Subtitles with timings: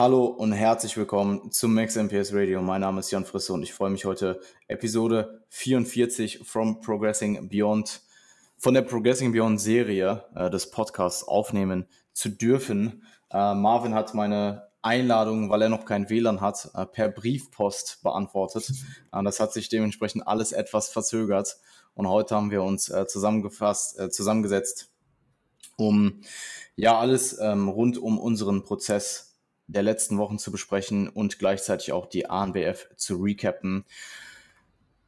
[0.00, 2.62] Hallo und herzlich willkommen zum Max MPS Radio.
[2.62, 8.00] Mein Name ist Jan Frisse und ich freue mich heute Episode 44 from Progressing Beyond
[8.56, 13.04] von der Progressing Beyond Serie äh, des Podcasts aufnehmen zu dürfen.
[13.30, 18.72] Äh, Marvin hat meine Einladung, weil er noch kein WLAN hat, äh, per Briefpost beantwortet.
[19.12, 21.58] Äh, das hat sich dementsprechend alles etwas verzögert
[21.92, 24.88] und heute haben wir uns äh, zusammengefasst, äh, zusammengesetzt,
[25.76, 26.22] um
[26.74, 29.29] ja alles ähm, rund um unseren Prozess
[29.72, 33.84] der letzten Wochen zu besprechen und gleichzeitig auch die ANBF zu recappen.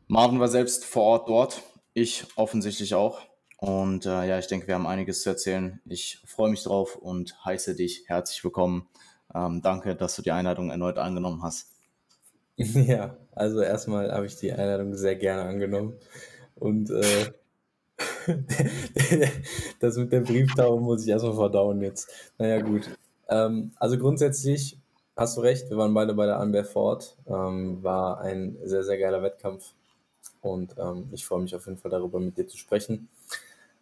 [0.07, 1.63] Marvin war selbst vor Ort dort,
[1.95, 3.21] ich offensichtlich auch.
[3.57, 5.81] Und äh, ja, ich denke, wir haben einiges zu erzählen.
[5.87, 8.89] Ich freue mich drauf und heiße dich herzlich willkommen.
[9.35, 11.69] Ähm, danke, dass du die Einladung erneut angenommen hast.
[12.59, 15.95] Ja, also erstmal habe ich die Einladung sehr gerne angenommen.
[16.55, 17.33] Und äh,
[19.81, 22.11] das mit der Brieftaufe muss ich erstmal verdauen jetzt.
[22.39, 22.91] Naja, gut.
[23.33, 24.79] Ähm, also grundsätzlich
[25.17, 27.17] hast du recht, wir waren beide bei der Anbär Ford.
[27.27, 29.73] Ähm, war ein sehr, sehr geiler Wettkampf
[30.43, 33.09] und ähm, ich freue mich auf jeden Fall darüber, mit dir zu sprechen.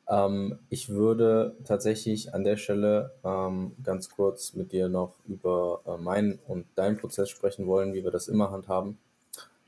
[0.08, 5.96] Ähm, ich würde tatsächlich an der Stelle ähm, ganz kurz mit dir noch über äh,
[6.00, 8.98] meinen und deinen Prozess sprechen wollen, wie wir das immer handhaben.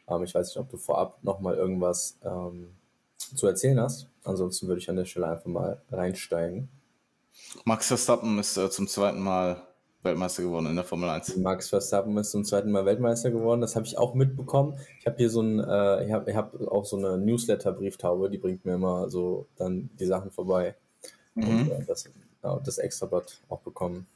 [0.08, 2.18] Ähm, ich weiß nicht, ob du vorab nochmal irgendwas
[3.34, 4.08] zu erzählen hast.
[4.24, 6.68] Ansonsten würde ich an der Stelle einfach mal reinsteigen.
[7.64, 9.62] Max Verstappen ist äh, zum zweiten Mal
[10.02, 11.36] Weltmeister geworden in der Formel 1.
[11.36, 13.60] Max Verstappen ist zum zweiten Mal Weltmeister geworden.
[13.60, 14.78] Das habe ich auch mitbekommen.
[14.98, 18.38] Ich habe hier so ein, äh, ich habe ich hab auch so eine Newsletter-Brieftaube, die
[18.38, 20.74] bringt mir immer so dann die Sachen vorbei.
[21.34, 21.44] Mhm.
[21.44, 22.10] Und äh, das,
[22.42, 24.06] ja, das Extrablatt auch bekommen.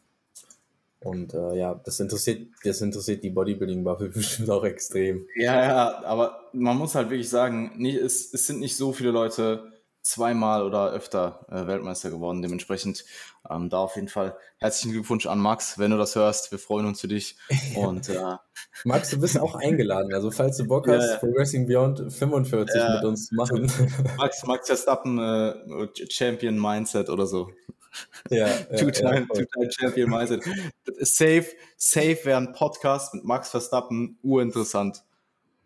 [1.00, 5.26] Und äh, ja, das interessiert, das interessiert die Bodybuilding-Bubble bestimmt auch extrem.
[5.36, 9.12] Ja, ja, aber man muss halt wirklich sagen, nie, es, es sind nicht so viele
[9.12, 9.72] Leute,
[10.06, 12.40] zweimal oder öfter äh, Weltmeister geworden.
[12.40, 13.04] Dementsprechend
[13.50, 16.52] ähm, da auf jeden Fall herzlichen Glückwunsch an Max, wenn du das hörst.
[16.52, 17.36] Wir freuen uns für dich.
[17.74, 18.36] Und, äh,
[18.84, 20.14] Max, du bist auch eingeladen.
[20.14, 23.70] Also falls du Bock hast, ja, Progressing Beyond 45 ja, mit uns zu machen.
[24.16, 27.50] Max, Max Verstappen äh, Champion Mindset oder so.
[28.30, 30.44] Ja, Two-Time ja, Champion Mindset.
[31.00, 31.46] Safe,
[31.76, 35.02] safe wäre ein Podcast mit Max Verstappen urinteressant.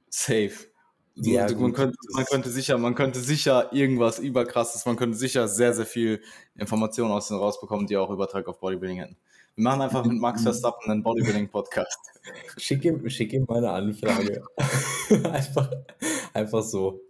[0.09, 0.70] Safe.
[1.16, 5.75] Ja, man, könnte, man, könnte sicher, man könnte sicher irgendwas überkrasses, man könnte sicher sehr,
[5.75, 6.22] sehr viel
[6.56, 9.16] Informationen aus denen rausbekommen, die auch Übertrag auf Bodybuilding hätten.
[9.56, 11.98] Wir machen einfach mit Max Verstappen einen Bodybuilding-Podcast.
[12.56, 14.43] Schick ihm, schick ihm meine Anfrage.
[15.25, 15.71] einfach,
[16.32, 17.00] einfach so.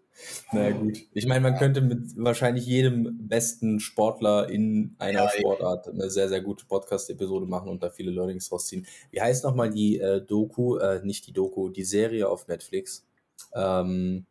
[0.53, 0.99] Naja, gut.
[1.13, 6.29] Ich meine, man könnte mit wahrscheinlich jedem besten Sportler in einer ja, Sportart eine sehr,
[6.29, 8.87] sehr gute Podcast-Episode machen und da viele Learnings rausziehen.
[9.11, 13.07] Wie heißt nochmal die äh, Doku, äh, nicht die Doku, die Serie auf Netflix?
[13.55, 14.27] Ähm,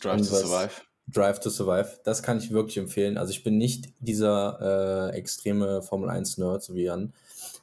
[0.00, 0.70] Drive to Survive.
[1.08, 3.18] Drive to Survive, das kann ich wirklich empfehlen.
[3.18, 7.12] Also ich bin nicht dieser äh, extreme Formel 1 Nerd, so wie Jan,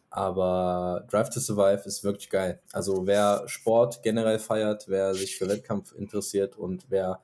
[0.10, 2.62] aber Drive to Survive ist wirklich geil.
[2.74, 7.22] Also wer Sport generell feiert, wer sich für Wettkampf interessiert und wer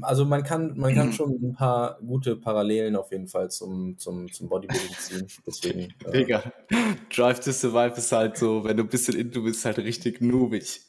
[0.00, 4.32] also man kann, man kann schon ein paar gute Parallelen auf jeden Fall zum, zum,
[4.32, 5.26] zum Bodybuilding ziehen.
[5.46, 5.94] Deswegen.
[6.06, 6.52] Äh, Digga,
[7.14, 10.80] Drive to Survive ist halt so, wenn du ein bisschen into bist, halt richtig noobig.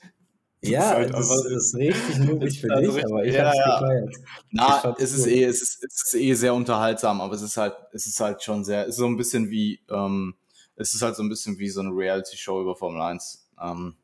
[0.70, 4.16] Ja, halt das, ist, ist richtig mutig für dich, aber ich ja, habe es gefeiert.
[4.52, 7.76] Na, es ist, eh, es, ist, es ist eh sehr unterhaltsam, aber es ist halt,
[7.92, 10.36] es ist halt schon sehr, es ist so ein bisschen wie, ähm,
[10.75, 13.50] es ist halt so ein bisschen wie so eine Reality-Show über Formel 1.
[13.62, 13.96] Ähm,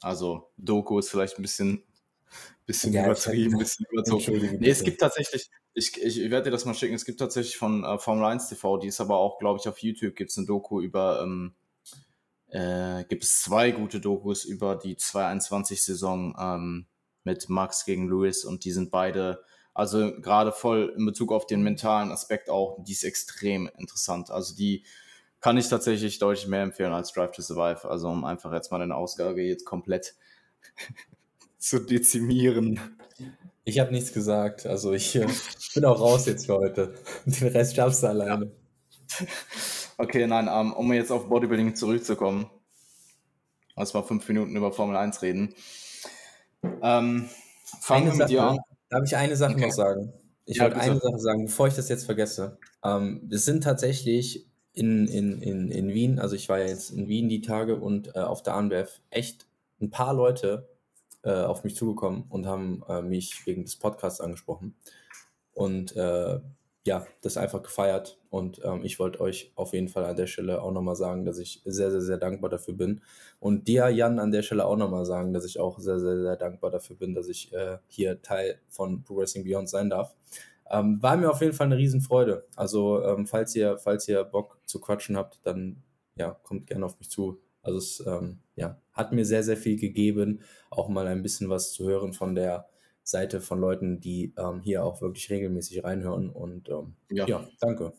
[0.00, 1.82] also Doku ist vielleicht ein bisschen,
[2.64, 4.58] bisschen ja, übertrieben, ein bisschen überzogen.
[4.60, 7.56] Nee, es gibt tatsächlich, ich, ich, ich werde dir das mal schicken, es gibt tatsächlich
[7.56, 10.38] von äh, Formel 1 TV, die ist aber auch, glaube ich, auf YouTube gibt es
[10.38, 11.54] eine Doku über ähm,
[12.56, 16.86] äh, gibt es zwei gute Dokus über die 221-Saison ähm,
[17.22, 19.44] mit Max gegen Lewis und die sind beide,
[19.74, 24.30] also gerade voll in Bezug auf den mentalen Aspekt auch, die ist extrem interessant.
[24.30, 24.84] Also die
[25.40, 27.86] kann ich tatsächlich deutlich mehr empfehlen als Drive to Survive.
[27.90, 30.14] Also um einfach jetzt mal eine Ausgabe jetzt komplett
[31.58, 32.80] zu dezimieren.
[33.64, 34.64] Ich habe nichts gesagt.
[34.64, 35.26] Also ich äh,
[35.74, 36.94] bin auch raus jetzt für heute.
[37.26, 38.50] Den Rest schaffst du alleine.
[39.98, 42.50] Okay, nein, ähm, um jetzt auf Bodybuilding zurückzukommen.
[43.76, 45.54] Lass mal fünf Minuten über Formel 1 reden.
[46.82, 47.28] Ähm,
[47.80, 48.58] fangen wir mit dir an.
[48.88, 49.66] Darf ich eine Sache okay.
[49.66, 50.12] noch sagen?
[50.46, 52.58] Ich ja, wollte eine Sache sagen, bevor ich das jetzt vergesse.
[52.82, 57.08] Ähm, es sind tatsächlich in, in, in, in Wien, also ich war ja jetzt in
[57.08, 59.46] Wien die Tage und äh, auf der ANBF echt
[59.80, 60.68] ein paar Leute
[61.22, 64.76] äh, auf mich zugekommen und haben äh, mich wegen des Podcasts angesprochen.
[65.52, 66.38] Und äh,
[66.86, 68.18] ja, das einfach gefeiert.
[68.30, 71.38] Und ähm, ich wollte euch auf jeden Fall an der Stelle auch nochmal sagen, dass
[71.38, 73.02] ich sehr, sehr, sehr dankbar dafür bin.
[73.40, 76.36] Und dir, Jan, an der Stelle auch nochmal sagen, dass ich auch sehr, sehr, sehr
[76.36, 80.14] dankbar dafür bin, dass ich äh, hier Teil von Progressing Beyond sein darf.
[80.70, 82.46] Ähm, war mir auf jeden Fall eine Riesenfreude.
[82.54, 85.82] Also, ähm, falls, ihr, falls ihr Bock zu quatschen habt, dann
[86.16, 87.40] ja, kommt gerne auf mich zu.
[87.62, 90.40] Also es ähm, ja, hat mir sehr, sehr viel gegeben,
[90.70, 92.68] auch mal ein bisschen was zu hören von der
[93.06, 96.28] Seite von Leuten, die ähm, hier auch wirklich regelmäßig reinhören.
[96.28, 97.26] Und ähm, ja.
[97.26, 97.48] ja.
[97.60, 97.92] danke.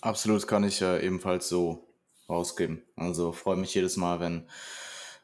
[0.00, 1.86] Absolut kann ich äh, ebenfalls so
[2.28, 2.82] rausgeben.
[2.96, 4.48] Also freue mich jedes Mal, wenn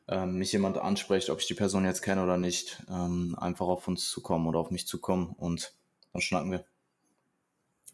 [0.06, 3.88] ähm, mich jemand anspricht, ob ich die Person jetzt kenne oder nicht, ähm, einfach auf
[3.88, 5.74] uns zukommen oder auf mich zukommen und
[6.12, 6.64] dann schnacken wir.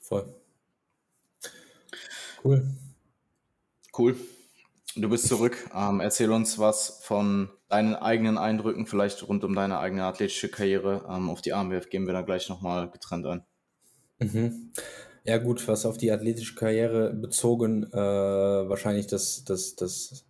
[0.00, 0.34] Voll.
[2.44, 2.66] Cool.
[3.96, 4.16] Cool.
[5.00, 5.56] Du bist zurück.
[5.72, 11.06] Ähm, erzähl uns was von deinen eigenen Eindrücken, vielleicht rund um deine eigene athletische Karriere.
[11.08, 13.44] Ähm, auf die AMWF gehen wir da gleich nochmal getrennt ein.
[14.18, 14.72] Mhm.
[15.22, 20.26] Ja, gut, was auf die athletische Karriere bezogen, äh, wahrscheinlich das, das, das,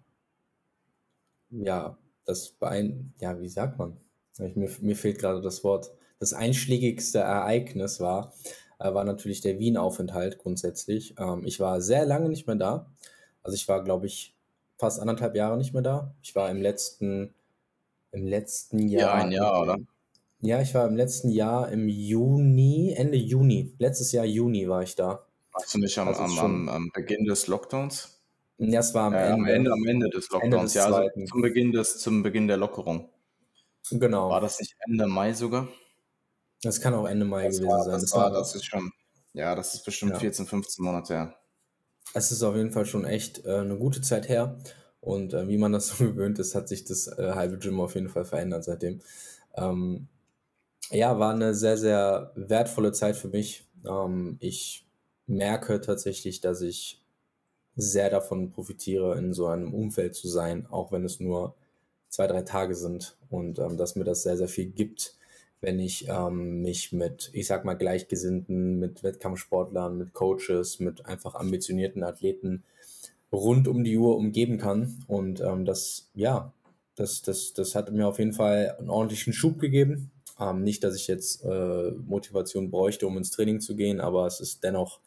[1.50, 3.96] ja, das Bein, ja, wie sagt man?
[4.38, 5.90] Ich, mir, mir fehlt gerade das Wort.
[6.18, 8.34] Das einschlägigste Ereignis war,
[8.78, 11.14] äh, war natürlich der Wien-Aufenthalt grundsätzlich.
[11.18, 12.92] Ähm, ich war sehr lange nicht mehr da.
[13.42, 14.37] Also ich war, glaube ich,
[14.78, 16.14] fast anderthalb Jahre nicht mehr da.
[16.22, 17.34] Ich war im letzten,
[18.12, 19.02] im letzten Jahr.
[19.02, 19.76] Ja, ein Jahr, oder?
[20.40, 24.94] Ja, ich war im letzten Jahr im Juni, Ende Juni, letztes Jahr Juni war ich
[24.94, 25.26] da.
[25.52, 28.20] Warst du nicht am, also am, am, am, Beginn des Lockdowns?
[28.58, 29.72] Ja, es war am, äh, Ende, am Ende.
[29.72, 33.08] Am Ende des Lockdowns, Ende des ja, also zum Beginn, des, zum Beginn der Lockerung.
[33.90, 34.30] Genau.
[34.30, 35.68] War das nicht Ende Mai sogar?
[36.62, 37.92] Das kann auch Ende Mai das gewesen war, sein.
[37.94, 38.92] Das, das, war, das ist schon,
[39.32, 40.18] ja, das ist bestimmt ja.
[40.18, 41.34] 14, 15 Monate her.
[42.14, 44.58] Es ist auf jeden Fall schon echt äh, eine gute Zeit her.
[45.00, 47.94] Und äh, wie man das so gewöhnt ist, hat sich das äh, halbe Gym auf
[47.94, 49.00] jeden Fall verändert seitdem.
[49.54, 50.08] Ähm,
[50.90, 53.66] ja, war eine sehr, sehr wertvolle Zeit für mich.
[53.86, 54.86] Ähm, ich
[55.26, 57.04] merke tatsächlich, dass ich
[57.76, 61.54] sehr davon profitiere, in so einem Umfeld zu sein, auch wenn es nur
[62.08, 65.14] zwei, drei Tage sind und ähm, dass mir das sehr, sehr viel gibt,
[65.60, 71.34] wenn ich ähm, mich mit, ich sag mal, Gleichgesinnten, mit Wettkampfsportlern, mit Coaches, mit einfach
[71.34, 72.62] ambitionierten Athleten
[73.32, 75.04] rund um die Uhr umgeben kann.
[75.06, 76.52] Und ähm, das, ja,
[76.94, 80.10] das, das, das hat mir auf jeden Fall einen ordentlichen Schub gegeben.
[80.40, 84.40] Ähm, nicht, dass ich jetzt äh, Motivation bräuchte, um ins Training zu gehen, aber es
[84.40, 85.00] ist dennoch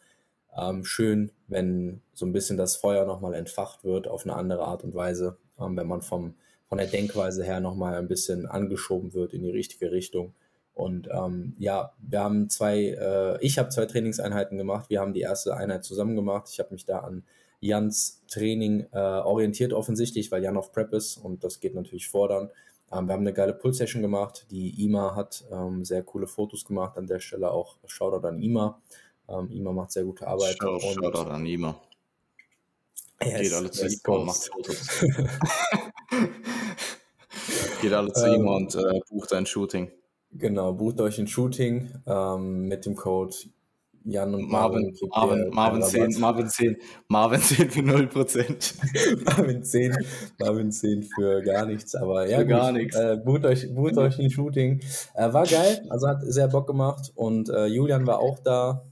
[0.56, 4.84] ähm, schön, wenn so ein bisschen das Feuer nochmal entfacht wird auf eine andere Art
[4.84, 6.34] und Weise, ähm, wenn man vom,
[6.68, 10.34] von der Denkweise her nochmal ein bisschen angeschoben wird in die richtige Richtung.
[10.74, 14.88] Und ähm, ja, wir haben zwei, äh, ich habe zwei Trainingseinheiten gemacht.
[14.88, 16.48] Wir haben die erste Einheit zusammen gemacht.
[16.50, 17.24] Ich habe mich da an
[17.60, 22.50] Jans Training äh, orientiert offensichtlich, weil Jan auf Prep ist und das geht natürlich fordern.
[22.90, 24.46] Ähm, wir haben eine geile Pull-Session gemacht.
[24.50, 26.98] Die IMA hat ähm, sehr coole Fotos gemacht.
[26.98, 28.82] An der Stelle auch Shoutout an IMA.
[29.28, 30.56] Ähm, IMA macht sehr gute Arbeit.
[30.58, 31.80] Shoutout, und, Shoutout an IMA.
[33.22, 35.04] Yes, Geht alle zu IMA und macht Fotos.
[37.80, 39.90] Geht alle zu IMA und äh, bucht ein Shooting.
[40.34, 43.34] Genau, bucht euch ein Shooting ähm, mit dem Code
[44.04, 46.76] Jan und Marvin, Marvin, Marvin, 10, Marvin 10,
[47.08, 49.24] Marvin 10 für 0%.
[49.24, 49.96] Marvin 10,
[50.40, 52.96] Marvin 10 für gar nichts, aber ja, für gar nichts.
[52.96, 54.80] Äh, bucht euch, bucht euch ein Shooting.
[55.14, 58.84] Äh, war geil, also hat sehr Bock gemacht und äh, Julian war auch da.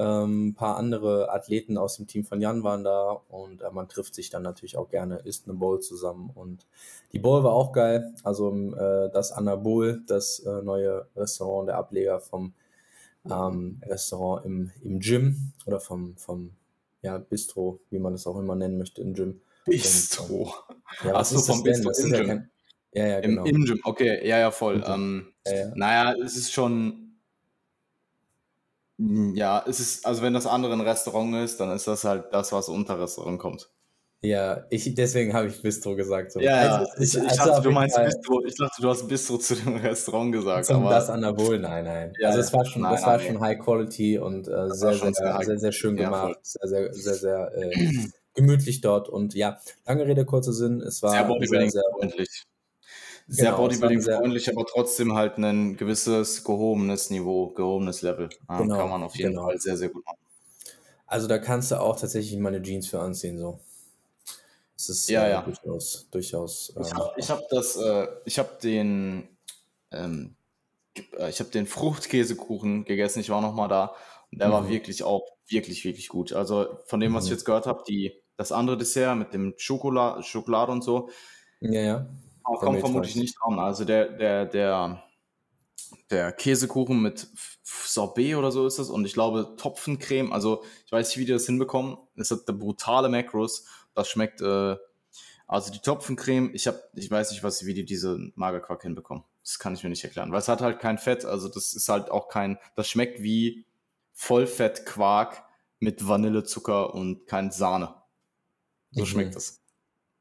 [0.00, 3.88] Ähm, ein paar andere Athleten aus dem Team von Jan waren da und äh, man
[3.88, 6.66] trifft sich dann natürlich auch gerne, isst eine Bowl zusammen und
[7.12, 8.14] die Bowl war auch geil.
[8.24, 12.54] Also äh, das Anabol, das äh, neue Restaurant, der Ableger vom
[13.30, 16.52] ähm, Restaurant im, im Gym oder vom, vom
[17.02, 19.40] ja, Bistro, wie man das auch immer nennen möchte, im Gym.
[19.66, 20.54] Bistro.
[20.68, 22.12] Und, ja, was Ach so, vom Bistro im Gym.
[22.12, 22.50] Ja, kein,
[22.92, 23.44] ja, ja, genau.
[23.44, 24.82] Im, Im, Gym, okay, ja, ja, voll.
[24.86, 25.72] Ähm, ja, ja.
[25.74, 27.09] Naja, es ist schon,
[29.34, 32.52] ja, es ist, also wenn das andere ein Restaurant ist, dann ist das halt das,
[32.52, 33.70] was unter Restaurant kommt.
[34.22, 36.32] Ja, ich, deswegen habe ich Bistro gesagt.
[36.32, 36.40] So.
[36.40, 38.44] Ja, also, ich, ich, also dachte, du meinst Fall, Bistro.
[38.44, 40.66] Ich dachte, du hast Bistro zu dem Restaurant gesagt.
[40.66, 42.12] Zum aber das Anabol, nein, nein.
[42.20, 44.92] Ja, also es war schon, nein, das war nein, schon High Quality und äh, sehr,
[44.92, 46.36] sehr, sehr, sehr, sehr, schön gemacht.
[46.36, 47.88] Ja, sehr, sehr, sehr, sehr äh,
[48.34, 49.08] gemütlich dort.
[49.08, 50.82] Und ja, lange Rede, kurzer Sinn.
[50.82, 52.28] Es war sehr bodybuilding-freundlich.
[52.28, 52.49] Sehr
[53.36, 58.28] genau, bodybuilding-freundlich, aber trotzdem halt ein gewisses gehobenes Niveau, gehobenes Level.
[58.48, 59.44] Ja, genau, kann man auf jeden genau.
[59.44, 60.18] Fall sehr, sehr gut machen.
[61.06, 63.60] Also da kannst du auch tatsächlich meine Jeans für anziehen, so.
[64.76, 65.42] Das ist ja, äh, ja.
[65.42, 66.08] durchaus.
[66.10, 69.28] durchaus ich habe ähm, hab das, äh, ich habe den,
[69.90, 70.36] ähm,
[71.18, 73.20] äh, ich habe den Fruchtkäsekuchen gegessen.
[73.20, 73.94] Ich war noch mal da
[74.32, 74.52] und der mhm.
[74.52, 76.32] war wirklich auch wirklich wirklich gut.
[76.32, 77.26] Also von dem, was mhm.
[77.26, 81.10] ich jetzt gehört habe, die das andere Dessert mit dem Schokolade, Schokolade und so,
[81.60, 82.06] ja, ja.
[82.58, 83.58] Kommt vermutlich nicht dran.
[83.58, 85.02] Also der, der, der,
[86.10, 87.28] der Käsekuchen mit
[87.62, 90.32] Sorbet oder so ist das und ich glaube Topfencreme.
[90.32, 91.96] Also ich weiß nicht, wie die das hinbekommen.
[92.16, 93.64] Es hat brutale Macros
[93.94, 94.76] das schmeckt, äh,
[95.46, 99.24] also die Topfencreme, ich habe, ich weiß nicht, was, wie die diese Magerquark hinbekommen.
[99.42, 101.88] Das kann ich mir nicht erklären, weil es hat halt kein Fett, also das ist
[101.88, 103.66] halt auch kein, das schmeckt wie
[104.12, 105.44] Vollfettquark
[105.80, 107.94] mit Vanillezucker und kein Sahne.
[108.92, 109.06] So mhm.
[109.06, 109.62] schmeckt das.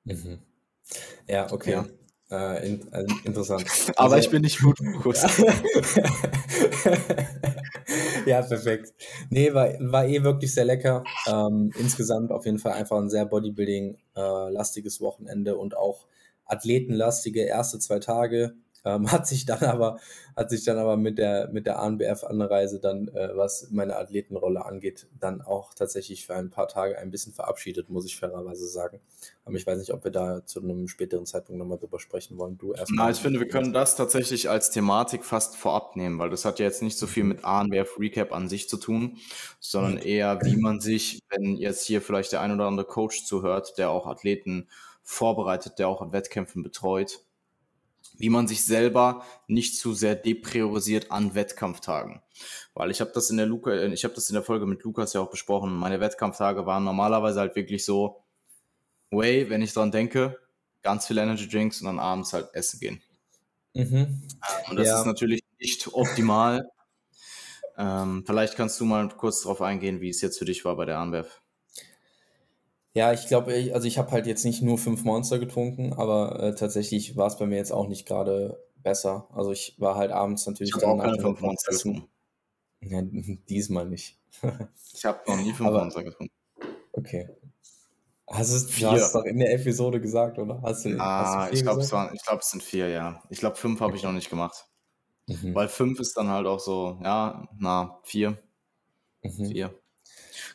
[0.06, 0.42] Mhm.
[1.28, 1.72] Ja, okay.
[1.72, 1.86] Ja.
[2.32, 3.66] Äh, in, äh, interessant.
[3.96, 5.24] Aber also, ich bin nicht gut Fokus.
[8.26, 8.94] ja, perfekt.
[9.32, 11.04] Nee, war, war eh wirklich sehr lecker.
[11.28, 16.06] Ähm, insgesamt auf jeden Fall einfach ein sehr Bodybuilding-lastiges äh, Wochenende und auch
[16.46, 18.54] athletenlastige erste zwei Tage.
[18.86, 20.00] Ähm, hat sich dann aber,
[20.36, 25.08] hat sich dann aber mit der, mit der ANBF-Anreise dann, äh, was meine Athletenrolle angeht,
[25.20, 29.00] dann auch tatsächlich für ein paar Tage ein bisschen verabschiedet, muss ich fairerweise sagen.
[29.46, 32.58] Aber ich weiß nicht, ob wir da zu einem späteren Zeitpunkt nochmal drüber sprechen wollen.
[32.58, 32.92] Du erst.
[32.94, 36.60] Na, ich finde, wir können das tatsächlich als Thematik fast vorab nehmen, weil das hat
[36.60, 39.18] ja jetzt nicht so viel mit ANBF Recap an sich zu tun,
[39.60, 43.78] sondern eher, wie man sich, wenn jetzt hier vielleicht der ein oder andere Coach zuhört,
[43.78, 44.68] der auch Athleten
[45.02, 47.26] vorbereitet, der auch an Wettkämpfen betreut,
[48.20, 52.22] wie man sich selber nicht zu sehr depriorisiert an Wettkampftagen.
[52.74, 54.84] Weil ich habe das in der Luca, äh, ich habe das in der Folge mit
[54.84, 55.74] Lukas ja auch besprochen.
[55.74, 58.24] Meine Wettkampftage waren normalerweise halt wirklich so,
[59.10, 60.38] way, wenn ich dran denke,
[60.82, 63.02] ganz viel Energy Drinks und dann abends halt essen gehen.
[63.74, 64.22] Mhm.
[64.70, 65.00] Und das ja.
[65.00, 66.70] ist natürlich nicht optimal.
[67.78, 70.86] ähm, vielleicht kannst du mal kurz darauf eingehen, wie es jetzt für dich war bei
[70.86, 71.42] der Anwerf.
[72.94, 76.56] Ja, ich glaube, also ich habe halt jetzt nicht nur fünf Monster getrunken, aber äh,
[76.56, 79.28] tatsächlich war es bei mir jetzt auch nicht gerade besser.
[79.34, 82.10] Also ich war halt abends natürlich ich dann auch keine fünf Monster getrunken.
[82.82, 83.02] Ja,
[83.50, 84.18] diesmal nicht.
[84.94, 86.34] ich habe noch nie fünf aber, Monster getrunken.
[86.94, 87.30] Okay.
[88.28, 90.62] Hast du hast es doch in der Episode gesagt, oder?
[90.62, 93.24] Hast du, ah, hast du ich glaube, es, glaub, es sind vier, ja.
[93.30, 94.68] Ich glaube, fünf habe ich noch nicht gemacht.
[95.26, 95.56] Mhm.
[95.56, 98.38] Weil fünf ist dann halt auch so, ja, na, vier.
[99.24, 99.46] Mhm.
[99.48, 99.80] Vier.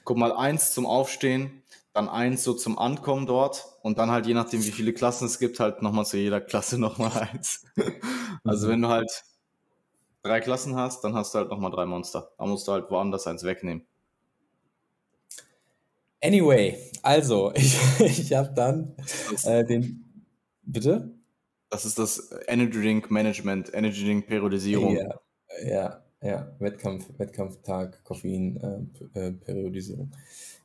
[0.05, 1.65] Guck mal, eins zum Aufstehen,
[1.95, 5.39] dann eins so zum Ankommen dort und dann halt je nachdem, wie viele Klassen es
[5.39, 7.65] gibt, halt nochmal zu jeder Klasse nochmal eins.
[8.43, 8.73] also mhm.
[8.73, 9.25] wenn du halt
[10.23, 12.33] drei Klassen hast, dann hast du halt nochmal drei Monster.
[12.37, 13.87] Da musst du halt woanders eins wegnehmen.
[16.23, 18.97] Anyway, also ich, ich habe dann
[19.45, 20.27] äh, den.
[20.63, 21.15] Bitte?
[21.71, 24.97] Das ist das Energy Drink Management, Energy Drink Periodisierung.
[24.97, 25.21] Ja,
[25.65, 26.51] ja, ja.
[26.59, 30.11] Wettkampf, Wettkampftag, Koffein, äh, äh Periodisierung.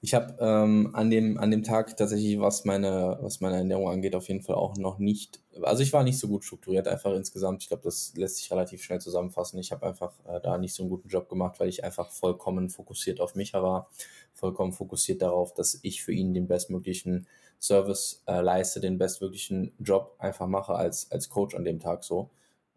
[0.02, 4.16] Ich habe ähm, an, dem, an dem Tag tatsächlich, was meine, was meine Ernährung angeht,
[4.16, 7.64] auf jeden Fall auch noch nicht, also ich war nicht so gut strukturiert, einfach insgesamt.
[7.64, 9.60] Ich glaube, das lässt sich relativ schnell zusammenfassen.
[9.60, 12.70] Ich habe einfach äh, da nicht so einen guten Job gemacht, weil ich einfach vollkommen
[12.70, 13.90] fokussiert auf mich war,
[14.34, 17.28] vollkommen fokussiert darauf, dass ich für ihn den bestmöglichen
[17.60, 22.30] Service äh, leiste, den bestmöglichen Job einfach mache als, als Coach an dem Tag so.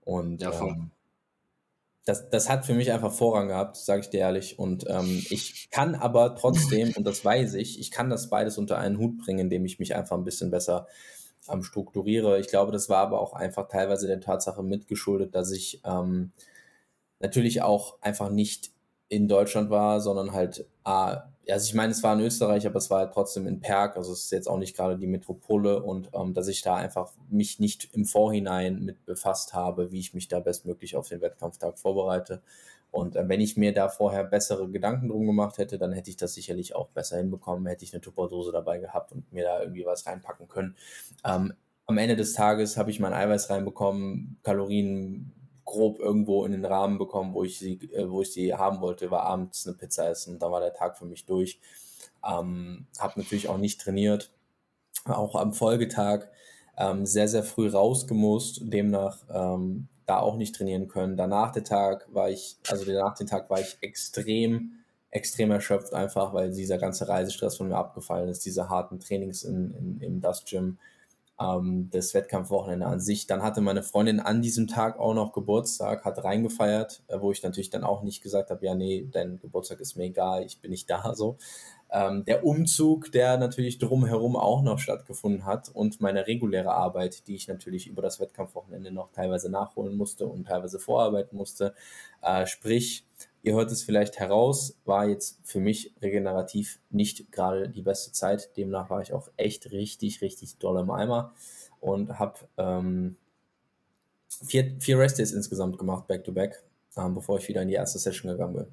[0.05, 0.91] Und ja, ähm,
[2.05, 4.59] das, das hat für mich einfach Vorrang gehabt, sage ich dir ehrlich.
[4.59, 8.79] Und ähm, ich kann aber trotzdem, und das weiß ich, ich kann das beides unter
[8.79, 10.87] einen Hut bringen, indem ich mich einfach ein bisschen besser
[11.49, 12.41] ähm, strukturiere.
[12.41, 16.33] Ich glaube, das war aber auch einfach teilweise der Tatsache mitgeschuldet, dass ich ähm,
[17.21, 18.73] natürlich auch einfach nicht
[19.09, 22.91] in Deutschland war, sondern halt A, also ich meine, es war in Österreich, aber es
[22.91, 26.11] war halt trotzdem in Perg, also es ist jetzt auch nicht gerade die Metropole und
[26.15, 30.29] ähm, dass ich da einfach mich nicht im Vorhinein mit befasst habe, wie ich mich
[30.29, 32.43] da bestmöglich auf den Wettkampftag vorbereite.
[32.91, 36.17] Und äh, wenn ich mir da vorher bessere Gedanken drum gemacht hätte, dann hätte ich
[36.17, 39.85] das sicherlich auch besser hinbekommen, hätte ich eine Tupperdose dabei gehabt und mir da irgendwie
[39.85, 40.77] was reinpacken können.
[41.25, 41.55] Ähm,
[41.87, 45.33] am Ende des Tages habe ich mein Eiweiß reinbekommen, Kalorien
[45.73, 49.11] grob irgendwo in den Rahmen bekommen, wo ich sie, äh, wo ich sie haben wollte,
[49.11, 50.39] war abends eine Pizza essen.
[50.39, 51.61] Da war der Tag für mich durch.
[52.25, 54.31] Ähm, habe natürlich auch nicht trainiert.
[55.07, 56.29] Auch am Folgetag
[56.77, 61.17] ähm, sehr, sehr früh rausgemusst, demnach ähm, da auch nicht trainieren können.
[61.17, 64.73] Danach der Tag war ich, also danach den Tag war ich extrem,
[65.11, 69.73] extrem erschöpft einfach, weil dieser ganze Reisestress von mir abgefallen ist, diese harten Trainings in,
[69.75, 70.79] in, im Dust Gym
[71.41, 73.27] ähm, das Wettkampfwochenende an sich.
[73.27, 77.43] Dann hatte meine Freundin an diesem Tag auch noch Geburtstag, hat reingefeiert, äh, wo ich
[77.43, 80.71] natürlich dann auch nicht gesagt habe, ja, nee, dein Geburtstag ist mir egal, ich bin
[80.71, 81.39] nicht da so.
[81.91, 87.35] Ähm, der Umzug, der natürlich drumherum auch noch stattgefunden hat und meine reguläre Arbeit, die
[87.35, 91.75] ich natürlich über das Wettkampfwochenende noch teilweise nachholen musste und teilweise vorarbeiten musste.
[92.23, 93.05] Äh, sprich,
[93.45, 98.57] Ihr hört es vielleicht heraus, war jetzt für mich regenerativ nicht gerade die beste Zeit.
[98.57, 101.35] Demnach war ich auch echt richtig, richtig doll im Eimer
[101.81, 103.17] und habe ähm,
[104.29, 106.63] vier, vier Rest-Days insgesamt gemacht, back-to-back,
[106.95, 108.67] -back, ähm, bevor ich wieder in die erste Session gegangen bin.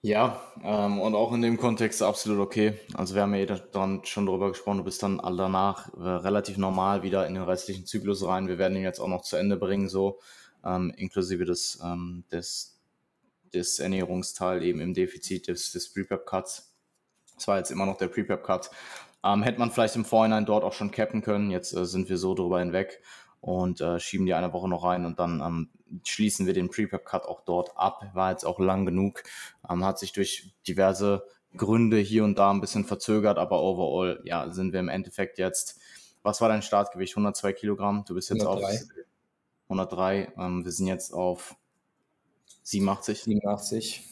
[0.00, 2.74] Ja, ähm, und auch in dem Kontext absolut okay.
[2.94, 6.58] Also wir haben ja eh dann schon drüber gesprochen, du bist dann danach äh, relativ
[6.58, 8.46] normal wieder in den restlichen Zyklus rein.
[8.46, 10.20] Wir werden ihn jetzt auch noch zu Ende bringen, so
[10.66, 12.78] ähm, inklusive des, ähm, des,
[13.54, 16.74] des Ernährungsteil eben im Defizit des, des Pre-Prep-Cuts.
[17.36, 18.70] Das war jetzt immer noch der Pre-Prep-Cut.
[19.24, 21.50] Ähm, hätte man vielleicht im Vorhinein dort auch schon cappen können.
[21.50, 23.02] Jetzt äh, sind wir so drüber hinweg
[23.40, 25.70] und äh, schieben die eine Woche noch rein und dann ähm,
[26.04, 28.10] schließen wir den Pre-Prep-Cut auch dort ab.
[28.14, 29.22] War jetzt auch lang genug,
[29.68, 31.24] ähm, hat sich durch diverse
[31.56, 35.80] Gründe hier und da ein bisschen verzögert, aber overall, ja, sind wir im Endeffekt jetzt,
[36.22, 37.14] was war dein Startgewicht?
[37.14, 38.04] 102 Kilogramm?
[38.06, 38.74] Du bist jetzt 103.
[38.74, 39.05] auf
[39.68, 40.32] 103.
[40.38, 41.56] Ähm, wir sind jetzt auf
[42.62, 43.22] 87.
[43.24, 44.02] 87.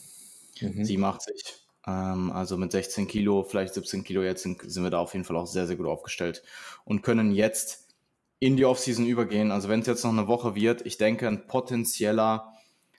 [0.61, 0.84] Mhm.
[0.84, 1.64] 87.
[1.87, 5.25] Ähm, also mit 16 Kilo, vielleicht 17 Kilo jetzt sind, sind wir da auf jeden
[5.25, 6.42] Fall auch sehr, sehr gut aufgestellt
[6.84, 7.88] und können jetzt
[8.38, 9.50] in die Offseason übergehen.
[9.50, 12.52] Also wenn es jetzt noch eine Woche wird, ich denke, ein potenzieller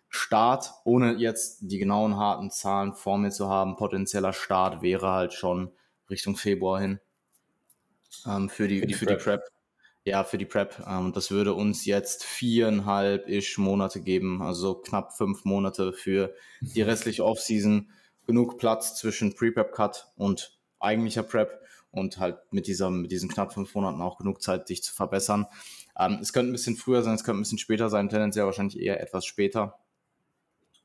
[0.10, 5.34] Start, ohne jetzt die genauen harten Zahlen vor mir zu haben, potenzieller Start wäre halt
[5.34, 5.72] schon
[6.10, 7.00] Richtung Februar hin
[8.26, 9.42] ähm, für, die, für, die, für die Prep.
[10.08, 10.86] Ja, für die Prep.
[10.88, 17.26] Ähm, das würde uns jetzt viereinhalb-ish Monate geben, also knapp fünf Monate für die restliche
[17.26, 17.90] Offseason.
[18.28, 21.60] Genug Platz zwischen Pre-Prep-Cut und eigentlicher Prep
[21.90, 25.48] und halt mit, dieser, mit diesen knapp fünf Monaten auch genug Zeit, dich zu verbessern.
[25.98, 28.80] Ähm, es könnte ein bisschen früher sein, es könnte ein bisschen später sein, tendenziell wahrscheinlich
[28.80, 29.80] eher etwas später.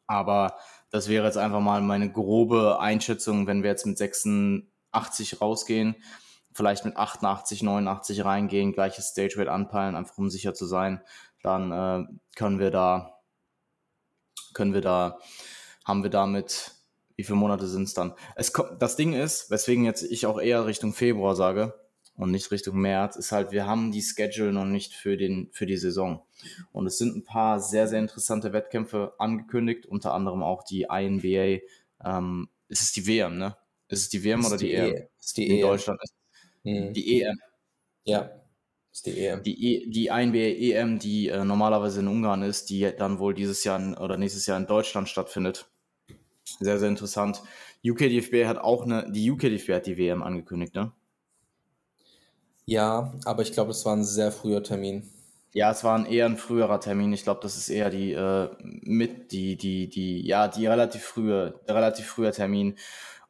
[0.07, 0.57] Aber
[0.91, 5.97] das wäre jetzt einfach mal meine grobe Einschätzung, wenn wir jetzt mit 86 rausgehen,
[6.61, 11.01] vielleicht mit 88, 89 reingehen, gleiches Stage Rate anpeilen, einfach um sicher zu sein,
[11.43, 13.19] dann äh, können wir da,
[14.53, 15.19] können wir da,
[15.87, 16.73] haben wir damit,
[17.17, 18.13] wie viele Monate sind es dann?
[18.37, 21.81] Es kommt, das Ding ist, weswegen jetzt ich auch eher Richtung Februar sage
[22.15, 25.65] und nicht Richtung März, ist halt, wir haben die Schedule noch nicht für den, für
[25.65, 26.27] die Saison.
[26.73, 31.63] Und es sind ein paar sehr, sehr interessante Wettkämpfe angekündigt, unter anderem auch die INBA.
[32.05, 33.57] Ähm, ist es die WM, ne?
[33.89, 35.09] Ist es die WM oder die, die EM?
[35.19, 35.63] Ist die In EM.
[35.63, 36.20] Deutschland ist
[36.63, 36.93] Mhm.
[36.93, 37.39] die EM.
[38.05, 38.31] Ja,
[38.93, 39.43] ist die EM.
[39.43, 43.79] Die, e, die EM, die äh, normalerweise in Ungarn ist, die dann wohl dieses Jahr
[43.79, 45.71] in, oder nächstes Jahr in Deutschland stattfindet.
[46.59, 47.43] Sehr, sehr interessant.
[47.85, 50.93] UKDFB hat auch eine, die UKDFB hat die WM angekündigt, ne?
[52.67, 55.09] Ja, aber ich glaube, es war ein sehr früher Termin.
[55.53, 57.13] Ja, es war ein eher ein früherer Termin.
[57.13, 61.61] Ich glaube, das ist eher die äh, mit die die die ja die relativ frühe
[61.67, 62.77] relativ früher Termin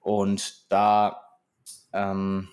[0.00, 1.22] und da
[1.94, 2.48] ähm,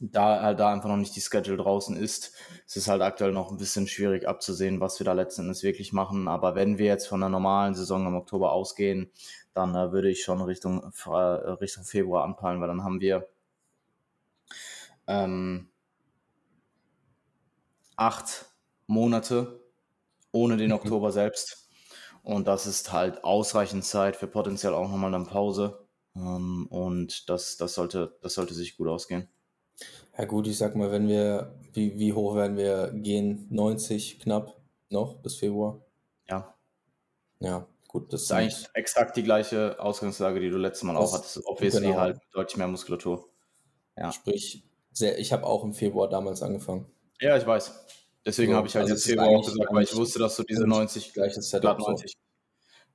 [0.00, 2.32] da halt da einfach noch nicht die Schedule draußen ist,
[2.66, 5.92] es ist halt aktuell noch ein bisschen schwierig abzusehen, was wir da letzten Endes wirklich
[5.92, 6.28] machen.
[6.28, 9.10] Aber wenn wir jetzt von einer normalen Saison im Oktober ausgehen,
[9.54, 13.28] dann äh, würde ich schon Richtung äh, Richtung Februar anpeilen, weil dann haben wir
[15.06, 15.68] ähm,
[17.96, 18.46] acht
[18.86, 19.60] Monate
[20.32, 20.76] ohne den mhm.
[20.76, 21.68] Oktober selbst.
[22.22, 25.86] Und das ist halt ausreichend Zeit für potenziell auch nochmal eine Pause.
[26.16, 29.28] Ähm, und das, das, sollte, das sollte sich gut ausgehen.
[30.16, 33.46] Ja gut, ich sag mal, wenn wir, wie, wie hoch werden wir gehen?
[33.50, 34.56] 90 knapp
[34.90, 35.80] noch bis Februar?
[36.28, 36.54] Ja.
[37.40, 38.12] Ja, gut.
[38.12, 41.44] Das ist eigentlich exakt die gleiche Ausgangslage, die du letztes Mal auch hattest.
[41.46, 41.98] Obviously genau.
[41.98, 43.28] halt deutlich mehr Muskulatur.
[43.96, 44.12] Ja.
[44.12, 46.86] Sprich, sehr, ich habe auch im Februar damals angefangen.
[47.20, 47.86] Ja, ich weiß.
[48.24, 50.44] Deswegen so, habe ich halt also jetzt Februar auch gesagt, weil ich wusste, dass du
[50.44, 52.18] diese 90, gleiches glatt 90, so.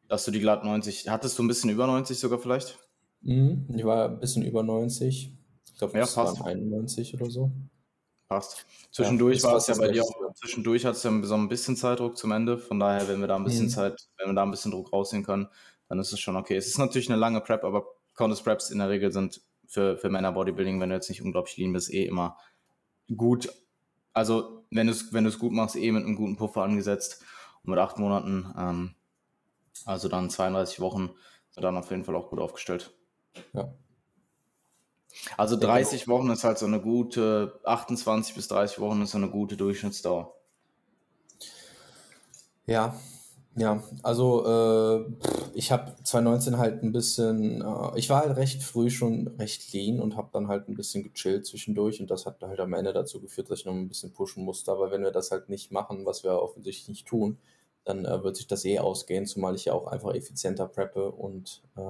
[0.08, 2.80] dass du die glatt 90, hattest du ein bisschen über 90 sogar vielleicht?
[3.22, 5.34] Mhm, ich war ein bisschen über 90.
[5.80, 6.40] Ich glaube, ja, das passt.
[6.42, 7.52] waren 91 oder so.
[8.28, 8.66] Passt.
[8.92, 11.78] Zwischendurch ja, war es ja bei dir auch, zwischendurch hat es ja so ein bisschen
[11.78, 12.58] Zeitdruck zum Ende.
[12.58, 13.70] Von daher, wenn wir da ein bisschen mhm.
[13.70, 15.48] Zeit, wenn wir da ein bisschen Druck rausnehmen können,
[15.88, 16.58] dann ist es schon okay.
[16.58, 20.10] Es ist natürlich eine lange Prep, aber Contest Preps in der Regel sind für, für
[20.10, 22.36] Männer Bodybuilding, wenn du jetzt nicht unglaublich lean bist, eh immer
[23.16, 23.48] gut.
[24.12, 27.24] Also, wenn du es wenn gut machst, eh mit einem guten Puffer angesetzt
[27.64, 28.96] und mit acht Monaten, ähm,
[29.86, 31.12] also dann 32 Wochen,
[31.52, 32.94] sind dann auf jeden Fall auch gut aufgestellt.
[33.54, 33.74] Ja.
[35.38, 36.18] Also 30 genau.
[36.18, 40.34] Wochen ist halt so eine gute, 28 bis 30 Wochen ist so eine gute Durchschnittsdauer.
[42.66, 42.96] Ja,
[43.56, 45.06] ja, also äh,
[45.54, 50.00] ich habe 2019 halt ein bisschen, äh, ich war halt recht früh schon recht lean
[50.00, 53.20] und habe dann halt ein bisschen gechillt zwischendurch und das hat halt am Ende dazu
[53.20, 54.72] geführt, dass ich noch ein bisschen pushen musste.
[54.72, 57.38] Aber wenn wir das halt nicht machen, was wir offensichtlich nicht tun,
[57.84, 61.62] dann äh, wird sich das eh ausgehen, zumal ich ja auch einfach effizienter preppe und
[61.76, 61.82] äh,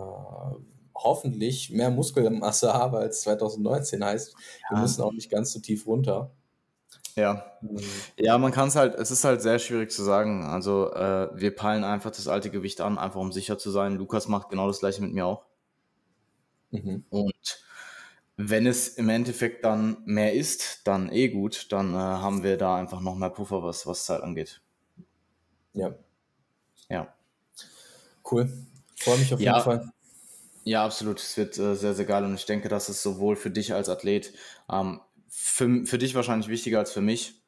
[1.03, 4.35] hoffentlich mehr Muskelmasse habe als 2019 heißt.
[4.69, 4.81] Wir ja.
[4.81, 6.31] müssen auch nicht ganz so tief runter.
[7.15, 7.45] Ja.
[7.61, 7.79] Mhm.
[8.17, 10.43] Ja, man kann es halt, es ist halt sehr schwierig zu sagen.
[10.45, 13.95] Also äh, wir peilen einfach das alte Gewicht an, einfach um sicher zu sein.
[13.95, 15.45] Lukas macht genau das gleiche mit mir auch.
[16.71, 17.03] Mhm.
[17.09, 17.63] Und
[18.37, 22.77] wenn es im Endeffekt dann mehr ist, dann eh gut, dann äh, haben wir da
[22.77, 24.61] einfach noch mehr Puffer, was, was Zeit angeht.
[25.73, 25.93] Ja.
[26.89, 27.13] Ja.
[28.29, 28.49] Cool.
[28.95, 29.53] Freue mich auf ja.
[29.53, 29.91] jeden Fall.
[30.63, 31.19] Ja, absolut.
[31.19, 33.89] Es wird äh, sehr, sehr geil und ich denke, dass es sowohl für dich als
[33.89, 34.33] Athlet,
[34.71, 37.41] ähm, für, für dich wahrscheinlich wichtiger als für mich,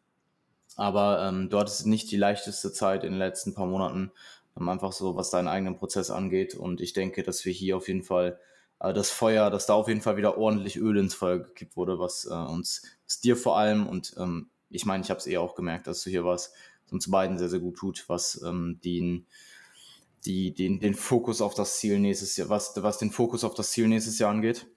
[0.78, 4.12] aber ähm, du hattest nicht die leichteste Zeit in den letzten paar Monaten,
[4.58, 7.88] ähm, einfach so, was deinen eigenen Prozess angeht und ich denke, dass wir hier auf
[7.88, 8.40] jeden Fall
[8.80, 12.00] äh, das Feuer, dass da auf jeden Fall wieder ordentlich Öl ins Feuer gekippt wurde,
[12.00, 15.38] was äh, uns, was dir vor allem und ähm, ich meine, ich habe es eh
[15.38, 16.54] auch gemerkt, dass du hier was,
[16.92, 19.28] uns beiden sehr, sehr gut tut, was ähm, den,
[20.26, 23.72] die, den, den Fokus auf das Ziel nächstes Jahr, was, was den Fokus auf das
[23.72, 24.68] Ziel nächstes Jahr angeht.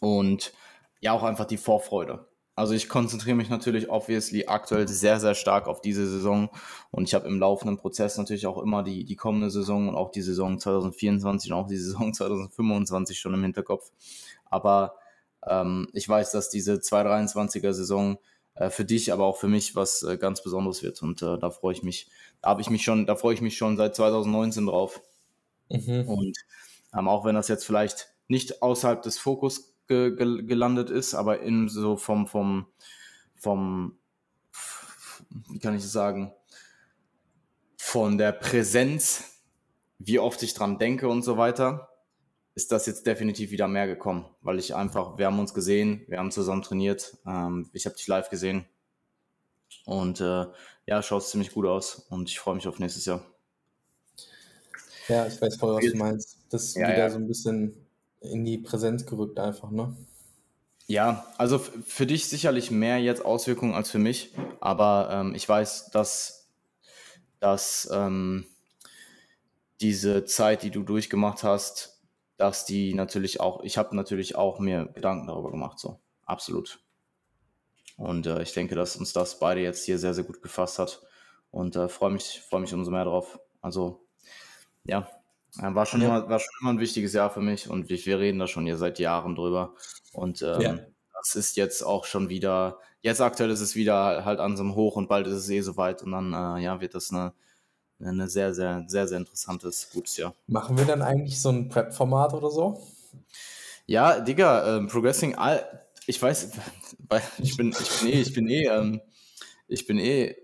[0.00, 0.52] Und
[1.00, 2.26] ja, auch einfach die Vorfreude.
[2.54, 6.48] Also ich konzentriere mich natürlich obviously aktuell sehr, sehr stark auf diese Saison
[6.90, 10.10] und ich habe im laufenden Prozess natürlich auch immer die, die kommende Saison und auch
[10.10, 13.90] die Saison 2024 und auch die Saison 2025 schon im Hinterkopf.
[14.46, 14.94] Aber
[15.46, 18.16] ähm, ich weiß, dass diese 223er Saison
[18.70, 21.74] für dich, aber auch für mich was äh, ganz Besonderes wird und äh, da freue
[21.74, 22.08] ich mich,
[22.40, 25.02] da habe ich mich schon, da freue ich mich schon seit 2019 drauf.
[25.68, 26.08] Mhm.
[26.08, 26.38] Und
[26.96, 31.40] ähm, auch wenn das jetzt vielleicht nicht außerhalb des Fokus ge ge gelandet ist, aber
[31.40, 32.66] in so vom, vom,
[33.36, 33.98] vom,
[35.50, 36.32] wie kann ich das sagen,
[37.76, 39.42] von der Präsenz,
[39.98, 41.88] wie oft ich dran denke und so weiter,
[42.56, 46.18] ist das jetzt definitiv wieder mehr gekommen, weil ich einfach, wir haben uns gesehen, wir
[46.18, 48.64] haben zusammen trainiert, ähm, ich habe dich live gesehen
[49.84, 50.46] und äh,
[50.86, 53.22] ja, schaut ziemlich gut aus und ich freue mich auf nächstes Jahr.
[55.06, 56.38] Ja, ich weiß voll, was du meinst.
[56.48, 57.10] Das ist ja, wieder ja.
[57.10, 57.74] so ein bisschen
[58.20, 59.94] in die Präsenz gerückt einfach, ne?
[60.86, 65.90] Ja, also für dich sicherlich mehr jetzt Auswirkungen als für mich, aber ähm, ich weiß,
[65.90, 66.48] dass,
[67.38, 68.46] dass ähm,
[69.82, 71.95] diese Zeit, die du durchgemacht hast,
[72.36, 76.80] dass die natürlich auch, ich habe natürlich auch mir Gedanken darüber gemacht, so, absolut.
[77.96, 81.02] Und äh, ich denke, dass uns das beide jetzt hier sehr, sehr gut gefasst hat
[81.50, 83.38] und äh, freue mich, freue mich umso mehr drauf.
[83.62, 84.06] Also,
[84.84, 85.08] ja,
[85.58, 86.08] war schon, ja.
[86.08, 88.66] immer, war schon immer ein wichtiges Jahr für mich und wir, wir reden da schon
[88.66, 89.74] hier seit Jahren drüber.
[90.12, 90.78] Und ähm, ja.
[91.14, 94.74] das ist jetzt auch schon wieder, jetzt aktuell ist es wieder halt an so einem
[94.74, 97.32] Hoch und bald ist es eh soweit und dann äh, ja, wird das eine,
[98.00, 100.34] eine sehr, sehr, sehr, sehr interessantes, gutes Jahr.
[100.46, 102.80] Machen wir dann eigentlich so ein Prep-Format oder so?
[103.86, 105.36] Ja, Digga, ähm, Progressing,
[106.06, 106.50] ich weiß,
[107.38, 109.00] ich bin, ich bin eh, ich bin eh, ähm,
[109.68, 110.36] ich bin eh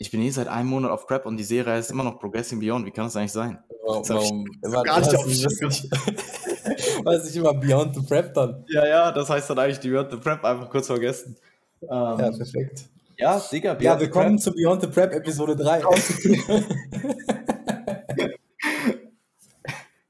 [0.00, 2.60] ich bin hier seit einem Monat auf Prep und die Serie heißt immer noch Progressing
[2.60, 2.86] Beyond.
[2.86, 3.58] Wie kann das eigentlich sein?
[3.84, 4.08] Warum?
[4.08, 5.26] warum ich gar nicht auf
[7.04, 8.64] Weiß ich immer Beyond the Prep dann.
[8.68, 11.36] Ja, ja, das heißt dann eigentlich Beyond the Prep, einfach kurz vergessen.
[11.82, 12.88] Ähm, ja, perfekt.
[13.20, 15.80] Ja, Digga, Beyond Ja, willkommen zu Beyond the Prep Episode 3.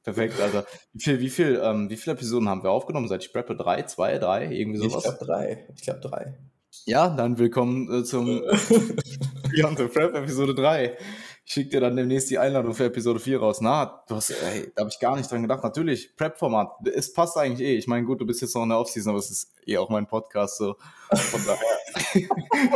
[0.04, 3.08] Perfekt, also wie viel, wie viel, ähm, wie viele Episoden haben wir aufgenommen?
[3.08, 3.56] Seit ich preppe?
[3.56, 5.06] Drei, zwei, drei, irgendwie sowas?
[5.06, 5.66] Ich glaube drei.
[5.74, 6.36] Ich glaube drei.
[6.84, 8.26] Ja, dann willkommen äh, zum
[9.56, 10.98] Beyond the Prep Episode 3.
[11.48, 13.62] Ich schicke dir dann demnächst die Einladung für Episode 4 raus.
[13.62, 15.64] Na, du hast, ey, da habe ich gar nicht dran gedacht.
[15.64, 17.74] Natürlich, Prep-Format, es passt eigentlich eh.
[17.78, 19.88] Ich meine, gut, du bist jetzt noch in der Offseason, aber es ist eh auch
[19.88, 20.76] mein Podcast, so.
[21.10, 22.28] Von daher,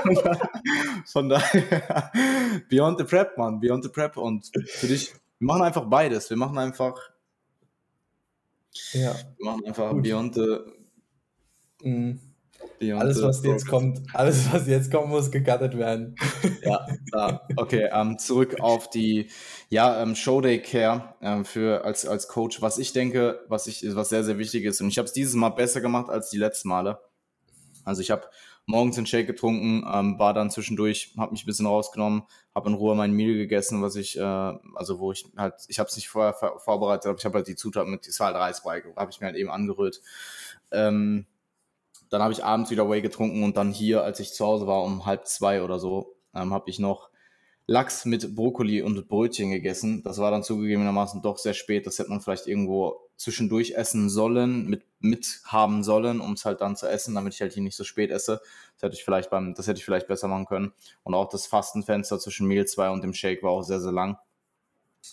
[0.07, 0.51] von daher,
[1.05, 2.13] von daher
[2.71, 4.17] Beyond the Prep, Mann, Beyond the Prep.
[4.17, 6.31] Und für dich, wir machen einfach beides.
[6.31, 6.99] Wir machen einfach,
[8.95, 9.15] ja.
[9.37, 10.03] wir machen einfach Gut.
[10.03, 10.59] Beyond the,
[11.83, 12.21] mhm.
[12.91, 16.17] Alles, was jetzt kommt, alles, was jetzt kommt, muss gecuttet werden.
[16.65, 17.41] Ja, ja.
[17.57, 17.89] okay.
[17.93, 19.29] Ähm, zurück auf die
[19.69, 22.63] ja, ähm, Showday Care ähm, für als, als Coach.
[22.63, 24.81] Was ich denke, was ich, was sehr, sehr wichtig ist.
[24.81, 27.01] Und ich habe es dieses Mal besser gemacht als die letzten Male.
[27.85, 28.29] Also ich habe
[28.67, 32.23] morgens einen Shake getrunken, ähm, war dann zwischendurch, habe mich ein bisschen rausgenommen,
[32.55, 35.89] habe in Ruhe mein Meal gegessen, was ich, äh, also wo ich halt, ich habe
[35.89, 38.83] es nicht vorher vorbereitet, aber ich habe halt die Zutaten mit, es war halt Reisbrei,
[38.97, 40.01] habe ich mir halt eben angerührt.
[40.71, 41.27] Ähm,
[42.13, 44.83] dann habe ich abends wieder Whey getrunken und dann hier, als ich zu Hause war,
[44.83, 47.09] um halb zwei oder so, ähm, habe ich noch
[47.67, 50.03] Lachs mit Brokkoli und Brötchen gegessen.
[50.03, 51.87] Das war dann zugegebenermaßen doch sehr spät.
[51.87, 56.61] Das hätte man vielleicht irgendwo zwischendurch essen sollen, mit, mit haben sollen, um es halt
[56.61, 58.43] dann zu essen, damit ich halt hier nicht so spät esse.
[58.75, 60.73] Das hätte ich vielleicht beim, das hätte ich vielleicht besser machen können.
[61.05, 64.19] Und auch das Fastenfenster zwischen Meal 2 und dem Shake war auch sehr, sehr lang.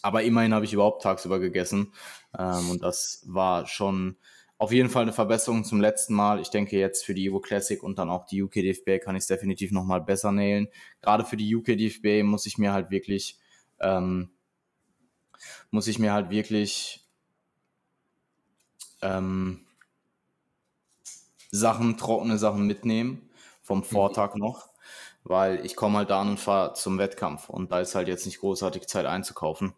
[0.01, 1.93] Aber immerhin habe ich überhaupt tagsüber gegessen.
[2.37, 4.17] Ähm, und das war schon,
[4.59, 6.41] auf jeden Fall eine Verbesserung zum letzten Mal.
[6.41, 9.21] Ich denke jetzt für die Evo Classic und dann auch die UK DFB kann ich
[9.21, 10.67] es definitiv nochmal besser nailen.
[11.01, 13.39] Gerade für die UK DFB muss ich mir halt wirklich,
[13.79, 14.31] ähm,
[15.71, 17.07] muss ich mir halt wirklich
[19.01, 19.65] ähm,
[21.51, 23.29] Sachen, trockene Sachen mitnehmen
[23.61, 23.83] vom mhm.
[23.83, 24.67] Vortag noch,
[25.23, 28.25] weil ich komme halt da an und fahre zum Wettkampf und da ist halt jetzt
[28.25, 29.73] nicht großartig Zeit einzukaufen.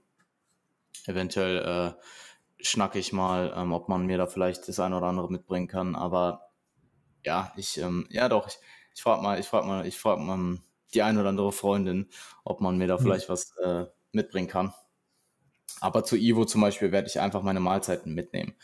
[1.06, 1.58] Eventuell
[1.98, 2.02] äh,
[2.64, 5.96] schnacke ich mal, ähm, ob man mir da vielleicht das eine oder andere mitbringen kann.
[5.96, 6.50] Aber
[7.24, 8.58] ja, ich, ähm, ja doch, ich,
[8.96, 10.60] ich frage mal, ich frage mal, ich frage mal
[10.94, 12.10] die eine oder andere Freundin,
[12.44, 13.04] ob man mir da mhm.
[13.04, 14.74] vielleicht was äh, mitbringen kann.
[15.80, 18.56] Aber zu Ivo zum Beispiel werde ich einfach meine Mahlzeiten mitnehmen.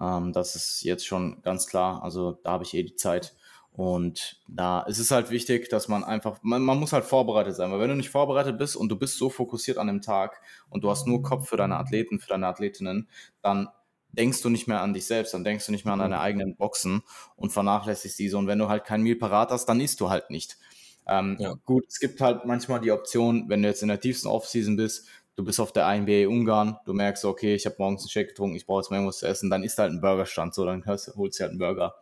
[0.00, 2.02] Ähm, das ist jetzt schon ganz klar.
[2.02, 3.34] Also da habe ich eh die Zeit.
[3.74, 7.72] Und da ist es halt wichtig, dass man einfach, man, man muss halt vorbereitet sein,
[7.72, 10.84] weil wenn du nicht vorbereitet bist und du bist so fokussiert an dem Tag und
[10.84, 13.08] du hast nur Kopf für deine Athleten, für deine Athletinnen,
[13.40, 13.68] dann
[14.12, 16.54] denkst du nicht mehr an dich selbst, dann denkst du nicht mehr an deine eigenen
[16.54, 17.02] Boxen
[17.34, 18.36] und vernachlässigst diese.
[18.36, 20.58] Und wenn du halt kein Meal parat hast, dann isst du halt nicht.
[21.06, 21.54] Ähm, ja.
[21.64, 25.08] Gut, es gibt halt manchmal die Option, wenn du jetzt in der tiefsten Offseason bist,
[25.42, 28.54] du bist auf der INBA Ungarn, du merkst, okay, ich habe morgens einen Shake getrunken,
[28.54, 31.08] ich brauche jetzt mal irgendwas zu essen, dann ist halt ein Burgerstand, so, dann holst
[31.08, 31.96] du halt einen Burger.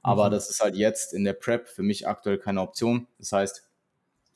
[0.00, 0.30] Aber mhm.
[0.30, 3.08] das ist halt jetzt in der Prep für mich aktuell keine Option.
[3.18, 3.68] Das heißt,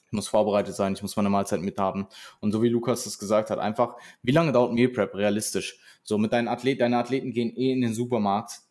[0.07, 2.09] ich muss vorbereitet sein, ich muss meine Mahlzeit mithaben.
[2.41, 5.79] Und so wie Lukas das gesagt hat, einfach, wie lange dauert Meal Prep realistisch?
[6.03, 8.63] So, mit deinen Athleten, deine Athleten gehen eh in den Supermarkt,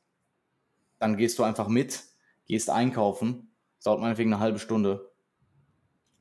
[1.00, 2.04] dann gehst du einfach mit,
[2.46, 3.52] gehst einkaufen,
[3.86, 5.12] dauert meinetwegen eine halbe Stunde,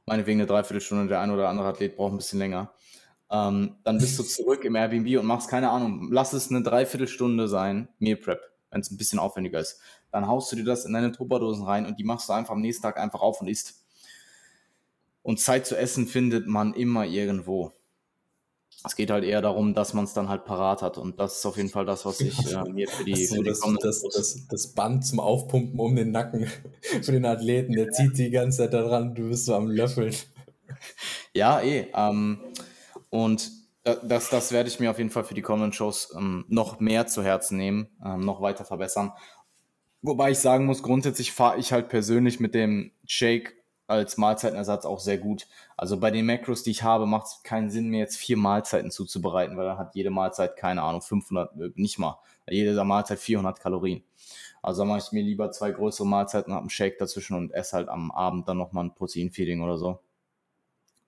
[0.04, 2.72] meinetwegen eine Dreiviertelstunde, der ein oder andere Athlet braucht ein bisschen länger.
[3.30, 7.48] Ähm, dann bist du zurück im Airbnb und machst keine Ahnung, lass es eine Dreiviertelstunde
[7.48, 9.80] sein, Meal Prep, wenn es ein bisschen aufwendiger ist.
[10.12, 12.60] Dann haust du dir das in deine Tupperdosen rein und die machst du einfach am
[12.60, 13.82] nächsten Tag einfach auf und isst.
[15.22, 17.72] Und Zeit zu essen findet man immer irgendwo.
[18.84, 20.96] Es geht halt eher darum, dass man es dann halt parat hat.
[20.96, 23.42] Und das ist auf jeden Fall das, was ich äh, mir für die, so, für
[23.42, 26.46] die das, das, das, das, Band zum Aufpumpen um den Nacken
[27.02, 30.14] für den Athleten, der zieht die ganze Zeit daran, du bist so am Löffeln.
[31.34, 31.88] Ja, eh.
[31.92, 32.38] Ähm,
[33.10, 33.50] und
[34.02, 37.06] das, das werde ich mir auf jeden Fall für die kommenden Shows ähm, noch mehr
[37.06, 39.12] zu Herzen nehmen, ähm, noch weiter verbessern.
[40.02, 43.54] Wobei ich sagen muss, grundsätzlich fahre ich halt persönlich mit dem Shake
[43.86, 45.46] als Mahlzeitenersatz auch sehr gut.
[45.76, 48.90] Also bei den Macros, die ich habe, macht es keinen Sinn, mir jetzt vier Mahlzeiten
[48.90, 53.60] zuzubereiten, weil dann hat jede Mahlzeit, keine Ahnung, 500, äh, nicht mal, jede Mahlzeit 400
[53.60, 54.02] Kalorien.
[54.62, 57.88] Also mache ich mir lieber zwei größere Mahlzeiten, habe einen Shake dazwischen und esse halt
[57.88, 60.00] am Abend dann nochmal ein Proteinfeeding oder so.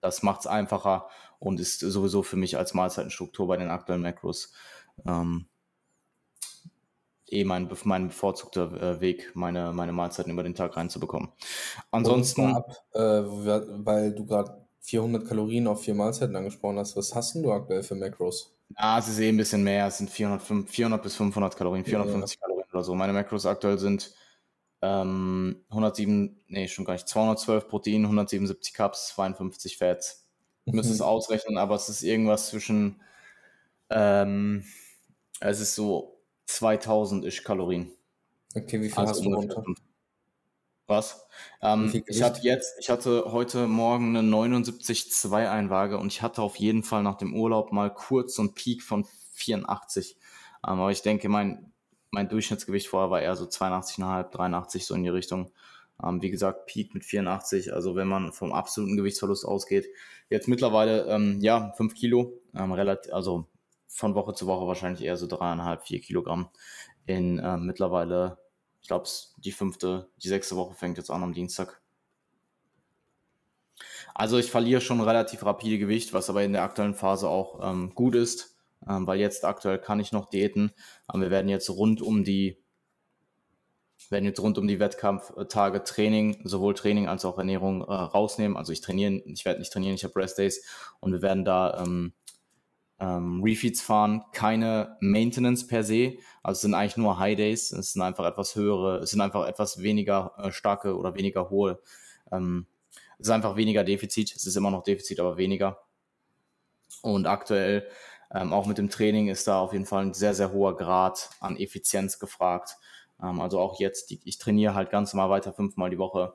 [0.00, 1.08] Das macht es einfacher
[1.38, 4.52] und ist sowieso für mich als Mahlzeitenstruktur bei den aktuellen Macros
[5.06, 5.46] ähm,
[7.30, 11.30] eh mein, mein bevorzugter äh, Weg, meine, meine Mahlzeiten über den Tag reinzubekommen.
[11.90, 12.54] Ansonsten.
[12.54, 17.52] Ab, äh, weil du gerade 400 Kalorien auf vier Mahlzeiten angesprochen hast, was hast du
[17.52, 18.54] aktuell für Macros?
[18.78, 19.86] Ja, es ist eh ein bisschen mehr.
[19.86, 22.46] Es sind 400, 400 bis 500 Kalorien, 450 ja, ja.
[22.46, 22.94] Kalorien oder so.
[22.94, 24.14] Meine Macros aktuell sind
[24.82, 30.28] ähm, 107, nee, schon gar nicht, 212 Protein, 177 Cups, 52 Fats.
[30.64, 33.00] Ich müsste es ausrechnen, aber es ist irgendwas zwischen,
[33.90, 34.64] ähm,
[35.40, 37.92] es ist so 2000-ish Kalorien.
[38.54, 39.64] Okay, wie viel also hast du runter?
[40.86, 41.26] Was?
[41.60, 46.56] Ähm, ich hatte jetzt, ich hatte heute Morgen eine 79,2 Einwaage und ich hatte auf
[46.56, 50.16] jeden Fall nach dem Urlaub mal kurz so einen Peak von 84.
[50.66, 51.72] Ähm, aber ich denke, mein,
[52.10, 55.52] mein Durchschnittsgewicht vorher war eher so 82,5, 83, so in die Richtung.
[56.02, 59.86] Ähm, wie gesagt, Peak mit 84, also wenn man vom absoluten Gewichtsverlust ausgeht.
[60.30, 63.46] Jetzt mittlerweile, ähm, ja, 5 Kilo, ähm, relativ, also
[63.88, 66.50] von Woche zu Woche wahrscheinlich eher so dreieinhalb, vier Kilogramm.
[67.06, 68.38] In äh, mittlerweile,
[68.80, 71.80] ich glaube, die fünfte, die sechste Woche fängt jetzt an am Dienstag.
[74.14, 77.94] Also ich verliere schon relativ rapide Gewicht, was aber in der aktuellen Phase auch ähm,
[77.94, 80.72] gut ist, ähm, weil jetzt aktuell kann ich noch diäten.
[81.12, 82.62] Ähm, wir werden jetzt rund um die
[84.10, 88.56] werden jetzt rund um die Wettkampftage Training, sowohl Training als auch Ernährung äh, rausnehmen.
[88.56, 90.64] Also ich trainiere, ich werde nicht trainieren, ich habe Rest Days
[91.00, 92.12] und wir werden da ähm,
[93.00, 96.14] ähm, Refeeds fahren, keine Maintenance per se.
[96.42, 97.72] Also es sind eigentlich nur High Days.
[97.72, 101.80] Es sind einfach etwas höhere, es sind einfach etwas weniger äh, starke oder weniger hohe.
[102.32, 102.66] Ähm,
[103.18, 104.34] es ist einfach weniger Defizit.
[104.34, 105.80] Es ist immer noch Defizit, aber weniger.
[107.02, 107.86] Und aktuell,
[108.32, 111.30] ähm, auch mit dem Training, ist da auf jeden Fall ein sehr, sehr hoher Grad
[111.40, 112.76] an Effizienz gefragt.
[113.22, 116.34] Ähm, also auch jetzt, die, ich trainiere halt ganz normal weiter fünfmal die Woche.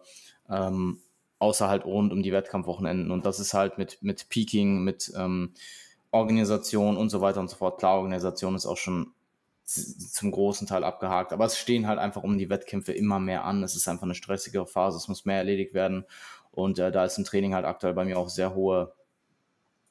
[0.50, 1.00] Ähm,
[1.40, 3.12] außer halt rund um die Wettkampfwochenenden.
[3.12, 5.54] Und das ist halt mit, mit Peaking, mit ähm,
[6.12, 7.80] Organisation und so weiter und so fort.
[7.80, 9.14] Klar, Organisation ist auch schon
[9.66, 13.64] zum großen Teil abgehakt, aber es stehen halt einfach um die Wettkämpfe immer mehr an.
[13.64, 16.06] Es ist einfach eine stressigere Phase, es muss mehr erledigt werden
[16.52, 18.94] und äh, da ist im Training halt aktuell bei mir auch sehr hohe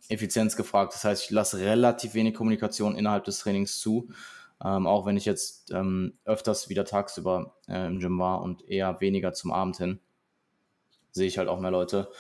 [0.09, 0.95] Effizienz gefragt.
[0.95, 4.09] Das heißt, ich lasse relativ wenig Kommunikation innerhalb des Trainings zu,
[4.65, 9.01] ähm, auch wenn ich jetzt ähm, öfters wieder tagsüber äh, im Gym war und eher
[9.01, 10.01] weniger zum Abend hin,
[11.11, 12.11] sehe ich halt auch mehr Leute.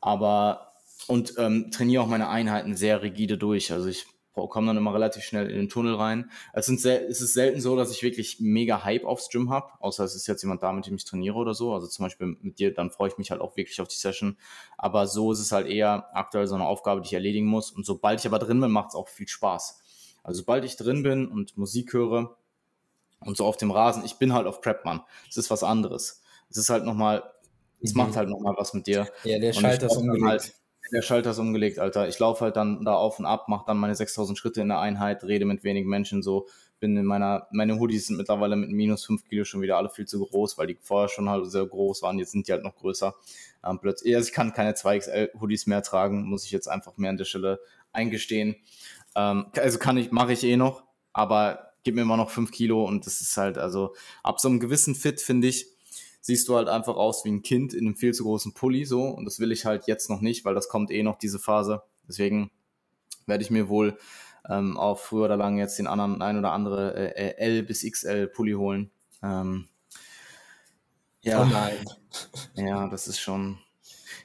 [0.00, 0.72] Aber
[1.06, 3.72] und ähm, trainiere auch meine Einheiten sehr rigide durch.
[3.72, 4.06] Also ich
[4.46, 6.30] komme dann immer relativ schnell in den Tunnel rein.
[6.52, 10.04] Es, sind es ist selten so, dass ich wirklich mega Hype aufs Gym habe, außer
[10.04, 11.74] es ist jetzt jemand da, mit dem ich trainiere oder so.
[11.74, 14.36] Also zum Beispiel mit dir, dann freue ich mich halt auch wirklich auf die Session.
[14.76, 17.70] Aber so ist es halt eher aktuell so eine Aufgabe, die ich erledigen muss.
[17.70, 19.82] Und sobald ich aber drin bin, macht es auch viel Spaß.
[20.22, 22.36] Also sobald ich drin bin und Musik höre
[23.20, 25.00] und so auf dem Rasen, ich bin halt auf Prep, Mann.
[25.26, 26.22] Das ist was anderes.
[26.50, 27.22] Es ist halt nochmal,
[27.80, 27.98] es mhm.
[28.02, 29.08] macht halt nochmal was mit dir.
[29.24, 30.26] Ja, der Schalter ist umgelegt.
[30.26, 30.54] Halt,
[30.92, 32.08] der Schalter ist umgelegt, Alter.
[32.08, 34.80] Ich laufe halt dann da auf und ab, mache dann meine 6000 Schritte in der
[34.80, 36.46] Einheit, rede mit wenigen Menschen so.
[36.80, 40.06] Bin in meiner, meine Hoodies sind mittlerweile mit minus 5 Kilo schon wieder alle viel
[40.06, 42.18] zu groß, weil die vorher schon halt sehr groß waren.
[42.18, 43.14] Jetzt sind die halt noch größer.
[43.64, 47.10] Ähm, plötzlich, also ich kann keine 2XL Hoodies mehr tragen, muss ich jetzt einfach mehr
[47.10, 47.60] an der Stelle
[47.92, 48.56] eingestehen.
[49.16, 52.84] Ähm, also kann ich, mache ich eh noch, aber gib mir immer noch 5 Kilo
[52.84, 55.66] und das ist halt, also ab so einem gewissen Fit, finde ich,
[56.28, 59.04] siehst du halt einfach aus wie ein Kind in einem viel zu großen Pulli so
[59.04, 61.80] und das will ich halt jetzt noch nicht, weil das kommt eh noch diese Phase.
[62.06, 62.50] Deswegen
[63.24, 63.96] werde ich mir wohl
[64.46, 68.26] ähm, auch früher oder lang jetzt den anderen ein oder andere äh, L bis XL
[68.26, 68.90] Pulli holen.
[69.22, 69.68] Ähm,
[71.22, 71.40] ja.
[71.40, 71.82] Oh nein.
[72.56, 73.58] Ja, das ist schon.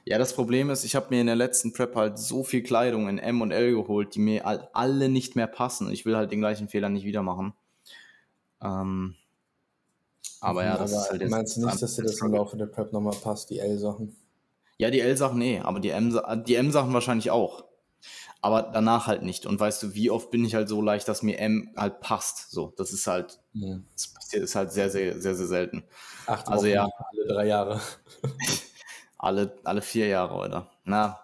[0.03, 3.07] Ja, das Problem ist, ich habe mir in der letzten Prep halt so viel Kleidung
[3.07, 5.89] in M und L geholt, die mir alle nicht mehr passen.
[5.89, 7.53] Ich will halt den gleichen Fehler nicht wieder machen.
[8.61, 9.15] Ähm,
[10.41, 11.31] aber ja, das aber ist halt jetzt.
[11.31, 14.15] Meinst du nicht, dass dir das im Laufe der Prep nochmal passt, die L-Sachen?
[14.77, 17.65] Ja, die L-Sachen, nee, aber die M-Sachen die M wahrscheinlich auch.
[18.41, 19.45] Aber danach halt nicht.
[19.45, 22.51] Und weißt du, wie oft bin ich halt so leicht, dass mir M halt passt.
[22.51, 23.79] So, das ist halt, ja.
[23.93, 25.85] das passiert ist halt sehr, sehr, sehr, sehr selten.
[26.25, 26.89] Acht also Wochen, ja.
[27.11, 27.81] Alle drei Jahre.
[29.17, 30.71] alle, alle vier Jahre, oder?
[30.83, 31.21] Na,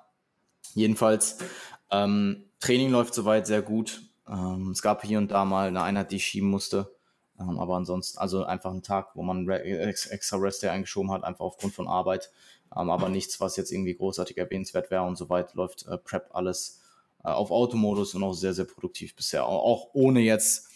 [0.73, 1.39] jedenfalls,
[1.91, 4.01] ähm, Training läuft soweit sehr gut.
[4.25, 6.95] Ähm, es gab hier und da mal eine Einheit, die ich schieben musste.
[7.39, 11.45] Ähm, aber ansonsten, also einfach ein Tag, wo man extra Rest Day eingeschoben hat, einfach
[11.45, 12.31] aufgrund von Arbeit.
[12.75, 16.81] Ähm, aber nichts, was jetzt irgendwie großartig erwähnenswert wäre und soweit läuft äh, Prep alles
[17.23, 19.45] äh, auf Automodus und auch sehr, sehr produktiv bisher.
[19.45, 20.67] Auch ohne jetzt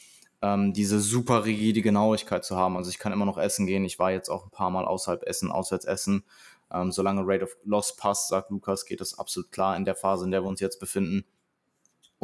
[0.41, 2.77] ähm, diese super rigide Genauigkeit zu haben.
[2.77, 3.85] Also ich kann immer noch essen gehen.
[3.85, 6.23] Ich war jetzt auch ein paar Mal außerhalb essen, auswärts essen.
[6.71, 10.25] Ähm, solange Rate of Loss passt, sagt Lukas, geht das absolut klar in der Phase,
[10.25, 11.25] in der wir uns jetzt befinden.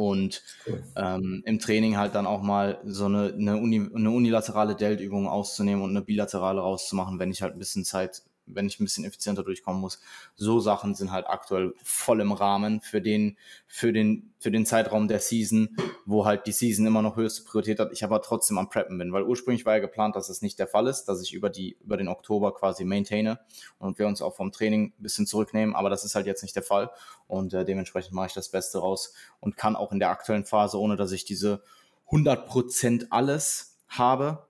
[0.00, 0.82] Und cool.
[0.96, 5.84] ähm, im Training halt dann auch mal so eine, eine, Uni, eine unilaterale Deltübung auszunehmen
[5.84, 9.42] und eine bilaterale rauszumachen, wenn ich halt ein bisschen Zeit wenn ich ein bisschen effizienter
[9.42, 10.00] durchkommen muss.
[10.36, 15.08] So Sachen sind halt aktuell voll im Rahmen für den, für den, für den Zeitraum
[15.08, 17.92] der Season, wo halt die Season immer noch höchste Priorität hat.
[17.92, 20.66] Ich aber trotzdem am Preppen bin, weil ursprünglich war ja geplant, dass das nicht der
[20.66, 23.40] Fall ist, dass ich über die, über den Oktober quasi maintaine
[23.78, 26.56] und wir uns auch vom Training ein bisschen zurücknehmen, aber das ist halt jetzt nicht
[26.56, 26.90] der Fall
[27.26, 30.78] und äh, dementsprechend mache ich das Beste raus und kann auch in der aktuellen Phase,
[30.78, 31.62] ohne dass ich diese
[32.10, 34.46] 100% alles habe,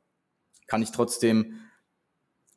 [0.67, 1.61] kann ich trotzdem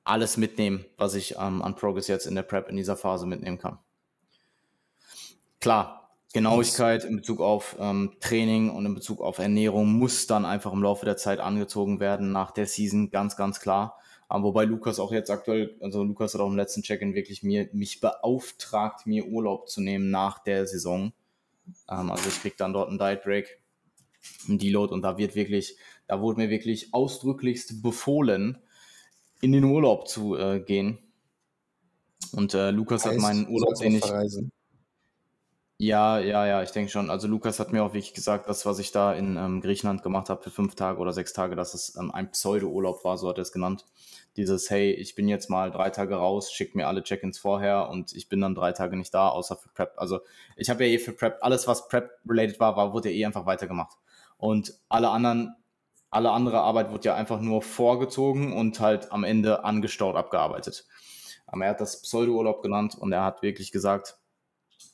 [0.03, 3.57] alles mitnehmen, was ich ähm, an Progress jetzt in der Prep in dieser Phase mitnehmen
[3.57, 3.79] kann.
[5.59, 10.73] Klar, Genauigkeit in Bezug auf ähm, Training und in Bezug auf Ernährung muss dann einfach
[10.73, 13.97] im Laufe der Zeit angezogen werden nach der Season, ganz, ganz klar.
[14.31, 17.69] Ähm, wobei Lukas auch jetzt aktuell, also Lukas hat auch im letzten Check-in wirklich mir,
[17.71, 21.13] mich beauftragt, mir Urlaub zu nehmen nach der Saison.
[21.89, 23.61] Ähm, also ich krieg dann dort einen Diet Break,
[24.49, 28.57] einen Deload und da wird wirklich, da wurde mir wirklich ausdrücklichst befohlen,
[29.43, 30.99] in den Urlaub zu äh, gehen.
[32.31, 34.05] Und äh, Lukas heißt, hat meinen Urlaub den ich.
[34.05, 34.51] Verreisen.
[35.77, 37.09] Ja, ja, ja, ich denke schon.
[37.09, 40.29] Also Lukas hat mir auch wirklich gesagt, das, was ich da in ähm, Griechenland gemacht
[40.29, 43.37] habe für fünf Tage oder sechs Tage, dass es ähm, ein Pseudo-Urlaub war, so hat
[43.37, 43.85] er es genannt.
[44.37, 48.13] Dieses, hey, ich bin jetzt mal drei Tage raus, schickt mir alle Check-ins vorher und
[48.13, 49.93] ich bin dann drei Tage nicht da, außer für Prep.
[49.97, 50.21] Also
[50.55, 53.45] ich habe ja eh für Prep, alles was Prep-related war, war, wurde ja eh einfach
[53.45, 53.97] weitergemacht.
[54.37, 55.53] Und alle anderen
[56.13, 60.85] alle andere Arbeit wird ja einfach nur vorgezogen und halt am Ende angestaut abgearbeitet.
[61.47, 64.17] Aber er hat das Pseudo-Urlaub genannt und er hat wirklich gesagt,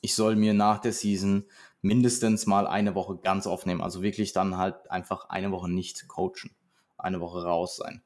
[0.00, 1.44] ich soll mir nach der Season
[1.82, 3.82] mindestens mal eine Woche ganz aufnehmen.
[3.82, 6.54] Also wirklich dann halt einfach eine Woche nicht coachen,
[6.96, 8.02] eine Woche raus sein.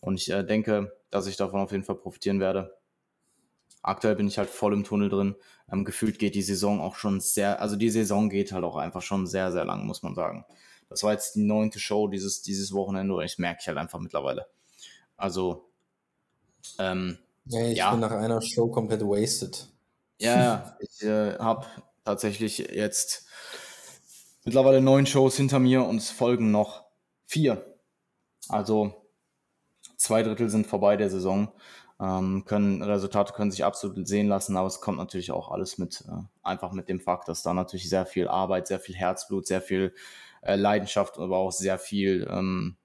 [0.00, 2.76] Und ich äh, denke, dass ich davon auf jeden Fall profitieren werde.
[3.82, 5.36] Aktuell bin ich halt voll im Tunnel drin.
[5.70, 9.02] Ähm, gefühlt geht die Saison auch schon sehr, also die Saison geht halt auch einfach
[9.02, 10.44] schon sehr, sehr lang, muss man sagen.
[10.88, 14.46] Das war jetzt die neunte Show dieses, dieses Wochenende und ich merke halt einfach mittlerweile.
[15.16, 15.68] Also,
[16.78, 17.90] ähm, ja, ich ja.
[17.90, 19.68] bin nach einer Show komplett wasted.
[20.18, 21.66] Ja, ich äh, habe
[22.04, 23.26] tatsächlich jetzt
[24.44, 26.84] mittlerweile neun Shows hinter mir und es folgen noch
[27.26, 27.76] vier.
[28.48, 28.94] Also
[29.96, 31.52] zwei Drittel sind vorbei der Saison.
[32.00, 36.04] Ähm, können, Resultate können sich absolut sehen lassen, aber es kommt natürlich auch alles mit,
[36.08, 39.60] äh, einfach mit dem Fakt, dass da natürlich sehr viel Arbeit, sehr viel Herzblut, sehr
[39.60, 39.92] viel
[40.42, 42.76] äh, Leidenschaft, aber auch sehr viel, ähm,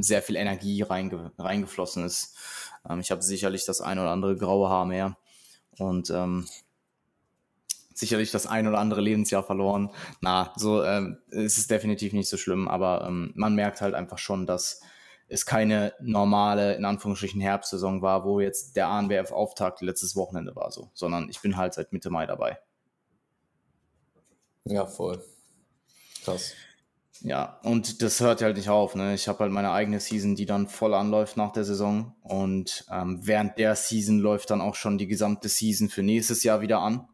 [0.00, 2.36] sehr viel Energie reinge reingeflossen ist.
[2.88, 5.16] Ähm, ich habe sicherlich das ein oder andere graue Haar mehr
[5.78, 6.46] und ähm,
[7.94, 9.90] sicherlich das ein oder andere Lebensjahr verloren.
[10.20, 14.18] Na, so ähm, ist es definitiv nicht so schlimm, aber ähm, man merkt halt einfach
[14.18, 14.80] schon, dass
[15.28, 20.90] es keine normale, in Anführungsstrichen, Herbstsaison war, wo jetzt der ANWF-Auftakt letztes Wochenende war, so,
[20.92, 22.58] sondern ich bin halt seit Mitte Mai dabei.
[24.64, 25.22] Ja, voll.
[26.24, 26.54] Krass.
[27.20, 28.94] Ja, und das hört halt nicht auf.
[28.94, 29.14] Ne?
[29.14, 32.14] Ich habe halt meine eigene Season, die dann voll anläuft nach der Saison.
[32.22, 36.60] Und ähm, während der Season läuft dann auch schon die gesamte Season für nächstes Jahr
[36.60, 37.08] wieder an.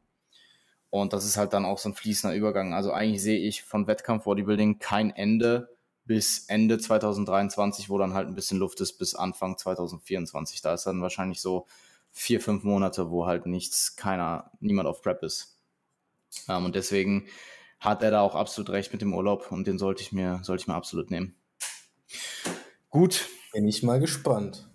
[0.91, 2.75] Und das ist halt dann auch so ein fließender Übergang.
[2.75, 8.35] Also eigentlich sehe ich von Wettkampf-Bodybuilding kein Ende bis Ende 2023, wo dann halt ein
[8.35, 10.61] bisschen Luft ist, bis Anfang 2024.
[10.61, 11.67] Da ist dann wahrscheinlich so
[12.11, 15.57] vier, fünf Monate, wo halt nichts, keiner, niemand auf Prep ist.
[16.49, 17.29] Ähm, und deswegen
[17.81, 20.63] hat er da auch absolut recht mit dem Urlaub und den sollte ich mir, sollte
[20.63, 21.35] ich mir absolut nehmen.
[22.91, 23.29] Gut.
[23.53, 24.69] Bin ich mal gespannt.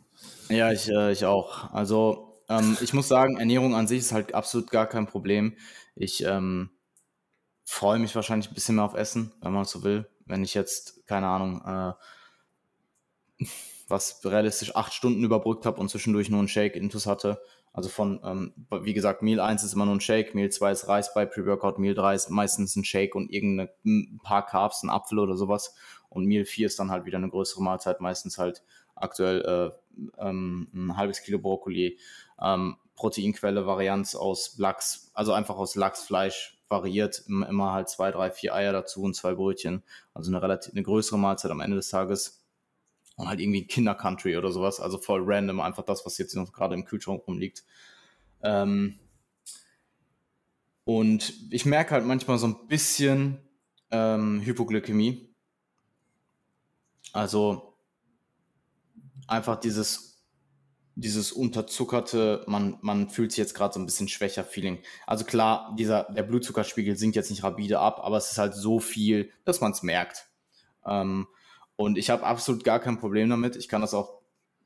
[0.50, 1.72] Ja, ich, äh, ich auch.
[1.72, 5.56] Also ähm, ich muss sagen, Ernährung an sich ist halt absolut gar kein Problem.
[5.96, 6.72] Ich ähm,
[7.64, 10.10] freue mich wahrscheinlich ein bisschen mehr auf Essen, wenn man so will.
[10.26, 13.46] Wenn ich jetzt, keine Ahnung, äh,
[13.88, 17.42] was realistisch acht Stunden überbrückt habe und zwischendurch nur einen Shake Intus hatte.
[17.76, 18.54] Also von, ähm,
[18.84, 21.78] wie gesagt, Meal 1 ist immer nur ein Shake, Meal 2 ist Reis bei Pre-Workout,
[21.78, 23.70] Meal 3 ist meistens ein Shake und irgendein
[24.24, 25.76] paar Carbs, ein Apfel oder sowas.
[26.08, 28.64] Und Meal 4 ist dann halt wieder eine größere Mahlzeit, meistens halt
[28.96, 32.00] aktuell äh, ähm, ein halbes Kilo Brokkoli,
[32.42, 38.56] ähm, Proteinquelle, Varianz aus Lachs, also einfach aus Lachsfleisch variiert, immer halt zwei, drei, vier
[38.56, 39.84] Eier dazu und zwei Brötchen.
[40.14, 42.45] Also eine relativ eine größere Mahlzeit am Ende des Tages.
[43.16, 44.80] Und halt irgendwie Kinder-Country oder sowas.
[44.80, 47.64] Also voll random, einfach das, was jetzt noch gerade im Kühlschrank rumliegt.
[48.44, 49.00] Ähm
[50.84, 53.40] und ich merke halt manchmal so ein bisschen
[53.92, 55.34] ähm, Hypoglykämie.
[57.14, 57.78] Also
[59.28, 60.24] einfach dieses,
[60.96, 64.80] dieses unterzuckerte, man, man fühlt sich jetzt gerade so ein bisschen schwächer Feeling.
[65.08, 68.80] Also klar, dieser, der Blutzuckerspiegel sinkt jetzt nicht rapide ab, aber es ist halt so
[68.80, 70.28] viel, dass man es merkt.
[70.86, 71.28] Ähm,
[71.76, 73.56] und ich habe absolut gar kein Problem damit.
[73.56, 74.22] Ich kann das auch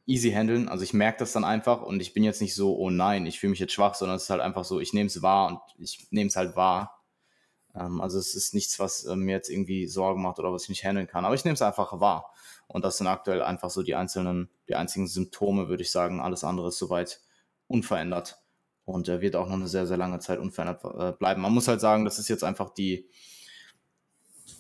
[0.06, 0.68] easy handeln.
[0.68, 3.40] Also ich merke das dann einfach und ich bin jetzt nicht so, oh nein, ich
[3.40, 5.60] fühle mich jetzt schwach, sondern es ist halt einfach so, ich nehme es wahr und
[5.78, 7.00] ich nehme es halt wahr.
[7.76, 10.70] Ähm, also es ist nichts, was äh, mir jetzt irgendwie Sorgen macht oder was ich
[10.70, 11.26] nicht handeln kann.
[11.26, 12.34] Aber ich nehme es einfach wahr.
[12.68, 16.20] Und das sind aktuell einfach so die einzelnen, die einzigen Symptome, würde ich sagen.
[16.20, 17.22] Alles andere ist soweit
[17.68, 18.42] unverändert
[18.86, 21.42] und äh, wird auch noch eine sehr, sehr lange Zeit unverändert äh, bleiben.
[21.42, 23.08] Man muss halt sagen, das ist jetzt einfach die,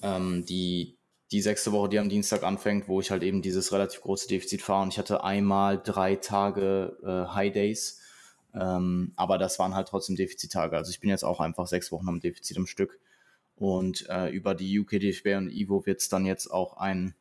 [0.04, 0.99] ähm, die,
[1.32, 4.62] die sechste Woche, die am Dienstag anfängt, wo ich halt eben dieses relativ große Defizit
[4.62, 4.84] fahre.
[4.84, 8.02] Und ich hatte einmal drei Tage äh, High Days,
[8.54, 10.76] ähm, aber das waren halt trotzdem Defizittage.
[10.76, 13.00] Also ich bin jetzt auch einfach sechs Wochen am Defizit im Stück.
[13.56, 17.14] Und äh, über die UK DFB und Ivo wird es dann jetzt auch ein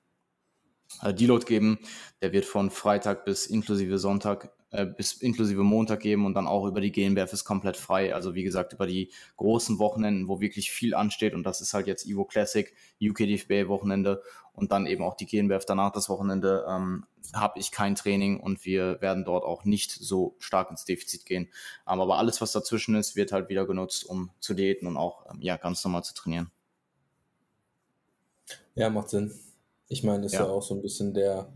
[1.03, 1.79] äh, Deload geben.
[2.23, 6.67] Der wird von Freitag bis inklusive Sonntag äh, bis inklusive Montag geben und dann auch
[6.67, 8.15] über die GNBF ist komplett frei.
[8.15, 11.87] Also wie gesagt, über die großen Wochenenden, wo wirklich viel ansteht und das ist halt
[11.87, 16.67] jetzt Evo Classic, UK DFB Wochenende und dann eben auch die GNBF danach das Wochenende,
[16.69, 21.25] ähm, habe ich kein Training und wir werden dort auch nicht so stark ins Defizit
[21.27, 21.49] gehen.
[21.89, 25.25] Ähm, aber alles, was dazwischen ist, wird halt wieder genutzt, um zu diäten und auch
[25.31, 26.51] ähm, ja, ganz normal zu trainieren.
[28.75, 29.33] Ja, macht Sinn.
[29.89, 30.45] Ich meine, ist ja.
[30.45, 31.53] ja auch so ein bisschen der,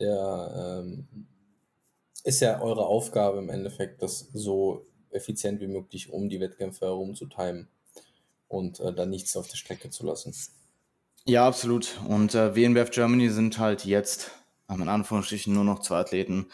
[0.00, 1.06] der ähm,
[2.24, 7.14] ist ja eure Aufgabe im Endeffekt, das so effizient wie möglich um die Wettkämpfe herum
[7.14, 7.68] zu timen
[8.48, 10.34] und äh, dann nichts auf der Strecke zu lassen.
[11.26, 12.00] Ja, absolut.
[12.08, 14.30] Und äh, WNBF Germany sind halt jetzt,
[14.68, 16.48] ähm, in Anführungsstrichen, nur noch zwei Athleten.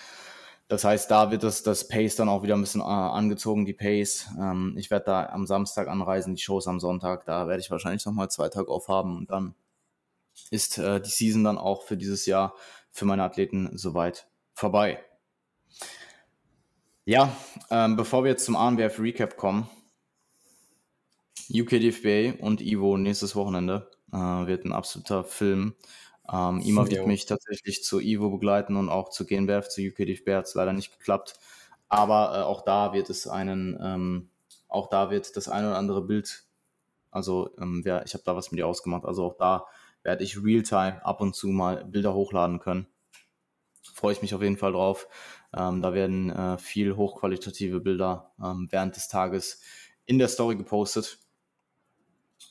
[0.68, 3.72] Das heißt, da wird das, das Pace dann auch wieder ein bisschen äh, angezogen, die
[3.72, 4.28] Pace.
[4.38, 7.24] Ähm, ich werde da am Samstag anreisen, die Shows am Sonntag.
[7.24, 9.54] Da werde ich wahrscheinlich nochmal zwei Tage aufhaben und dann
[10.50, 12.54] ist äh, die Season dann auch für dieses Jahr
[12.92, 15.02] für meine Athleten soweit vorbei.
[17.04, 17.34] Ja,
[17.70, 19.68] ähm, bevor wir jetzt zum ANWF Recap kommen,
[21.52, 25.74] UKDFBA und Ivo nächstes Wochenende äh, wird ein absoluter Film.
[26.32, 30.46] Ähm, Ima wird mich tatsächlich zu Ivo begleiten und auch zu GNBF, zu UKDFBA hat
[30.46, 31.34] es leider nicht geklappt.
[31.88, 34.30] Aber äh, auch da wird es einen, ähm,
[34.68, 36.44] auch da wird das ein oder andere Bild,
[37.10, 39.66] also ähm, ja, ich habe da was mit dir ausgemacht, also auch da
[40.04, 42.86] werde ich Realtime ab und zu mal Bilder hochladen können.
[43.83, 45.09] Freue ich mich auf jeden Fall drauf.
[45.57, 49.61] Ähm, da werden äh, viel hochqualitative Bilder ähm, während des Tages
[50.07, 51.18] in der Story gepostet.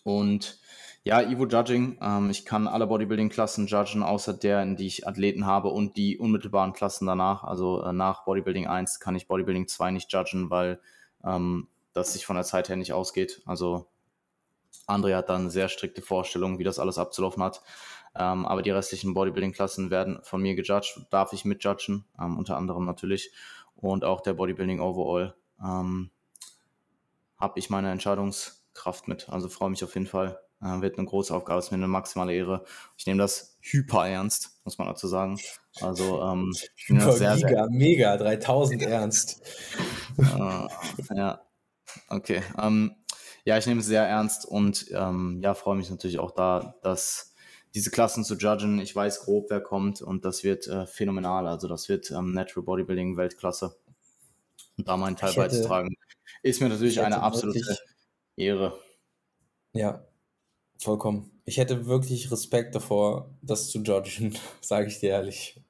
[0.04, 0.60] Und
[1.04, 1.98] ja, Evo Judging.
[2.02, 6.18] Ähm, ich kann alle Bodybuilding-Klassen judgen, außer der, in die ich Athleten habe und die
[6.18, 7.44] unmittelbaren Klassen danach.
[7.44, 10.80] Also äh, nach Bodybuilding 1 kann ich Bodybuilding 2 nicht judgen, weil
[11.24, 13.42] ähm, das sich von der Zeit her nicht ausgeht.
[13.46, 13.88] Also
[14.88, 17.62] André hat dann sehr strikte Vorstellungen, wie das alles abzulaufen hat.
[18.20, 22.86] Ähm, aber die restlichen Bodybuilding-Klassen werden von mir gejudged, darf ich mitjudgen, ähm, unter anderem
[22.86, 23.32] natürlich.
[23.78, 26.12] Und auch der Bodybuilding Overall ähm,
[27.38, 29.30] habe ich meine Entscheidungskraft mit.
[29.30, 30.38] Also freue mich auf jeden Fall.
[30.62, 32.66] Äh, wird eine große Aufgabe, ist mir eine maximale Ehre.
[32.98, 35.40] Ich nehme das hyper ernst, muss man dazu sagen.
[35.80, 39.42] Also ähm, hyper, sehr, giga, sehr, mega, 3000 ernst.
[40.18, 41.42] äh, ja,
[42.10, 42.44] okay.
[42.62, 42.96] Ähm,
[43.46, 47.29] ja, ich nehme es sehr ernst und ähm, ja, freue mich natürlich auch da, dass
[47.76, 48.80] diese Klassen zu judgen.
[48.80, 51.48] Ich weiß grob, wer kommt und das wird äh, phänomenal.
[51.48, 53.76] Also das wird ähm, Natural Bodybuilding Weltklasse.
[54.78, 55.96] Und da meinen Teil beizutragen,
[56.42, 57.80] ist mir natürlich eine absolute wirklich,
[58.38, 58.80] Ehre.
[59.74, 60.06] Ja,
[60.78, 61.42] vollkommen.
[61.46, 65.62] Ich hätte wirklich Respekt davor, das zu judgen, sage ich dir ehrlich.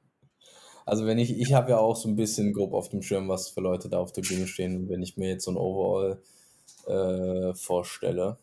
[0.86, 3.50] Also wenn ich, ich habe ja auch so ein bisschen grob auf dem Schirm, was
[3.50, 4.76] für Leute da auf der Bühne stehen.
[4.76, 6.22] Und wenn ich mir jetzt so ein Overall
[6.88, 8.40] äh, vorstelle,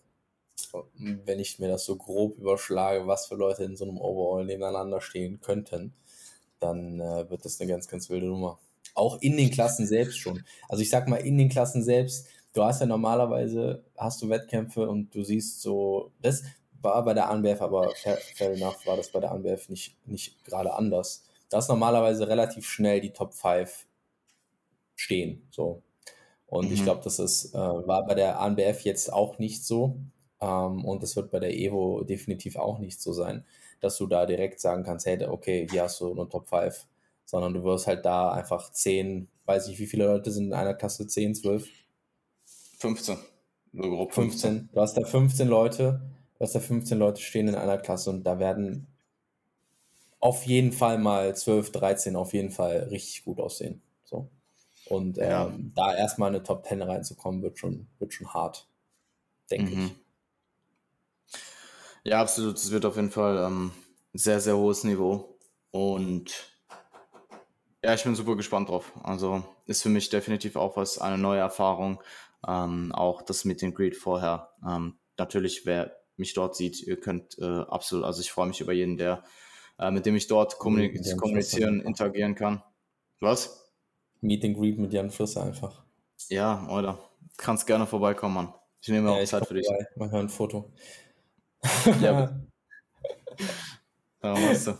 [1.25, 5.01] wenn ich mir das so grob überschlage, was für Leute in so einem Overall nebeneinander
[5.01, 5.95] stehen könnten,
[6.61, 8.59] dann äh, wird das eine ganz, ganz wilde Nummer.
[8.95, 10.43] auch in den Klassen selbst schon.
[10.69, 14.89] Also ich sag mal, in den Klassen selbst, du hast ja normalerweise, hast du Wettkämpfe
[14.89, 16.43] und du siehst so, das
[16.81, 20.43] war bei der ANBF, aber fair, fair enough war das bei der ANBF nicht, nicht
[20.45, 21.25] gerade anders.
[21.49, 23.87] Da ist normalerweise relativ schnell die Top 5
[24.95, 25.47] stehen.
[25.51, 25.83] So.
[26.47, 26.75] Und mhm.
[26.75, 29.99] ich glaube, das ist, äh, war bei der ANBF jetzt auch nicht so.
[30.47, 33.45] Ähm, und das wird bei der Evo definitiv auch nicht so sein,
[33.81, 36.87] dass du da direkt sagen kannst, hey, okay, hier hast du eine Top 5.
[37.25, 40.75] Sondern du wirst halt da einfach 10, weiß ich, wie viele Leute sind in einer
[40.75, 41.09] Klasse?
[41.09, 41.69] 10, 12?
[42.79, 43.17] 15.
[43.73, 44.51] So grob 15.
[44.51, 44.69] 15.
[44.73, 46.01] Du hast da 15 Leute,
[46.39, 48.87] du hast da 15 Leute stehen in einer Klasse und da werden
[50.21, 53.83] auf jeden Fall mal 12, 13 auf jeden Fall richtig gut aussehen.
[54.05, 54.31] So.
[54.89, 55.47] Und ja.
[55.47, 58.69] ähm, da erstmal eine Top 10 reinzukommen, wird schon, wird schon hart,
[59.51, 59.85] denke mhm.
[59.87, 60.06] ich.
[62.07, 62.57] Ja, absolut.
[62.57, 63.73] Es wird auf jeden Fall ähm,
[64.13, 65.37] sehr, sehr hohes Niveau.
[65.73, 66.53] Und
[67.83, 68.93] ja, ich bin super gespannt drauf.
[69.03, 72.01] Also ist für mich definitiv auch was, eine neue Erfahrung.
[72.47, 74.51] Ähm, auch das mit dem Greed vorher.
[74.65, 78.73] Ähm, natürlich, wer mich dort sieht, ihr könnt äh, absolut, also ich freue mich über
[78.73, 79.25] jeden, der
[79.81, 82.63] äh, mit dem ich dort kommunik kommunizieren, interagieren kann.
[83.19, 83.73] Was?
[84.21, 85.83] Meet and Greet mit Jan Frisser einfach.
[86.29, 87.01] Ja, oder?
[87.37, 88.55] Kannst gerne vorbeikommen, Mann.
[88.81, 89.67] Ich nehme auch ja, Zeit für dich.
[89.67, 89.89] Vorbei.
[89.97, 90.73] Mach mal ein Foto.
[92.01, 92.31] Ja.
[94.23, 94.79] ja, weißt du.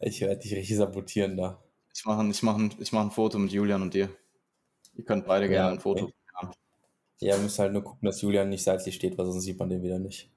[0.00, 1.62] Ich werde dich richtig sabotieren da.
[1.94, 4.10] Ich mache ich mach ein, mach ein Foto mit Julian und dir.
[4.94, 6.14] Ihr könnt beide ja, gerne ein Foto okay.
[6.34, 6.50] haben.
[7.20, 9.68] Ja, wir müssen halt nur gucken, dass Julian nicht seitlich steht, weil sonst sieht man
[9.68, 10.30] den wieder nicht.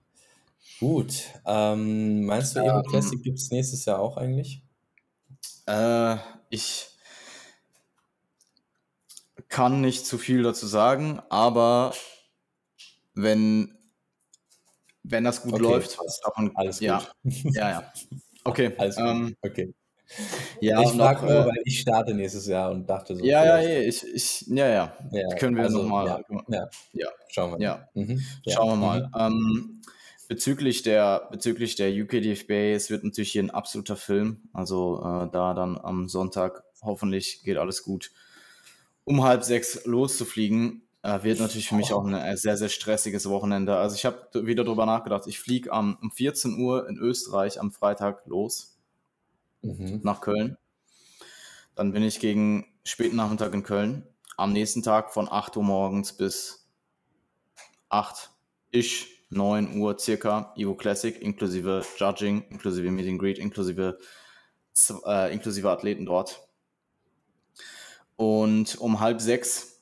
[0.79, 1.23] Gut.
[1.45, 4.61] Ähm, meinst du, Evo ähm, Classic gibt es nächstes Jahr auch eigentlich?
[5.65, 6.17] Äh,
[6.49, 6.89] ich
[9.47, 11.93] kann nicht zu viel dazu sagen, aber
[13.13, 13.77] wenn,
[15.03, 17.33] wenn das gut okay, läuft, davon, alles ja, gut.
[17.55, 17.93] Ja, ja.
[18.43, 18.73] Okay.
[18.77, 19.73] Alles ähm, okay.
[20.59, 23.23] Ja, ich frage nur, äh, weil ich starte nächstes Jahr und dachte so.
[23.23, 24.97] Ja, ja, ja, ich, ich, ja, ja.
[25.11, 26.23] ja Können wir also, nochmal.
[26.49, 27.07] Ja, ja.
[27.29, 27.59] Schauen wir.
[27.59, 27.87] Ja.
[27.93, 28.21] Mhm.
[28.47, 29.07] Schauen wir mal.
[29.07, 29.11] Mhm.
[29.15, 29.81] Ähm,
[30.27, 34.49] bezüglich der, bezüglich der UKDFB, es wird natürlich hier ein absoluter Film.
[34.51, 38.11] Also äh, da dann am Sonntag hoffentlich geht alles gut
[39.05, 43.75] um halb sechs loszufliegen, wird natürlich für mich auch ein äh, sehr, sehr stressiges Wochenende.
[43.75, 47.71] Also ich habe wieder darüber nachgedacht, ich fliege um, um 14 Uhr in Österreich am
[47.71, 48.77] Freitag los
[49.61, 49.99] mhm.
[50.03, 50.57] nach Köln.
[51.75, 54.07] Dann bin ich gegen späten Nachmittag in Köln.
[54.37, 56.69] Am nächsten Tag von 8 Uhr morgens bis
[57.89, 58.31] 8
[58.71, 63.99] ich 9 Uhr circa Evo Classic inklusive Judging, inklusive Meeting Greet, inklusive,
[65.05, 66.47] äh, inklusive Athleten dort.
[68.15, 69.72] Und um halb sechs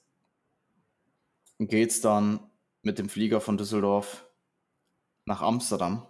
[1.68, 2.40] geht es dann
[2.82, 4.26] mit dem Flieger von Düsseldorf
[5.26, 6.08] nach Amsterdam,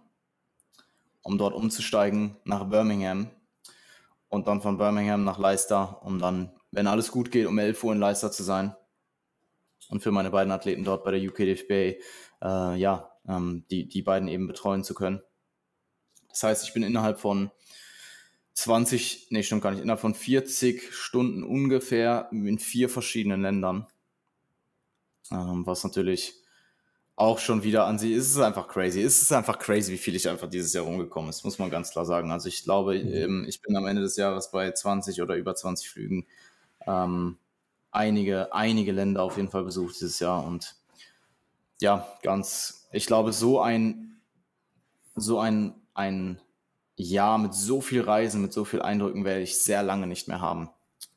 [1.21, 3.29] um dort umzusteigen nach Birmingham
[4.29, 7.93] und dann von Birmingham nach Leicester, um dann, wenn alles gut geht, um 11 Uhr
[7.93, 8.75] in Leicester zu sein
[9.89, 12.01] und für meine beiden Athleten dort bei der UKDFB,
[12.41, 15.21] äh, ja, ähm, die, die beiden eben betreuen zu können.
[16.29, 17.51] Das heißt, ich bin innerhalb von
[18.53, 23.87] 20, nee, stimmt gar nicht, innerhalb von 40 Stunden ungefähr in vier verschiedenen Ländern.
[25.31, 26.35] Ähm, was natürlich
[27.15, 29.01] auch schon wieder an sich, ist es einfach crazy.
[29.01, 31.91] Es ist einfach crazy, wie viel ich einfach dieses Jahr rumgekommen ist, muss man ganz
[31.91, 32.31] klar sagen.
[32.31, 33.13] Also ich glaube, mhm.
[33.13, 36.25] Ähm, ich bin am Ende des Jahres bei 20 oder über 20 Flügen.
[36.87, 37.37] Ähm,
[37.91, 40.75] einige, einige Länder auf jeden Fall besucht dieses Jahr und
[41.79, 44.21] ja, ganz, ich glaube, so ein,
[45.15, 46.39] so ein, ein
[46.95, 50.41] Jahr mit so viel Reisen, mit so viel Eindrücken werde ich sehr lange nicht mehr
[50.41, 50.69] haben.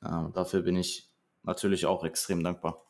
[0.03, 1.11] Äh, dafür bin ich
[1.43, 2.84] natürlich auch extrem dankbar.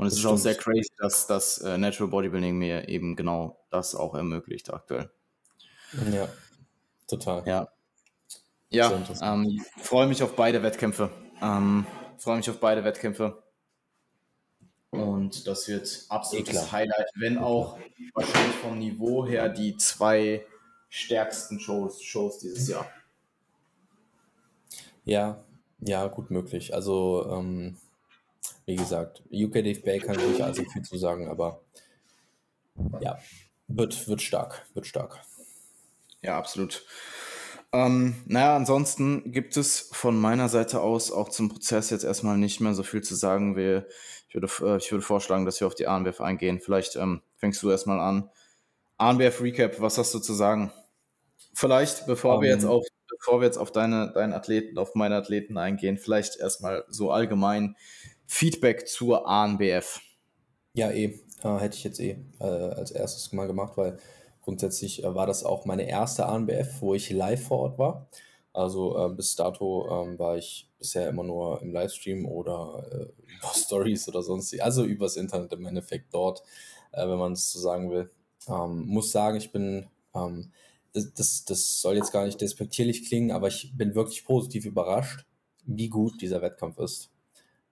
[0.00, 0.32] Und es ist stimmt.
[0.32, 5.10] auch sehr crazy, dass das äh, Natural Bodybuilding mir eben genau das auch ermöglicht aktuell.
[6.10, 6.26] Ja,
[7.06, 7.46] total.
[7.46, 7.68] Ja.
[8.70, 8.90] Ja,
[9.20, 11.10] ähm, freue mich auf beide Wettkämpfe.
[11.42, 11.84] Ähm,
[12.16, 13.42] freue mich auf beide Wettkämpfe.
[14.88, 17.78] Und das wird absolutes Highlight, wenn auch
[18.14, 20.46] wahrscheinlich vom Niveau her die zwei
[20.88, 22.88] stärksten Shows, Shows dieses Jahr.
[25.04, 25.44] Ja,
[25.80, 26.72] ja, gut möglich.
[26.72, 27.76] Also, ähm,
[28.66, 31.62] wie gesagt, UK DFB kann ich nicht allzu viel zu sagen, aber
[33.00, 33.18] ja,
[33.68, 35.20] wird, wird stark, wird stark.
[36.22, 36.84] Ja, absolut.
[37.72, 42.60] Ähm, naja, ansonsten gibt es von meiner Seite aus auch zum Prozess jetzt erstmal nicht
[42.60, 43.56] mehr so viel zu sagen.
[43.56, 43.86] Wir,
[44.28, 46.60] ich, würde, äh, ich würde vorschlagen, dass wir auf die ANBF eingehen.
[46.60, 48.28] Vielleicht ähm, fängst du erstmal an.
[48.98, 50.72] ANBF Recap, was hast du zu sagen?
[51.54, 52.70] Vielleicht, bevor um, wir jetzt ähm.
[52.70, 57.12] auf, bevor wir jetzt auf deine, deinen Athleten, auf meine Athleten eingehen, vielleicht erstmal so
[57.12, 57.76] allgemein
[58.32, 60.00] Feedback zur ANBF.
[60.74, 61.18] Ja, eh.
[61.42, 63.98] Äh, hätte ich jetzt eh äh, als erstes mal gemacht, weil
[64.40, 68.08] grundsätzlich äh, war das auch meine erste ANBF, wo ich live vor Ort war.
[68.52, 73.48] Also äh, bis dato ähm, war ich bisher immer nur im Livestream oder äh, über
[73.52, 76.44] Stories oder sonst, also übers Internet im Endeffekt dort,
[76.92, 78.10] äh, wenn man es so sagen will.
[78.48, 80.52] Ähm, muss sagen, ich bin, ähm,
[80.92, 85.26] das, das, das soll jetzt gar nicht despektierlich klingen, aber ich bin wirklich positiv überrascht,
[85.66, 87.10] wie gut dieser Wettkampf ist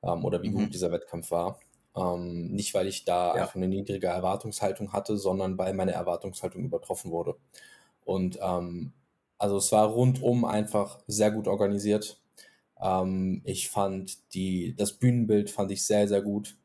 [0.02, 0.54] ähm, oder wie mhm.
[0.54, 1.58] gut dieser Wettkampf war.
[1.96, 3.42] Ähm, nicht, weil ich da ja.
[3.42, 7.36] einfach eine niedrige Erwartungshaltung hatte, sondern weil meine Erwartungshaltung übertroffen wurde.
[8.04, 8.92] Und ähm,
[9.38, 12.20] also es war rundum einfach sehr gut organisiert.
[12.80, 16.56] Ähm, ich fand die, das Bühnenbild fand ich sehr, sehr gut.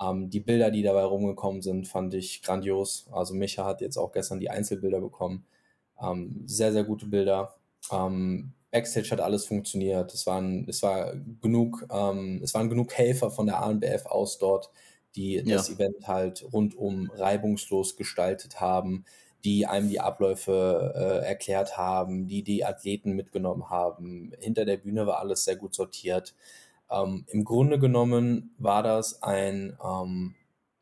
[0.00, 3.06] Ähm, die Bilder, die dabei rumgekommen sind, fand ich grandios.
[3.12, 5.46] Also Micha hat jetzt auch gestern die Einzelbilder bekommen.
[6.00, 7.54] Ähm, sehr, sehr gute Bilder.
[7.90, 10.12] Ähm, Backstage hat alles funktioniert.
[10.12, 14.70] Es waren, es war genug, ähm, es waren genug Helfer von der ANBF aus dort,
[15.14, 15.56] die ja.
[15.56, 19.04] das Event halt rundum reibungslos gestaltet haben
[19.44, 24.32] die einem die Abläufe äh, erklärt haben, die die Athleten mitgenommen haben.
[24.38, 26.34] Hinter der Bühne war alles sehr gut sortiert.
[26.90, 30.34] Ähm, Im Grunde genommen war das ein ähm,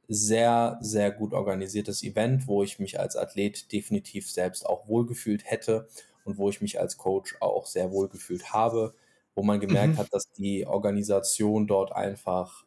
[0.08, 5.88] sehr, sehr gut organisiertes Event, wo ich mich als Athlet definitiv selbst auch wohlgefühlt hätte
[6.24, 8.94] und wo ich mich als Coach auch sehr wohlgefühlt habe,
[9.34, 9.98] wo man gemerkt mhm.
[9.98, 12.64] hat, dass die Organisation dort einfach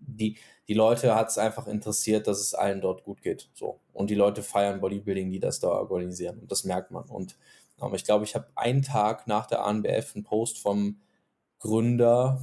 [0.00, 3.50] die, die Leute hat es einfach interessiert, dass es allen dort gut geht.
[3.54, 3.80] So.
[3.92, 6.38] Und die Leute feiern Bodybuilding, die das da organisieren.
[6.38, 7.04] Und das merkt man.
[7.04, 7.36] Und
[7.82, 11.00] ähm, ich glaube, ich habe einen Tag nach der ANBF einen Post vom
[11.58, 12.40] Gründer,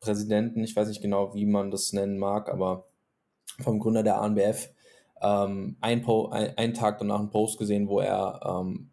[0.00, 2.86] Präsidenten, ich weiß nicht genau, wie man das nennen mag, aber
[3.60, 4.70] vom Gründer der ANBF,
[5.20, 8.90] ähm, ein, ein, einen Tag danach einen Post gesehen, wo er ähm,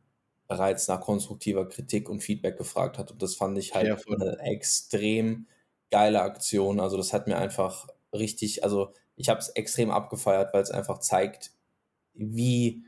[0.51, 3.09] bereits nach konstruktiver Kritik und Feedback gefragt hat.
[3.09, 5.47] Und das fand ich halt ja, eine extrem
[5.91, 6.81] geile Aktion.
[6.81, 10.97] Also das hat mir einfach richtig, also ich habe es extrem abgefeiert, weil es einfach
[10.97, 11.51] zeigt,
[12.13, 12.83] wie,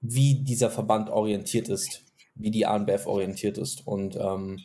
[0.00, 2.04] wie dieser Verband orientiert ist,
[2.36, 3.84] wie die ANBF orientiert ist.
[3.84, 4.60] Und ähm,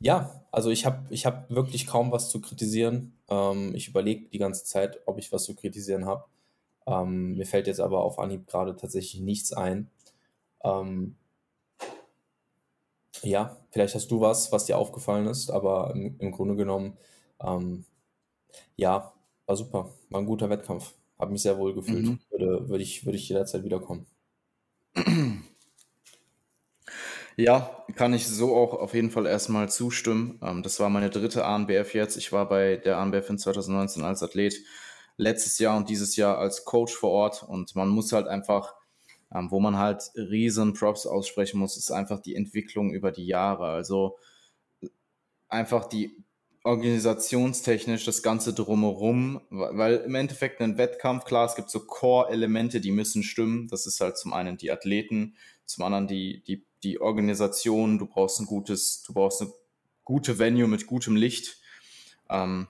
[0.00, 3.14] ja, also ich habe ich hab wirklich kaum was zu kritisieren.
[3.30, 6.26] Ähm, ich überlege die ganze Zeit, ob ich was zu kritisieren habe.
[6.86, 9.90] Ähm, mir fällt jetzt aber auf Anhieb gerade tatsächlich nichts ein.
[10.64, 11.16] Ähm,
[13.22, 16.96] ja, vielleicht hast du was, was dir aufgefallen ist, aber im, im Grunde genommen,
[17.40, 17.84] ähm,
[18.76, 19.12] ja,
[19.46, 19.90] war super.
[20.10, 20.94] War ein guter Wettkampf.
[21.18, 22.06] Habe mich sehr wohl gefühlt.
[22.06, 22.18] Mhm.
[22.30, 24.06] Würde, würde, ich, würde ich jederzeit wiederkommen.
[27.40, 30.40] Ja, kann ich so auch auf jeden Fall erstmal zustimmen.
[30.42, 32.16] Ähm, das war meine dritte ANBF jetzt.
[32.16, 34.56] Ich war bei der ANBF in 2019 als Athlet,
[35.16, 37.44] letztes Jahr und dieses Jahr als Coach vor Ort.
[37.44, 38.74] Und man muss halt einfach
[39.34, 43.66] ähm, wo man halt riesen Props aussprechen muss, ist einfach die Entwicklung über die Jahre.
[43.66, 44.18] Also
[45.48, 46.24] einfach die
[46.64, 52.90] organisationstechnisch das Ganze drumherum, weil im Endeffekt ein Wettkampf, klar, es gibt so Core-Elemente, die
[52.90, 53.68] müssen stimmen.
[53.68, 58.40] Das ist halt zum einen die Athleten, zum anderen die, die, die Organisation, du brauchst
[58.40, 59.52] ein gutes, du brauchst eine
[60.04, 61.58] gute Venue mit gutem Licht.
[62.28, 62.68] Ähm,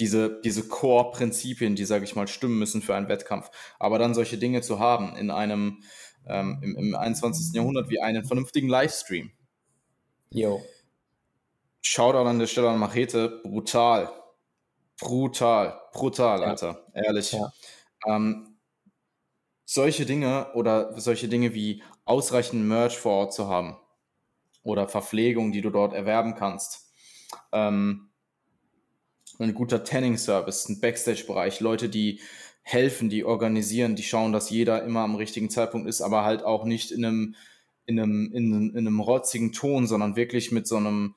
[0.00, 3.50] diese, diese Core-Prinzipien, die, sage ich mal, stimmen müssen für einen Wettkampf.
[3.78, 5.82] Aber dann solche Dinge zu haben in einem,
[6.26, 7.54] ähm, im, im 21.
[7.54, 9.30] Jahrhundert wie einen vernünftigen Livestream.
[10.30, 10.64] Jo.
[11.82, 14.10] Shoutout an der Stelle an Machete, brutal.
[14.98, 16.46] Brutal, brutal, ja.
[16.46, 17.32] Alter, ehrlich.
[17.32, 17.52] Ja.
[18.06, 18.56] Ähm,
[19.64, 23.76] solche Dinge oder solche Dinge wie ausreichend Merch vor Ort zu haben
[24.62, 26.92] oder Verpflegung, die du dort erwerben kannst.
[27.52, 28.09] Ähm,
[29.40, 32.20] ein guter Tanning-Service, ein Backstage-Bereich, Leute, die
[32.62, 36.64] helfen, die organisieren, die schauen, dass jeder immer am richtigen Zeitpunkt ist, aber halt auch
[36.64, 37.34] nicht in einem,
[37.86, 41.14] in einem, in, in einem rotzigen Ton, sondern wirklich mit so einem,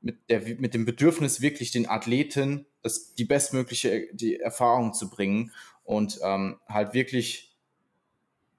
[0.00, 5.52] mit, der, mit dem Bedürfnis, wirklich den Athleten das, die bestmögliche die Erfahrung zu bringen
[5.84, 7.56] und ähm, halt wirklich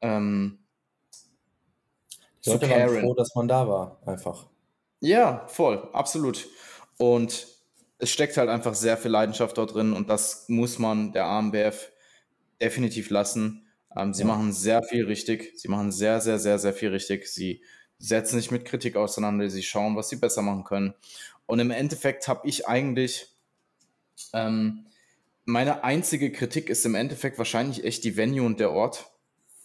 [0.02, 0.60] ähm,
[2.46, 4.48] die Leute waren froh, dass man da war, einfach.
[5.00, 6.48] Ja, voll, absolut.
[6.98, 7.48] Und
[8.04, 11.92] es steckt halt einfach sehr viel Leidenschaft dort drin und das muss man der AMBF
[12.62, 13.66] definitiv lassen.
[13.96, 14.28] Ähm, sie ja.
[14.28, 15.54] machen sehr viel richtig.
[15.56, 17.28] Sie machen sehr, sehr, sehr, sehr viel richtig.
[17.28, 17.64] Sie
[17.98, 19.50] setzen sich mit Kritik auseinander.
[19.50, 20.94] Sie schauen, was sie besser machen können.
[21.46, 23.28] Und im Endeffekt habe ich eigentlich
[24.34, 24.86] ähm,
[25.46, 29.13] meine einzige Kritik ist im Endeffekt wahrscheinlich echt die Venue und der Ort.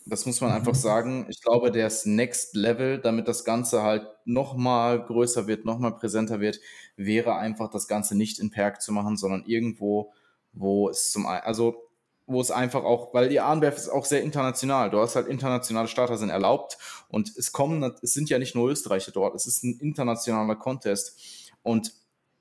[0.09, 0.79] Das muss man einfach mhm.
[0.79, 1.27] sagen.
[1.29, 5.79] Ich glaube, der ist Next Level, damit das Ganze halt noch mal größer wird, noch
[5.79, 6.61] mal präsenter wird,
[6.97, 10.13] wäre einfach das Ganze nicht in Perk zu machen, sondern irgendwo,
[10.53, 11.89] wo es zum, also
[12.27, 14.89] wo es einfach auch, weil die ANBF ist auch sehr international.
[14.91, 16.79] Du hast halt internationale Starter sind erlaubt
[17.09, 21.53] und es kommen, es sind ja nicht nur Österreicher dort, es ist ein internationaler Contest
[21.63, 21.93] und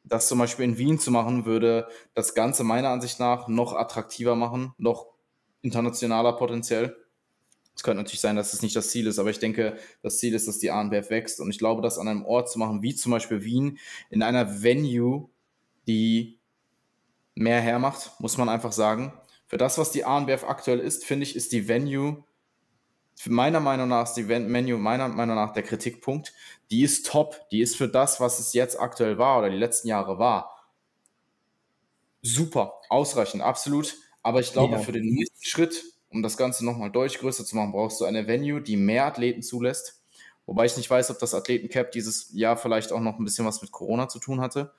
[0.05, 4.36] das zum Beispiel in Wien zu machen, würde das Ganze meiner Ansicht nach noch attraktiver
[4.36, 5.07] machen, noch
[5.61, 6.95] internationaler potenziell
[7.78, 10.34] Es könnte natürlich sein, dass es nicht das Ziel ist, aber ich denke, das Ziel
[10.34, 11.40] ist, dass die ANBF wächst.
[11.40, 13.78] Und ich glaube, das an einem Ort zu machen, wie zum Beispiel Wien,
[14.10, 15.30] in einer Venue,
[15.88, 16.40] die
[17.36, 19.14] mehr hermacht, muss man einfach sagen.
[19.46, 22.24] Für das, was die ANBF aktuell ist, finde ich, ist die Venue,
[23.26, 26.34] meiner Meinung nach ist die Venue meiner Meinung nach der Kritikpunkt.
[26.72, 27.48] Die ist top.
[27.52, 30.58] Die ist für das, was es jetzt aktuell war oder die letzten Jahre war,
[32.24, 33.96] super, ausreichend, absolut.
[34.24, 34.80] Aber ich glaube, ja.
[34.80, 38.28] für den nächsten Schritt, um das Ganze nochmal deutlich größer zu machen, brauchst du eine
[38.28, 40.01] Venue, die mehr Athleten zulässt.
[40.45, 43.62] Wobei ich nicht weiß, ob das Athletencap dieses Jahr vielleicht auch noch ein bisschen was
[43.62, 44.72] mit Corona zu tun hatte.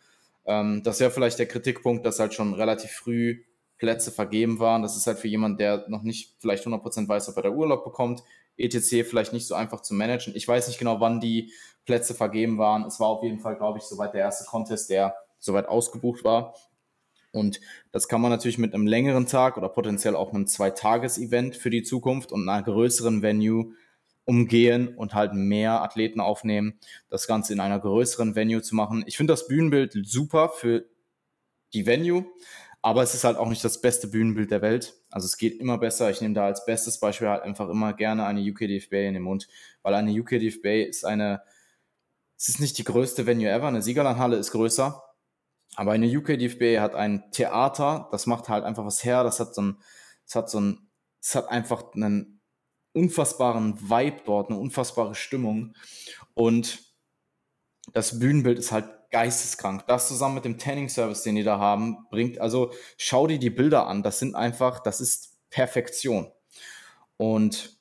[0.47, 3.45] Ähm, das wäre vielleicht der Kritikpunkt, dass halt schon relativ früh
[3.77, 4.83] Plätze vergeben waren.
[4.83, 7.85] Das ist halt für jemanden, der noch nicht vielleicht 100% weiß, ob er da Urlaub
[7.85, 8.25] bekommt,
[8.57, 9.09] etc.
[9.09, 10.35] vielleicht nicht so einfach zu managen.
[10.35, 11.53] Ich weiß nicht genau, wann die
[11.85, 12.85] Plätze vergeben waren.
[12.85, 16.55] Es war auf jeden Fall, glaube ich, soweit der erste Contest, der soweit ausgebucht war.
[17.33, 17.61] Und
[17.93, 21.83] das kann man natürlich mit einem längeren Tag oder potenziell auch einem Zweitages-Event für die
[21.83, 23.73] Zukunft und einer größeren Venue
[24.25, 29.03] umgehen und halt mehr Athleten aufnehmen, das Ganze in einer größeren Venue zu machen.
[29.07, 30.85] Ich finde das Bühnenbild super für
[31.73, 32.27] die Venue,
[32.83, 34.95] aber es ist halt auch nicht das beste Bühnenbild der Welt.
[35.11, 36.11] Also es geht immer besser.
[36.11, 39.23] Ich nehme da als bestes Beispiel halt einfach immer gerne eine UKDF Bay in den
[39.23, 39.49] Mund,
[39.83, 41.43] weil eine UKDF Bay ist eine,
[42.37, 43.69] es ist nicht die größte Venue ever.
[43.69, 45.03] Eine Siegerlandhalle ist größer,
[45.77, 49.63] aber eine UKDFB hat ein Theater, das macht halt einfach was her, das hat so
[49.63, 49.79] ein,
[50.25, 50.89] das hat so ein,
[51.21, 52.41] es hat einfach einen
[52.93, 55.75] unfassbaren Vibe dort, eine unfassbare Stimmung
[56.35, 56.81] und
[57.93, 59.87] das Bühnenbild ist halt geisteskrank.
[59.87, 63.87] Das zusammen mit dem Tanning-Service, den die da haben, bringt, also schau dir die Bilder
[63.87, 66.31] an, das sind einfach, das ist Perfektion.
[67.17, 67.78] Und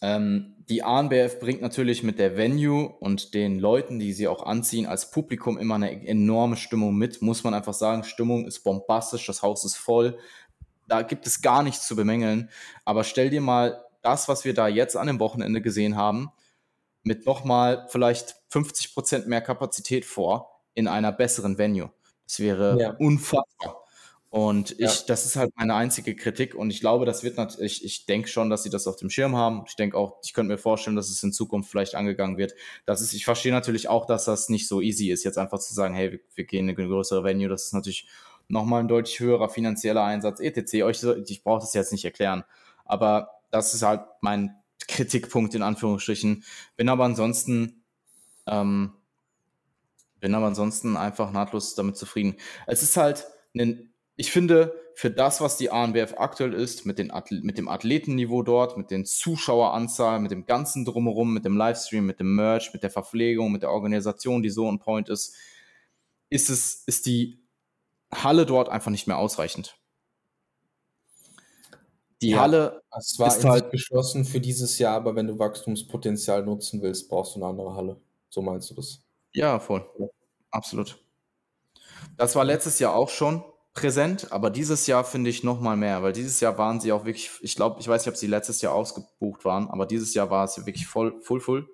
[0.00, 4.86] ähm, die ANBF bringt natürlich mit der Venue und den Leuten, die sie auch anziehen,
[4.86, 7.22] als Publikum immer eine enorme Stimmung mit.
[7.22, 10.16] Muss man einfach sagen, Stimmung ist bombastisch, das Haus ist voll.
[10.86, 12.50] Da gibt es gar nichts zu bemängeln.
[12.84, 16.30] Aber stell dir mal das, was wir da jetzt an dem Wochenende gesehen haben,
[17.02, 21.90] mit nochmal vielleicht 50 Prozent mehr Kapazität vor in einer besseren Venue.
[22.26, 22.90] Das wäre ja.
[22.98, 23.84] unfassbar.
[24.30, 24.92] Und ich, ja.
[25.08, 26.54] das ist halt meine einzige Kritik.
[26.54, 29.10] Und ich glaube, das wird natürlich, ich, ich denke schon, dass sie das auf dem
[29.10, 29.64] Schirm haben.
[29.66, 32.54] Ich denke auch, ich könnte mir vorstellen, dass es in Zukunft vielleicht angegangen wird.
[32.86, 35.74] Das ist, ich verstehe natürlich auch, dass das nicht so easy ist, jetzt einfach zu
[35.74, 37.48] sagen, hey, wir, wir gehen in eine größere Venue.
[37.48, 38.06] Das ist natürlich
[38.46, 40.84] nochmal ein deutlich höherer finanzieller Einsatz, etc.
[40.84, 42.44] Euch, ich brauche das jetzt nicht erklären.
[42.84, 44.54] Aber das ist halt mein
[44.86, 46.44] Kritikpunkt in Anführungsstrichen.
[46.76, 47.82] Bin aber ansonsten,
[48.46, 48.92] ähm,
[50.20, 52.36] bin aber ansonsten einfach nahtlos damit zufrieden.
[52.68, 53.89] Es ist halt ein
[54.20, 58.42] ich finde, für das, was die ANBF aktuell ist, mit, den Ath mit dem Athletenniveau
[58.42, 62.82] dort, mit den Zuschaueranzahl, mit dem ganzen Drumherum, mit dem Livestream, mit dem Merch, mit
[62.82, 65.34] der Verpflegung, mit der Organisation, die so on point ist,
[66.28, 67.42] ist es, ist die
[68.12, 69.78] Halle dort einfach nicht mehr ausreichend.
[72.20, 76.44] Die ja, Halle es war ist halt geschlossen für dieses Jahr, aber wenn du Wachstumspotenzial
[76.44, 77.98] nutzen willst, brauchst du eine andere Halle.
[78.28, 79.02] So meinst du das?
[79.32, 79.88] Ja, voll.
[80.50, 81.02] Absolut.
[82.18, 83.42] Das war letztes Jahr auch schon
[83.72, 87.04] präsent, aber dieses Jahr finde ich noch mal mehr, weil dieses Jahr waren sie auch
[87.04, 90.30] wirklich, ich glaube, ich weiß nicht, ob sie letztes Jahr ausgebucht waren, aber dieses Jahr
[90.30, 91.68] war es wirklich voll, full, full.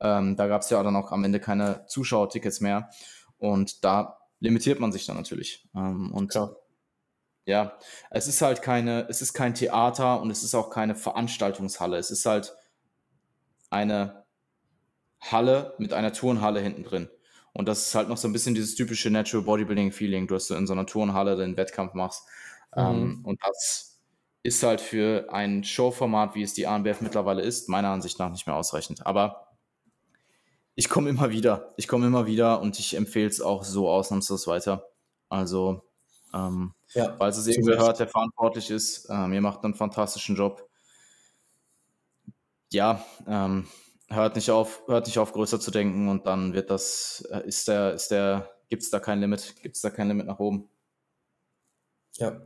[0.00, 2.90] Ähm, da gab es ja dann auch am Ende keine Zuschauertickets mehr
[3.38, 5.68] und da limitiert man sich dann natürlich.
[5.74, 6.56] Ähm, und Klar.
[7.44, 7.78] ja,
[8.10, 11.98] es ist halt keine, es ist kein Theater und es ist auch keine Veranstaltungshalle.
[11.98, 12.54] Es ist halt
[13.68, 14.24] eine
[15.20, 17.08] Halle mit einer Turnhalle hinten drin.
[17.52, 20.66] Und das ist halt noch so ein bisschen dieses typische Natural Bodybuilding-Feeling, dass du in
[20.66, 22.24] so einer Turnhalle den Wettkampf machst.
[22.74, 22.82] Mhm.
[22.82, 24.00] Ähm, und das
[24.42, 28.46] ist halt für ein Showformat, wie es die ANBF mittlerweile ist, meiner Ansicht nach nicht
[28.46, 29.06] mehr ausreichend.
[29.06, 29.48] Aber
[30.74, 31.74] ich komme immer wieder.
[31.76, 34.86] Ich komme immer wieder und ich empfehle es auch so ausnahmslos weiter.
[35.28, 35.82] Also,
[36.32, 40.68] ähm, ja, falls es irgendwer hört, der verantwortlich ist, ähm, ihr macht einen fantastischen Job.
[42.72, 43.66] Ja, ähm,
[44.10, 47.68] hört nicht auf, hört nicht auf, größer zu denken und dann wird das, äh, ist
[47.68, 50.68] der, ist der, gibt es da kein Limit, gibt es da kein Limit nach oben.
[52.16, 52.40] Ja.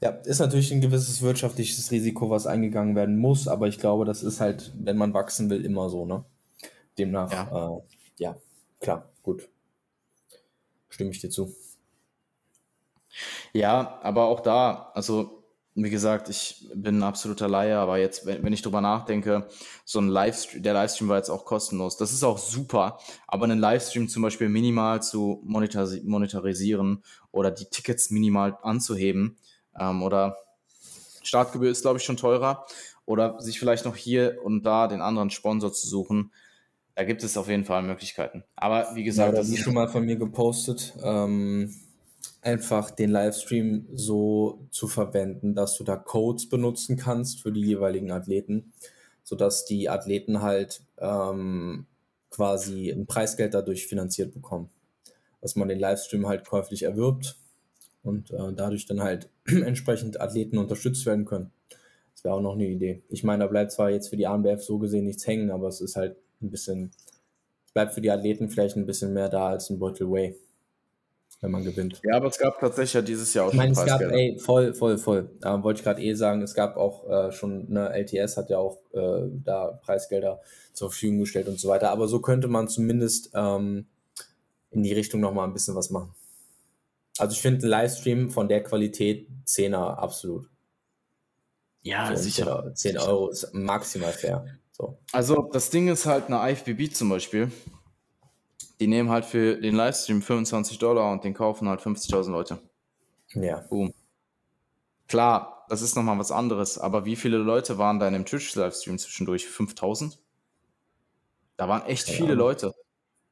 [0.00, 4.22] Ja, ist natürlich ein gewisses wirtschaftliches Risiko, was eingegangen werden muss, aber ich glaube, das
[4.22, 6.24] ist halt, wenn man wachsen will, immer so, ne?
[6.98, 7.80] Demnach, ja, äh,
[8.18, 8.36] ja
[8.80, 9.48] klar, gut.
[10.88, 11.54] Stimme ich dir zu.
[13.52, 15.39] Ja, aber auch da, also
[15.74, 19.48] wie gesagt, ich bin ein absoluter Laie, aber jetzt, wenn, wenn ich drüber nachdenke,
[19.84, 21.96] so ein Livestream, der Livestream war jetzt auch kostenlos.
[21.96, 28.10] Das ist auch super, aber einen Livestream zum Beispiel minimal zu monetarisieren oder die Tickets
[28.10, 29.36] minimal anzuheben
[29.78, 30.36] ähm, oder
[31.22, 32.66] Startgebühr ist, glaube ich, schon teurer
[33.04, 36.32] oder sich vielleicht noch hier und da den anderen Sponsor zu suchen.
[36.94, 38.44] Da gibt es auf jeden Fall Möglichkeiten.
[38.56, 40.94] Aber wie gesagt, ja, das ist schon mal von mir gepostet.
[41.02, 41.72] Ähm
[42.42, 48.10] einfach den Livestream so zu verwenden, dass du da Codes benutzen kannst für die jeweiligen
[48.10, 48.72] Athleten,
[49.22, 51.86] sodass die Athleten halt ähm,
[52.30, 54.70] quasi ein Preisgeld dadurch finanziert bekommen.
[55.40, 57.36] Dass man den Livestream halt käuflich erwirbt
[58.02, 61.50] und äh, dadurch dann halt entsprechend Athleten unterstützt werden können.
[62.14, 63.02] Das wäre auch noch eine Idee.
[63.08, 65.80] Ich meine, da bleibt zwar jetzt für die ANBF so gesehen nichts hängen, aber es
[65.80, 66.90] ist halt ein bisschen,
[67.66, 70.36] es bleibt für die Athleten vielleicht ein bisschen mehr da als ein Beutel Way,
[71.40, 72.00] wenn man gewinnt.
[72.04, 74.74] Ja, aber es gab tatsächlich ja dieses Jahr auch ich meine, es gab, ey, voll,
[74.74, 75.30] voll, voll.
[75.44, 78.58] Ähm, wollte ich gerade eh sagen, es gab auch äh, schon, eine LTS hat ja
[78.58, 80.40] auch äh, da Preisgelder
[80.74, 81.90] zur Verfügung gestellt und so weiter.
[81.90, 83.86] Aber so könnte man zumindest ähm,
[84.70, 86.14] in die Richtung nochmal ein bisschen was machen.
[87.18, 90.48] Also ich finde ein Livestream von der Qualität 10er absolut.
[91.82, 92.72] Ja, so sicher.
[92.74, 94.46] 10 Euro ist maximal fair.
[94.72, 94.98] So.
[95.12, 97.50] Also das Ding ist halt eine IFBB zum Beispiel.
[98.80, 102.58] Die nehmen halt für den Livestream 25 Dollar und den kaufen halt 50.000 Leute.
[103.34, 103.60] Ja.
[103.68, 103.92] Boom.
[105.06, 108.98] Klar, das ist nochmal was anderes, aber wie viele Leute waren da in dem Twitch-Livestream
[108.98, 109.46] zwischendurch?
[109.46, 110.18] 5000?
[111.56, 112.14] Da waren echt ja.
[112.14, 112.74] viele Leute.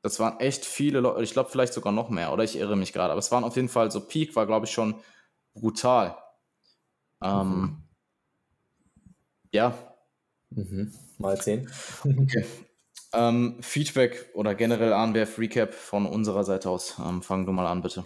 [0.02, 1.22] Das waren echt viele Leute.
[1.22, 3.10] Ich glaube, vielleicht sogar noch mehr, oder ich irre mich gerade.
[3.10, 4.96] Aber es waren auf jeden Fall so, Peak war, glaube ich, schon
[5.54, 6.16] brutal.
[7.22, 7.82] Ähm, mhm.
[9.52, 9.76] Ja.
[10.50, 10.92] Mhm.
[11.18, 11.70] Mal 10.
[12.04, 12.44] okay.
[13.12, 16.96] Ähm, Feedback oder generell Anwerf Recap von unserer Seite aus.
[16.98, 18.04] Ähm, fang du mal an, bitte.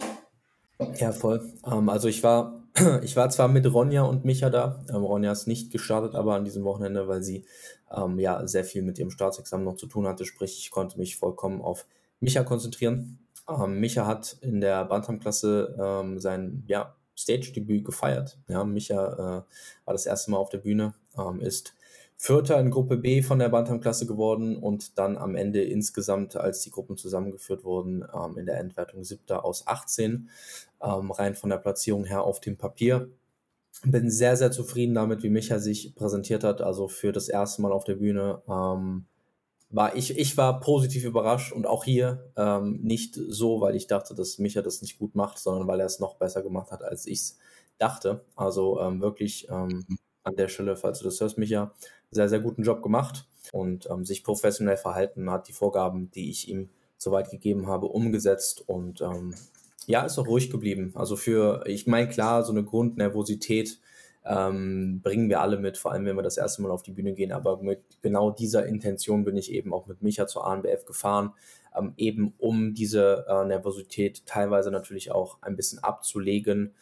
[0.97, 1.53] Ja, voll.
[1.67, 2.63] Ähm, also ich war,
[3.03, 4.85] ich war zwar mit Ronja und Micha da.
[4.89, 7.45] Ähm, Ronja ist nicht gestartet, aber an diesem Wochenende, weil sie
[7.91, 10.25] ähm, ja sehr viel mit ihrem Staatsexamen noch zu tun hatte.
[10.25, 11.87] Sprich, ich konnte mich vollkommen auf
[12.21, 13.19] Micha konzentrieren.
[13.49, 18.39] Ähm, Micha hat in der Bantam-Klasse ähm, sein ja, Stage-Debüt gefeiert.
[18.47, 20.95] Ja, Micha äh, war das erste Mal auf der Bühne,
[21.41, 21.75] ist
[22.25, 26.71] Vierter in Gruppe B von der Bantam-Klasse geworden und dann am Ende insgesamt, als die
[26.71, 30.31] Gruppen zusammengeführt wurden, ähm, in der Endwertung siebter aus 18,
[30.81, 33.09] ähm, rein von der Platzierung her auf dem Papier.
[33.85, 37.73] Bin sehr, sehr zufrieden damit, wie Micha sich präsentiert hat, also für das erste Mal
[37.73, 38.41] auf der Bühne.
[38.49, 39.07] Ähm,
[39.71, 44.15] war ich, ich war positiv überrascht und auch hier ähm, nicht so, weil ich dachte,
[44.15, 47.05] dass Micha das nicht gut macht, sondern weil er es noch besser gemacht hat, als
[47.05, 47.39] ich es
[47.79, 48.25] dachte.
[48.37, 49.85] Also ähm, wirklich ähm,
[50.23, 51.73] an der Stelle, falls du das hörst, Micha,
[52.13, 56.49] sehr, sehr guten Job gemacht und ähm, sich professionell verhalten, hat die Vorgaben, die ich
[56.49, 59.35] ihm soweit gegeben habe, umgesetzt und ähm,
[59.87, 60.93] ja, ist auch ruhig geblieben.
[60.95, 63.81] Also für, ich meine, klar, so eine Grundnervosität
[64.25, 67.15] ähm, bringen wir alle mit, vor allem wenn wir das erste Mal auf die Bühne
[67.15, 67.33] gehen.
[67.33, 71.33] Aber mit genau dieser Intention bin ich eben auch mit Micha zur ANBF gefahren,
[71.77, 76.75] ähm, eben um diese äh, Nervosität teilweise natürlich auch ein bisschen abzulegen,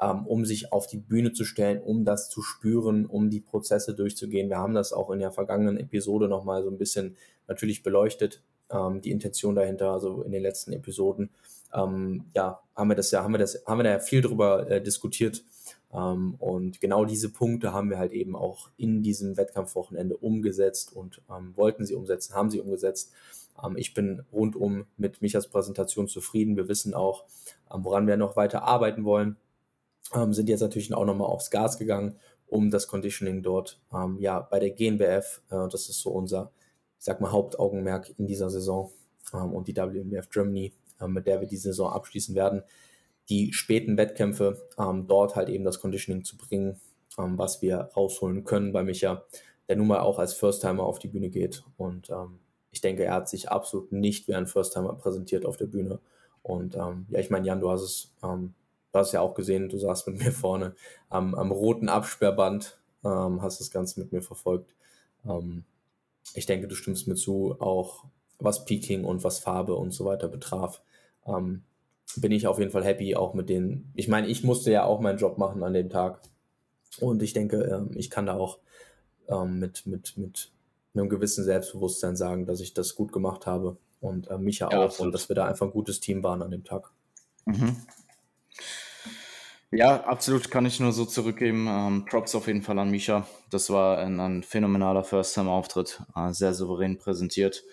[0.00, 3.94] ähm, um sich auf die Bühne zu stellen, um das zu spüren, um die Prozesse
[3.94, 4.48] durchzugehen.
[4.48, 7.16] Wir haben das auch in der vergangenen Episode nochmal so ein bisschen
[7.48, 11.30] natürlich beleuchtet, ähm, die Intention dahinter, also in den letzten Episoden.
[11.74, 14.70] Ähm, ja, haben wir das ja, haben wir das, haben wir da ja viel drüber
[14.70, 15.44] äh, diskutiert.
[15.92, 21.22] Ähm, und genau diese Punkte haben wir halt eben auch in diesem Wettkampfwochenende umgesetzt und
[21.30, 23.12] ähm, wollten sie umsetzen, haben sie umgesetzt.
[23.64, 26.56] Ähm, ich bin rundum mit Michas Präsentation zufrieden.
[26.56, 27.24] Wir wissen auch,
[27.70, 29.36] woran wir noch weiter arbeiten wollen
[30.14, 34.40] ähm, sind jetzt natürlich auch nochmal aufs Gas gegangen, um das Conditioning dort ähm, ja
[34.40, 36.52] bei der GNBF, äh, das ist so unser,
[36.98, 38.90] ich sag mal, Hauptaugenmerk in dieser Saison
[39.32, 42.62] ähm, und die WNBF Germany, äh, mit der wir die Saison abschließen werden,
[43.28, 46.80] die späten Wettkämpfe ähm, dort halt eben das Conditioning zu bringen,
[47.18, 49.24] ähm, was wir rausholen können bei Micha,
[49.68, 52.38] der nun mal auch als First-Timer auf die Bühne geht und ähm,
[52.70, 56.00] ich denke, er hat sich absolut nicht wie ein First-Timer präsentiert auf der Bühne.
[56.42, 58.54] Und ähm, ja, ich meine, Jan, du hast es ähm,
[58.92, 60.74] du hast ja auch gesehen, du saßt mit mir vorne
[61.08, 64.74] am, am roten Absperrband, ähm, hast das Ganze mit mir verfolgt.
[65.26, 65.64] Ähm,
[66.34, 68.04] ich denke, du stimmst mir zu, auch
[68.38, 70.82] was Peaking und was Farbe und so weiter betraf.
[71.26, 71.62] Ähm,
[72.16, 73.90] bin ich auf jeden Fall happy, auch mit den.
[73.94, 76.20] Ich meine, ich musste ja auch meinen Job machen an dem Tag.
[77.00, 78.58] Und ich denke, ähm, ich kann da auch
[79.28, 80.50] ähm, mit, mit, mit
[80.94, 83.76] einem gewissen Selbstbewusstsein sagen, dass ich das gut gemacht habe.
[84.00, 84.84] Und äh, Micha ja, auch.
[84.84, 85.08] Absolut.
[85.08, 86.90] Und dass wir da einfach ein gutes Team waren an dem Tag.
[87.44, 87.76] Mhm.
[89.70, 91.66] Ja, absolut, kann ich nur so zurückgeben.
[91.68, 93.26] Ähm, Props auf jeden Fall an Misha.
[93.50, 97.64] Das war ein, ein phänomenaler First-Time-Auftritt, äh, sehr souverän präsentiert.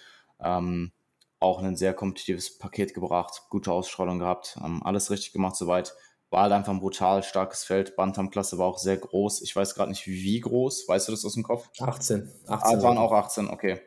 [0.41, 0.91] Ähm,
[1.39, 5.93] auch ein sehr kompetitives Paket gebracht, gute Ausstrahlung gehabt, ähm, alles richtig gemacht soweit.
[6.31, 7.95] War halt einfach ein brutal starkes Feld.
[7.95, 9.41] Bantam-Klasse war auch sehr groß.
[9.43, 10.87] Ich weiß gerade nicht, wie groß.
[10.87, 11.69] Weißt du das aus dem Kopf?
[11.79, 12.29] 18.
[12.47, 13.79] 18 ah, waren auch 18, okay.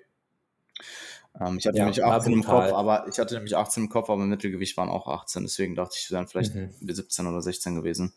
[1.41, 4.11] Ähm, ich hatte ja, nämlich 18 im Kopf, aber ich hatte nämlich 18 im Kopf,
[4.11, 6.71] aber Mittelgewicht waren auch 18, deswegen dachte ich, es wären vielleicht mhm.
[6.81, 8.13] 17 oder 16 gewesen.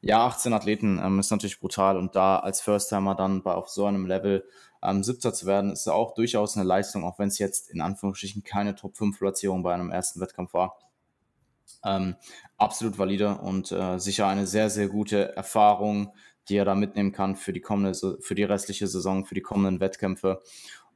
[0.00, 3.84] Ja, 18 Athleten ähm, ist natürlich brutal und da als First-Timer dann bei auf so
[3.86, 4.44] einem Level
[4.82, 8.44] ähm, 17 zu werden, ist auch durchaus eine Leistung, auch wenn es jetzt in Anführungsstrichen
[8.44, 10.78] keine Top-5-Platzierung bei einem ersten Wettkampf war.
[11.84, 12.16] Ähm,
[12.56, 16.12] absolut valide und äh, sicher eine sehr, sehr gute Erfahrung,
[16.48, 19.80] die er da mitnehmen kann für die kommende, für die restliche Saison, für die kommenden
[19.80, 20.40] Wettkämpfe.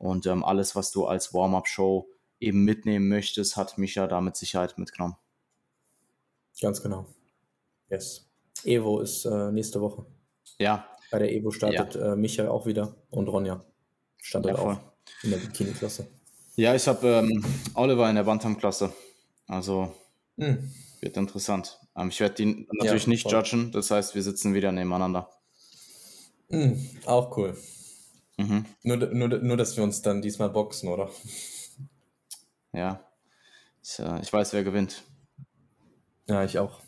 [0.03, 2.09] Und ähm, alles, was du als Warm-up-Show
[2.41, 5.17] eben mitnehmen möchtest, hat Micha da mit Sicherheit mitgenommen.
[6.61, 7.07] Ganz genau.
[7.89, 8.29] Yes.
[8.65, 10.05] Evo ist äh, nächste Woche.
[10.59, 10.89] Ja.
[11.13, 12.15] Bei der Evo startet ja.
[12.15, 13.65] äh, Micha auch wieder und Ronja
[14.21, 14.77] startet ja, auch
[15.23, 16.09] in der Bikini-Klasse.
[16.57, 17.45] Ja, ich habe ähm,
[17.75, 18.93] Oliver in der Bantam-Klasse.
[19.47, 19.95] Also
[20.37, 20.69] hm.
[21.01, 21.79] wird interessant.
[21.97, 23.35] Ähm, ich werde die natürlich ja, nicht voll.
[23.35, 25.31] judgen, das heißt, wir sitzen wieder nebeneinander.
[26.51, 27.57] Hm, auch cool.
[28.39, 28.65] Mhm.
[28.83, 31.11] Nur, nur, nur, dass wir uns dann diesmal boxen, oder?
[32.73, 33.05] Ja.
[33.83, 35.03] Ich, äh, ich weiß, wer gewinnt.
[36.29, 36.81] Ja, ich auch.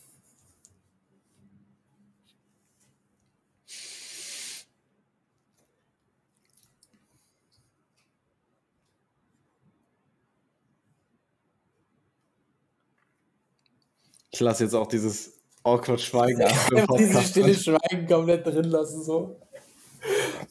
[14.31, 16.41] Ich lasse jetzt auch dieses awkward Schweigen.
[16.41, 19.39] Ja, dieses stille Schweigen komplett drin lassen, so.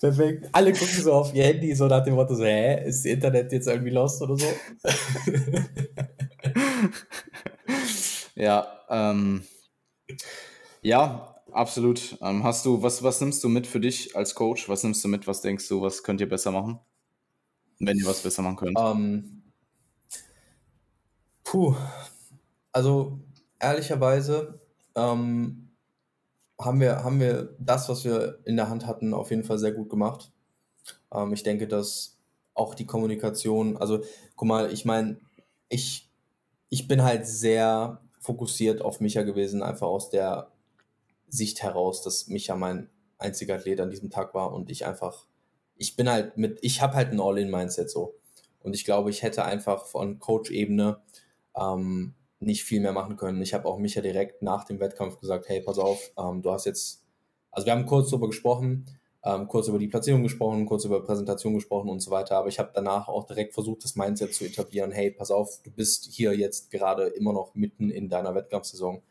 [0.01, 0.49] Perfekt.
[0.53, 3.53] Alle gucken so auf ihr Handy, so nach dem Motto, so, hä, ist das Internet
[3.53, 4.47] jetzt irgendwie lost oder so?
[8.34, 9.45] ja, ähm,
[10.82, 12.18] ja, absolut.
[12.20, 14.68] Ähm, hast du, was, was nimmst du mit für dich als Coach?
[14.68, 15.26] Was nimmst du mit?
[15.26, 16.78] Was denkst du, was könnt ihr besser machen?
[17.78, 18.78] Wenn ihr was besser machen könnt.
[18.78, 19.42] Ähm,
[21.42, 21.74] puh.
[22.72, 23.20] Also,
[23.61, 24.61] ehrlicherweise,
[24.95, 25.74] ähm,
[26.64, 29.72] haben wir, haben wir das, was wir in der Hand hatten, auf jeden Fall sehr
[29.72, 30.32] gut gemacht.
[31.12, 32.18] Ähm, ich denke, dass
[32.54, 34.02] auch die Kommunikation, also
[34.36, 35.18] guck mal, ich meine,
[35.68, 36.10] ich,
[36.68, 40.50] ich bin halt sehr fokussiert auf Micha gewesen, einfach aus der
[41.28, 42.88] Sicht heraus, dass Micha mein
[43.18, 45.26] einziger Athlet an diesem Tag war und ich einfach,
[45.76, 48.14] ich bin halt mit, ich habe halt ein All-in-Mindset so.
[48.60, 51.02] Und ich glaube, ich hätte einfach von Coach-Ebene
[51.54, 52.14] ähm,
[52.45, 53.42] nicht viel mehr machen können.
[53.42, 56.66] Ich habe auch Micha direkt nach dem Wettkampf gesagt, hey, pass auf, ähm, du hast
[56.66, 57.05] jetzt,
[57.51, 58.86] also wir haben kurz darüber gesprochen,
[59.24, 62.59] ähm, kurz über die Platzierung gesprochen, kurz über Präsentation gesprochen und so weiter, aber ich
[62.59, 66.36] habe danach auch direkt versucht, das Mindset zu etablieren, hey, pass auf, du bist hier
[66.36, 69.03] jetzt gerade immer noch mitten in deiner Wettkampfsaison.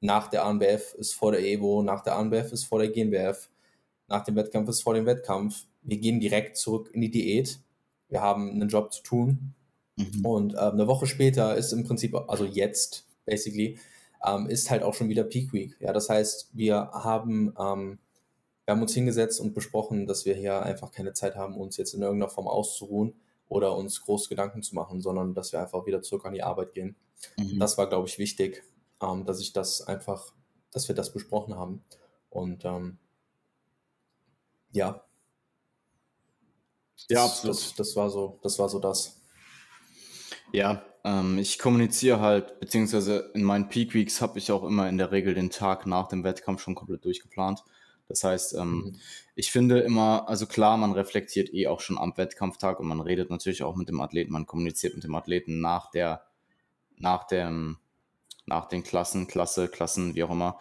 [0.00, 3.48] Nach der ANBF ist vor der EVO, nach der ANBF ist vor der GNBF,
[4.08, 5.64] nach dem Wettkampf ist vor dem Wettkampf.
[5.82, 7.58] Wir gehen direkt zurück in die Diät.
[8.08, 9.54] Wir haben einen Job zu tun.
[9.96, 10.26] Mhm.
[10.26, 13.78] Und äh, eine Woche später ist im Prinzip, also jetzt, basically,
[14.24, 15.76] ähm, ist halt auch schon wieder Peak Week.
[15.80, 17.98] Ja, das heißt, wir haben, ähm,
[18.64, 21.94] wir haben uns hingesetzt und besprochen, dass wir hier einfach keine Zeit haben, uns jetzt
[21.94, 23.14] in irgendeiner Form auszuruhen
[23.48, 26.72] oder uns groß Gedanken zu machen, sondern dass wir einfach wieder zurück an die Arbeit
[26.72, 26.96] gehen.
[27.36, 27.58] Mhm.
[27.58, 28.64] Das war, glaube ich, wichtig,
[29.02, 30.32] ähm, dass ich das einfach,
[30.72, 31.84] dass wir das besprochen haben.
[32.30, 32.98] Und ähm,
[34.72, 35.04] ja.
[37.08, 37.56] Ja, absolut.
[37.56, 39.20] Das, das, war so, das war so das.
[40.54, 44.98] Ja, ähm, ich kommuniziere halt, beziehungsweise in meinen Peak Weeks habe ich auch immer in
[44.98, 47.64] der Regel den Tag nach dem Wettkampf schon komplett durchgeplant.
[48.06, 48.96] Das heißt, ähm, mhm.
[49.34, 53.30] ich finde immer, also klar, man reflektiert eh auch schon am Wettkampftag und man redet
[53.30, 56.24] natürlich auch mit dem Athleten, man kommuniziert mit dem Athleten nach der,
[56.98, 57.78] nach dem,
[58.46, 60.60] nach den Klassen, Klasse, Klassen, wie auch immer,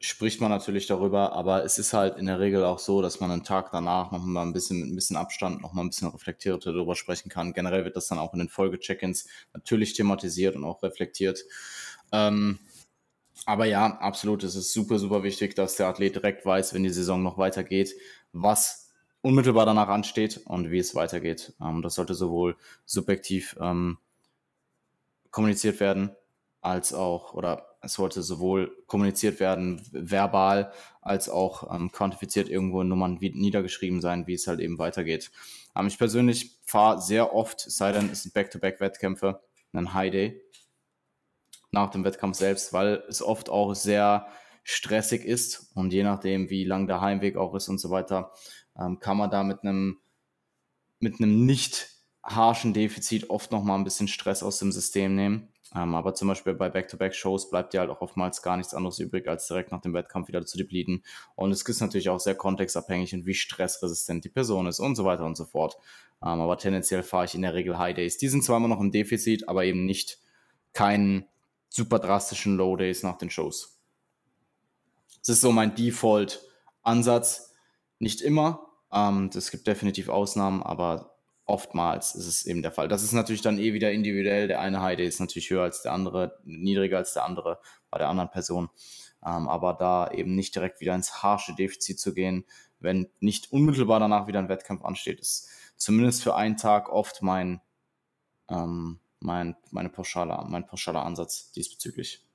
[0.00, 3.30] spricht man natürlich darüber, aber es ist halt in der Regel auch so, dass man
[3.30, 6.08] einen Tag danach noch mal ein bisschen mit ein bisschen Abstand noch mal ein bisschen
[6.08, 7.52] reflektierter darüber sprechen kann.
[7.52, 11.44] Generell wird das dann auch in den Folge-Check-ins natürlich thematisiert und auch reflektiert.
[12.12, 12.60] Ähm,
[13.44, 16.90] aber ja, absolut, es ist super, super wichtig, dass der Athlet direkt weiß, wenn die
[16.90, 17.94] Saison noch weitergeht,
[18.32, 18.90] was
[19.20, 21.54] unmittelbar danach ansteht und wie es weitergeht.
[21.60, 23.98] Ähm, das sollte sowohl subjektiv ähm,
[25.30, 26.10] kommuniziert werden,
[26.60, 32.88] als auch, oder es sollte sowohl kommuniziert werden, verbal, als auch ähm, quantifiziert irgendwo in
[32.88, 35.30] Nummern wie, niedergeschrieben sein, wie es halt eben weitergeht.
[35.76, 39.40] Ähm, ich persönlich fahre sehr oft, sei denn es sind Back-to-Back-Wettkämpfe,
[39.72, 40.42] einen High Day
[41.70, 44.26] nach dem Wettkampf selbst, weil es oft auch sehr
[44.64, 48.32] stressig ist und je nachdem, wie lang der Heimweg auch ist und so weiter,
[48.78, 49.98] ähm, kann man da mit einem
[51.00, 51.90] mit einem nicht
[52.24, 55.48] harschen Defizit oft noch mal ein bisschen Stress aus dem System nehmen.
[55.74, 59.28] Ähm, aber zum Beispiel bei Back-to-Back-Shows bleibt dir halt auch oftmals gar nichts anderes übrig,
[59.28, 61.02] als direkt nach dem Wettkampf wieder zu depleten.
[61.34, 65.04] Und es ist natürlich auch sehr kontextabhängig und wie stressresistent die Person ist und so
[65.04, 65.76] weiter und so fort.
[66.22, 68.16] Ähm, aber tendenziell fahre ich in der Regel High Days.
[68.18, 70.18] Die sind zwar immer noch im Defizit, aber eben nicht
[70.72, 71.26] keinen
[71.68, 73.78] super drastischen Low Days nach den Shows.
[75.20, 77.54] Das ist so mein Default-Ansatz.
[77.98, 78.68] Nicht immer.
[78.90, 81.17] Ähm, es gibt definitiv Ausnahmen, aber
[81.48, 82.88] oftmals ist es eben der Fall.
[82.88, 84.48] Das ist natürlich dann eh wieder individuell.
[84.48, 87.58] Der eine Heide ist natürlich höher als der andere, niedriger als der andere
[87.90, 88.68] bei der anderen Person.
[89.24, 92.44] Ähm, aber da eben nicht direkt wieder ins harsche Defizit zu gehen,
[92.80, 97.60] wenn nicht unmittelbar danach wieder ein Wettkampf ansteht, ist zumindest für einen Tag oft mein,
[98.50, 102.27] ähm, mein, meine pauschale, mein pauschaler Ansatz diesbezüglich.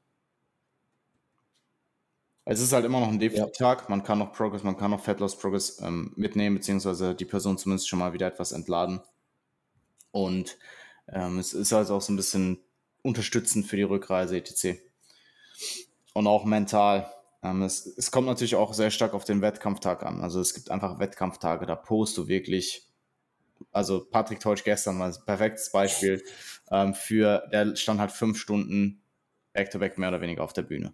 [2.45, 3.89] Es ist halt immer noch ein Defizit-Tag.
[3.89, 7.57] Man kann noch Progress, man kann noch Fat Loss Progress ähm, mitnehmen, beziehungsweise die Person
[7.57, 8.99] zumindest schon mal wieder etwas entladen.
[10.11, 10.57] Und
[11.07, 12.59] ähm, es ist also auch so ein bisschen
[13.01, 14.79] unterstützend für die Rückreise etc.
[16.13, 17.11] Und auch mental.
[17.41, 20.21] Ähm, es, es kommt natürlich auch sehr stark auf den Wettkampftag an.
[20.21, 22.87] Also es gibt einfach Wettkampftage, da post du wirklich.
[23.71, 26.21] Also Patrick Teutsch gestern war ein perfektes Beispiel
[26.71, 29.01] ähm, für, der stand halt fünf Stunden
[29.53, 30.93] back-to-back -back mehr oder weniger auf der Bühne.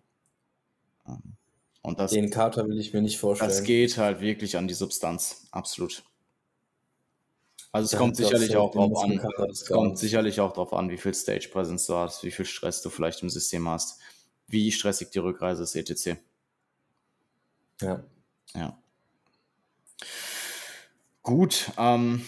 [1.82, 3.50] Und das, Den Kater will ich mir nicht vorstellen.
[3.50, 6.04] Das geht halt wirklich an die Substanz, absolut.
[7.72, 9.20] Also es kommt sicherlich auch drauf an.
[9.50, 12.82] Es kommt sicherlich auch drauf an, wie viel Stage Presence du hast, wie viel Stress
[12.82, 14.00] du vielleicht im System hast,
[14.48, 16.20] wie stressig die Rückreise ist, etc.
[17.82, 18.04] Ja.
[18.56, 18.78] Ja.
[21.22, 21.72] Gut.
[21.78, 22.26] Ähm,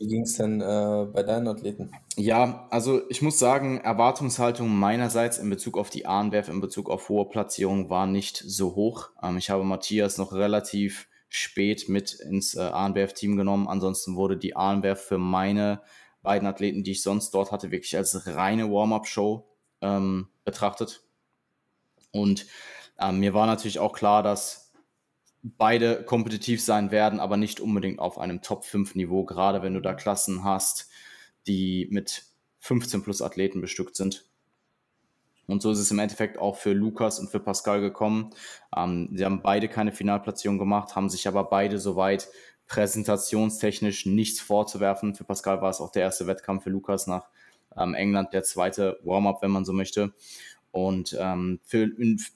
[0.00, 1.92] wie ging es denn äh, bei deinen Athleten?
[2.16, 7.10] Ja, also ich muss sagen, Erwartungshaltung meinerseits in Bezug auf die Arnwerf, in Bezug auf
[7.10, 9.10] hohe Platzierung war nicht so hoch.
[9.22, 13.68] Ähm, ich habe Matthias noch relativ spät mit ins äh, Arnwerf-Team genommen.
[13.68, 15.82] Ansonsten wurde die Arnwerf für meine
[16.22, 19.46] beiden Athleten, die ich sonst dort hatte, wirklich als reine Warm-up-Show
[19.82, 21.02] ähm, betrachtet.
[22.10, 22.46] Und
[22.98, 24.69] ähm, mir war natürlich auch klar, dass
[25.42, 30.44] beide kompetitiv sein werden, aber nicht unbedingt auf einem Top-5-Niveau, gerade wenn du da Klassen
[30.44, 30.88] hast,
[31.46, 32.24] die mit
[32.60, 34.26] 15 plus Athleten bestückt sind.
[35.46, 38.30] Und so ist es im Endeffekt auch für Lukas und für Pascal gekommen.
[38.76, 42.28] Ähm, sie haben beide keine Finalplatzierung gemacht, haben sich aber beide soweit
[42.68, 45.16] präsentationstechnisch nichts vorzuwerfen.
[45.16, 47.28] Für Pascal war es auch der erste Wettkampf, für Lukas nach
[47.76, 50.12] ähm, England der zweite Warm-up, wenn man so möchte.
[50.72, 51.88] Und ähm, für,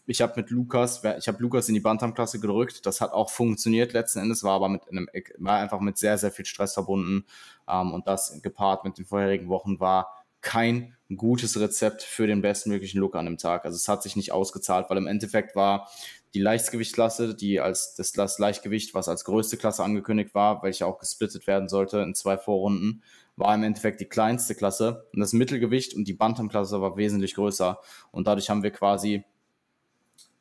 [0.07, 2.85] ich habe mit Lukas, ich habe Lukas in die Bantam-Klasse gedrückt.
[2.85, 5.09] Das hat auch funktioniert letzten Endes, war aber mit einem,
[5.39, 7.25] war einfach mit sehr, sehr viel Stress verbunden.
[7.69, 13.01] Ähm, und das gepaart mit den vorherigen Wochen war kein gutes Rezept für den bestmöglichen
[13.01, 13.65] Look an dem Tag.
[13.65, 15.89] Also es hat sich nicht ausgezahlt, weil im Endeffekt war
[16.35, 20.99] die Leichtgewichtsklasse, die als das, das Leichtgewicht, was als größte Klasse angekündigt war, welche auch
[20.99, 23.03] gesplittet werden sollte in zwei Vorrunden,
[23.37, 25.07] war im Endeffekt die kleinste Klasse.
[25.13, 27.79] Und das Mittelgewicht und die Bantam-Klasse war wesentlich größer.
[28.11, 29.25] Und dadurch haben wir quasi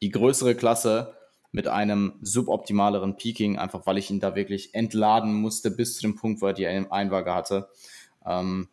[0.01, 1.15] die größere Klasse
[1.51, 6.15] mit einem suboptimaleren Peaking, einfach weil ich ihn da wirklich entladen musste bis zu dem
[6.15, 7.69] Punkt, wo er die Einwaage hatte,
[8.25, 8.69] ähm,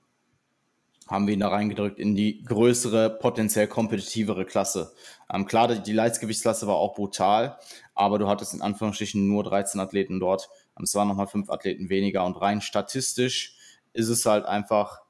[1.11, 4.92] haben wir ihn da reingedrückt in die größere, potenziell kompetitivere Klasse.
[5.32, 7.58] Ähm, klar, die Leichtgewichtsklasse war auch brutal,
[7.94, 10.48] aber du hattest in Anführungsstrichen nur 13 Athleten dort.
[10.78, 13.56] Ähm, es waren nochmal fünf Athleten weniger und rein statistisch
[13.92, 15.00] ist es halt einfach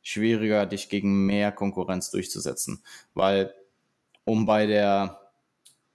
[0.00, 2.82] schwieriger, dich gegen mehr Konkurrenz durchzusetzen.
[3.12, 3.54] Weil
[4.24, 5.20] um bei der,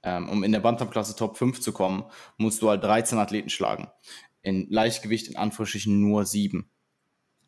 [0.03, 2.03] ähm, um in der Bantamklasse Top 5 zu kommen,
[2.37, 3.87] musst du halt 13 Athleten schlagen.
[4.43, 6.69] In Leichtgewicht in Anführungsstrichen nur sieben.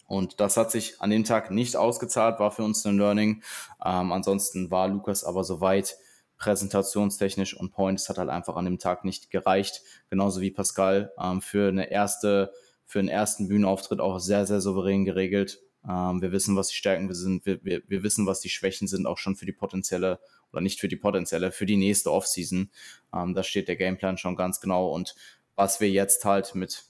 [0.07, 3.43] Und das hat sich an dem Tag nicht ausgezahlt, war für uns ein Learning.
[3.85, 5.97] Ähm, ansonsten war Lukas aber soweit
[6.37, 9.81] präsentationstechnisch und Points hat halt einfach an dem Tag nicht gereicht.
[10.09, 12.51] Genauso wie Pascal ähm, für eine erste
[12.85, 15.59] für den ersten Bühnenauftritt auch sehr, sehr souverän geregelt.
[15.87, 19.05] Ähm, wir wissen, was die Stärken sind, wir, wir, wir wissen, was die Schwächen sind,
[19.05, 20.19] auch schon für die potenzielle
[20.51, 22.71] oder nicht für die potenzielle, für die nächste Offseason.
[23.13, 25.15] Ähm, da steht der Gameplan schon ganz genau und
[25.55, 26.85] was wir jetzt halt mit,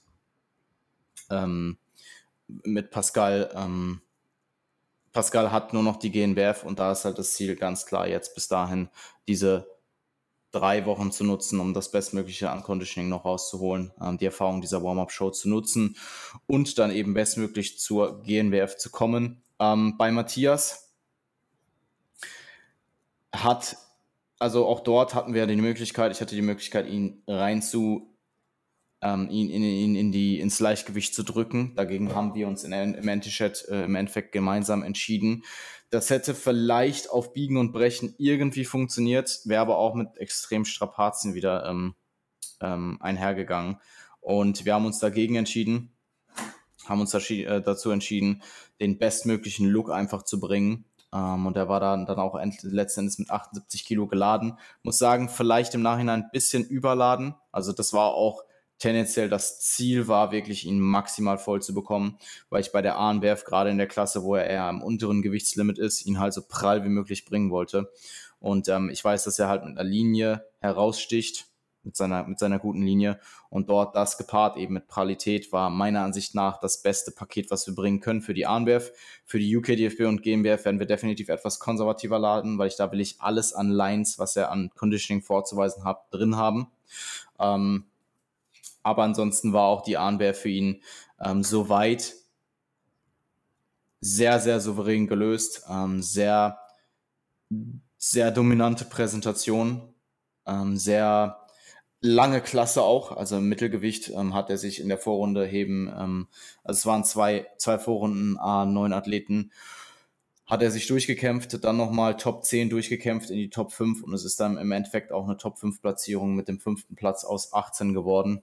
[1.30, 1.78] ähm,
[2.48, 4.00] mit Pascal, ähm,
[5.12, 8.34] Pascal hat nur noch die GNBF und da ist halt das Ziel ganz klar jetzt
[8.34, 8.88] bis dahin
[9.26, 9.66] diese
[10.50, 15.30] drei Wochen zu nutzen, um das bestmögliche Unconditioning noch rauszuholen, ähm, die Erfahrung dieser Warm-Up-Show
[15.30, 15.96] zu nutzen
[16.46, 19.42] und dann eben bestmöglich zur GNWF zu kommen.
[19.60, 20.94] Ähm, bei Matthias
[23.34, 23.76] hat,
[24.38, 28.14] also auch dort hatten wir die Möglichkeit, ich hatte die Möglichkeit, ihn rein zu
[29.00, 31.74] ähm, ihn, in, in, in die, ins Leichtgewicht zu drücken.
[31.76, 35.44] Dagegen haben wir uns in, im, Endeffekt, äh, im Endeffekt gemeinsam entschieden.
[35.90, 41.34] Das hätte vielleicht auf Biegen und Brechen irgendwie funktioniert, wäre aber auch mit extrem Strapazen
[41.34, 41.94] wieder ähm,
[42.60, 43.78] ähm, einhergegangen.
[44.20, 45.92] Und wir haben uns dagegen entschieden,
[46.86, 48.42] haben uns äh, dazu entschieden,
[48.80, 50.84] den bestmöglichen Look einfach zu bringen.
[51.12, 54.58] Ähm, und der war dann, dann auch letzten Endes mit 78 Kilo geladen.
[54.82, 57.34] Muss sagen, vielleicht im Nachhinein ein bisschen überladen.
[57.52, 58.42] Also das war auch
[58.78, 62.18] tendenziell das Ziel war, wirklich ihn maximal voll zu bekommen,
[62.50, 65.78] weil ich bei der Ahrenwerf gerade in der Klasse, wo er eher am unteren Gewichtslimit
[65.78, 67.90] ist, ihn halt so prall wie möglich bringen wollte.
[68.40, 71.46] Und ähm, ich weiß, dass er halt mit einer Linie heraussticht,
[71.82, 73.18] mit seiner, mit seiner guten Linie.
[73.50, 77.66] Und dort das gepaart eben mit Pralität war meiner Ansicht nach das beste Paket, was
[77.66, 78.92] wir bringen können für die Ahrenwerf.
[79.24, 83.00] Für die UKDFB und GmbF werden wir definitiv etwas konservativer laden, weil ich da will
[83.00, 86.68] ich alles an Lines, was er an Conditioning vorzuweisen hat, drin haben.
[87.40, 87.86] Ähm,
[88.88, 90.82] aber ansonsten war auch die Arnwehr für ihn
[91.20, 92.14] ähm, soweit
[94.00, 95.64] sehr, sehr souverän gelöst.
[95.68, 96.58] Ähm, sehr,
[97.96, 99.94] sehr dominante Präsentation.
[100.46, 101.48] Ähm, sehr
[102.00, 106.28] lange Klasse auch, also im Mittelgewicht ähm, hat er sich in der Vorrunde heben, ähm,
[106.62, 109.50] also es waren zwei, zwei Vorrunden, A, neun Athleten,
[110.46, 114.24] hat er sich durchgekämpft, dann nochmal Top 10 durchgekämpft in die Top 5 und es
[114.24, 117.92] ist dann im Endeffekt auch eine Top 5 Platzierung mit dem fünften Platz aus 18
[117.92, 118.42] geworden.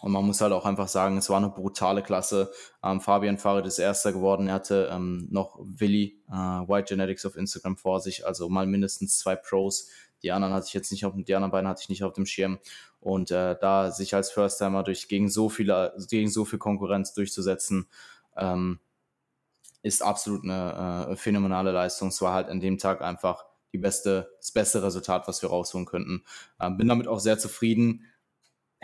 [0.00, 2.52] Und man muss halt auch einfach sagen, es war eine brutale Klasse.
[2.82, 4.48] Ähm, Fabian Farid ist Erster geworden.
[4.48, 9.18] Er hatte ähm, noch Willi, äh, White Genetics auf Instagram vor sich, also mal mindestens
[9.18, 9.88] zwei Pros.
[10.22, 12.26] Die anderen hatte ich jetzt nicht auf, die anderen beiden hatte ich nicht auf dem
[12.26, 12.58] Schirm.
[13.00, 17.88] Und äh, da sich als First-Timer durch gegen so viele, gegen so viel Konkurrenz durchzusetzen,
[18.36, 18.80] ähm,
[19.82, 22.08] ist absolut eine äh, phänomenale Leistung.
[22.08, 25.86] Es war halt an dem Tag einfach die beste, das beste Resultat, was wir rausholen
[25.86, 26.24] könnten.
[26.60, 28.04] Ähm, bin damit auch sehr zufrieden.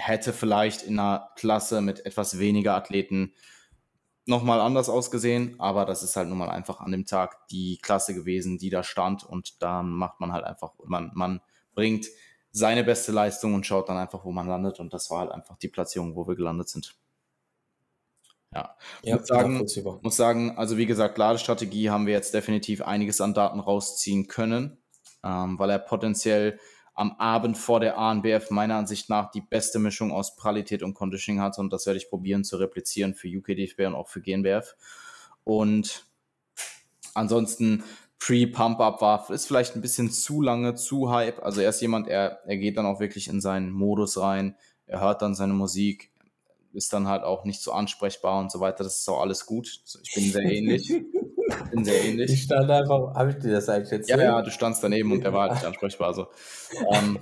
[0.04, 3.34] Hätte vielleicht in einer Klasse mit etwas weniger Athleten
[4.26, 8.14] nochmal anders ausgesehen, aber das ist halt nun mal einfach an dem Tag die Klasse
[8.14, 11.40] gewesen, die da stand und da macht man halt einfach, man, man
[11.74, 12.06] bringt
[12.50, 15.56] seine beste Leistung und schaut dann einfach, wo man landet und das war halt einfach
[15.56, 16.94] die Platzierung, wo wir gelandet sind.
[18.54, 19.66] Ja, ja muss, sagen,
[20.02, 24.78] muss sagen, also wie gesagt, Ladestrategie haben wir jetzt definitiv einiges an Daten rausziehen können,
[25.24, 26.58] ähm, weil er potenziell
[26.94, 31.40] am Abend vor der ANBF meiner Ansicht nach die beste Mischung aus Pralität und Conditioning
[31.40, 34.76] hat und das werde ich probieren zu replizieren für UKDFB und auch für GNBF.
[35.44, 36.06] Und
[37.14, 37.82] ansonsten
[38.18, 41.42] Pre-Pump-Up war, ist vielleicht ein bisschen zu lange, zu hype.
[41.42, 44.54] Also er ist jemand, er, er geht dann auch wirklich in seinen Modus rein,
[44.86, 46.12] er hört dann seine Musik,
[46.72, 48.84] ist dann halt auch nicht so ansprechbar und so weiter.
[48.84, 49.80] Das ist auch alles gut.
[50.02, 50.92] Ich bin sehr ähnlich.
[51.48, 52.32] Ich bin sehr ähnlich.
[52.32, 54.08] Ich stand einfach, habe ich dir das eigentlich jetzt?
[54.08, 56.08] Ja, ja, du standst daneben und der war halt nicht ansprechbar.
[56.08, 56.26] Also,
[56.92, 57.18] ähm,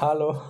[0.00, 0.40] Hallo.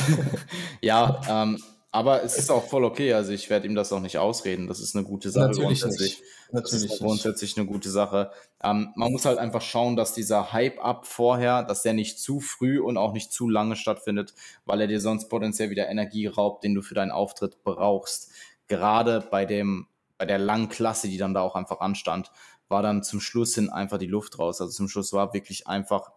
[0.80, 1.62] ja, ähm,
[1.92, 3.14] aber es ist auch voll okay.
[3.14, 4.68] Also ich werde ihm das auch nicht ausreden.
[4.68, 5.48] Das ist eine gute Sache.
[5.48, 6.22] Natürlich nicht.
[6.52, 8.30] Natürlich das ist grundsätzlich eine gute Sache.
[8.62, 12.80] Ähm, man muss halt einfach schauen, dass dieser Hype-Up vorher, dass der nicht zu früh
[12.80, 14.34] und auch nicht zu lange stattfindet,
[14.66, 18.30] weil er dir sonst potenziell wieder Energie raubt, den du für deinen Auftritt brauchst.
[18.68, 19.86] Gerade bei dem,
[20.20, 22.30] bei der langen Klasse, die dann da auch einfach anstand,
[22.68, 24.60] war dann zum Schluss hin einfach die Luft raus.
[24.60, 26.12] Also zum Schluss war wirklich einfach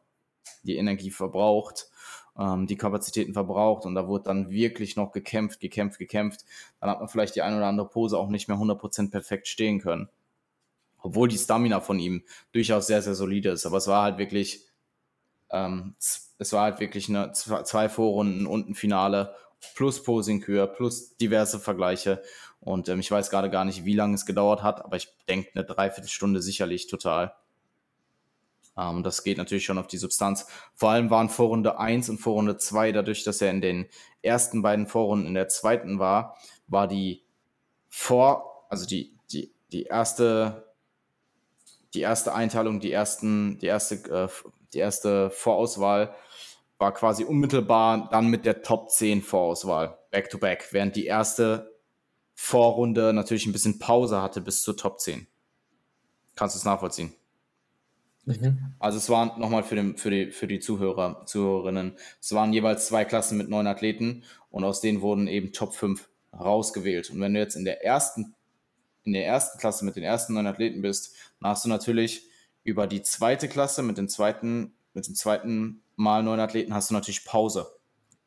[0.64, 1.88] die Energie verbraucht
[2.38, 6.46] ähm, die Kapazitäten verbraucht und da wurde dann wirklich noch gekämpft, gekämpft, gekämpft.
[6.80, 9.80] Dann hat man vielleicht die eine oder andere Pose auch nicht mehr 100% perfekt stehen
[9.80, 10.10] können.
[11.02, 12.24] Obwohl die Stamina von ihm
[12.54, 13.66] durchaus sehr, sehr solide ist.
[13.66, 14.66] Aber es war halt wirklich,
[15.52, 19.36] ähm, es war halt wirklich eine, zwei Vorrunden und ein Finale
[19.76, 22.22] plus Posing-Kür plus diverse Vergleiche.
[22.64, 25.50] Und ähm, ich weiß gerade gar nicht, wie lange es gedauert hat, aber ich denke
[25.54, 27.36] eine Dreiviertelstunde sicherlich total.
[28.78, 30.48] Ähm, das geht natürlich schon auf die Substanz.
[30.76, 33.88] Vor allem waren Vorrunde 1 und Vorrunde 2, dadurch, dass er in den
[34.22, 36.38] ersten beiden Vorrunden in der zweiten war,
[36.68, 37.24] war die
[37.90, 40.74] Vor, also die, die, die erste,
[41.94, 44.28] die erste Einteilung, die ersten, die erste, äh,
[44.74, 46.16] die erste Vorauswahl
[46.80, 51.73] war quasi unmittelbar dann mit der Top 10 Vorauswahl, back to back, während die erste
[52.34, 55.28] Vorrunde natürlich ein bisschen Pause hatte bis zur Top 10.
[56.36, 57.14] Kannst du es nachvollziehen?
[58.26, 58.74] Mhm.
[58.80, 63.06] Also es waren nochmal für, für, die, für die Zuhörer, Zuhörerinnen, es waren jeweils zwei
[63.06, 67.10] Klassen mit neun Athleten und aus denen wurden eben Top 5 rausgewählt.
[67.10, 68.34] Und wenn du jetzt in der ersten,
[69.04, 72.28] in der ersten Klasse mit den ersten neun Athleten bist, dann hast du natürlich
[72.64, 76.94] über die zweite Klasse mit den zweiten, mit dem zweiten Mal neun Athleten hast du
[76.94, 77.68] natürlich Pause.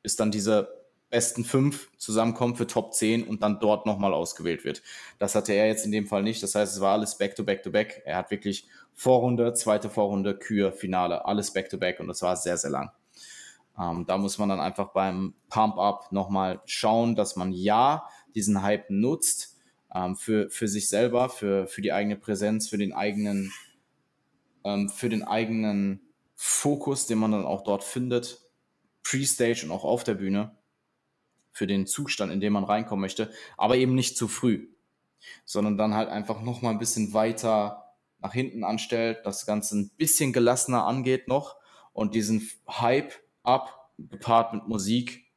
[0.02, 0.75] Ist dann diese
[1.10, 4.82] besten fünf zusammenkommen für Top 10 und dann dort nochmal ausgewählt wird.
[5.18, 6.42] Das hatte er jetzt in dem Fall nicht.
[6.42, 8.02] Das heißt, es war alles back to back to back.
[8.04, 12.34] Er hat wirklich Vorrunde, zweite Vorrunde, Kür, Finale, alles back to back und das war
[12.36, 12.90] sehr, sehr lang.
[13.78, 18.88] Ähm, da muss man dann einfach beim Pump-Up nochmal schauen, dass man ja diesen Hype
[18.88, 19.58] nutzt
[19.94, 23.52] ähm, für, für sich selber, für, für die eigene Präsenz, für den eigenen,
[24.64, 26.00] ähm, für den eigenen
[26.34, 28.40] Fokus, den man dann auch dort findet,
[29.02, 30.55] Pre-Stage und auch auf der Bühne
[31.56, 34.68] für den Zustand, in den man reinkommen möchte, aber eben nicht zu früh,
[35.46, 39.88] sondern dann halt einfach noch mal ein bisschen weiter nach hinten anstellt, das Ganze ein
[39.96, 41.56] bisschen gelassener angeht noch
[41.94, 45.32] und diesen Hype ab, gepaart mit Musik,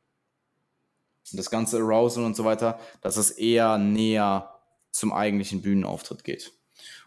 [1.31, 4.59] das ganze Arousal und so weiter, dass es eher näher
[4.91, 6.51] zum eigentlichen Bühnenauftritt geht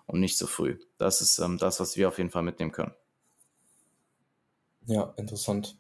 [0.07, 0.79] und nicht so früh.
[0.97, 2.95] Das ist ähm, das, was wir auf jeden Fall mitnehmen können.
[4.87, 5.77] Ja, interessant.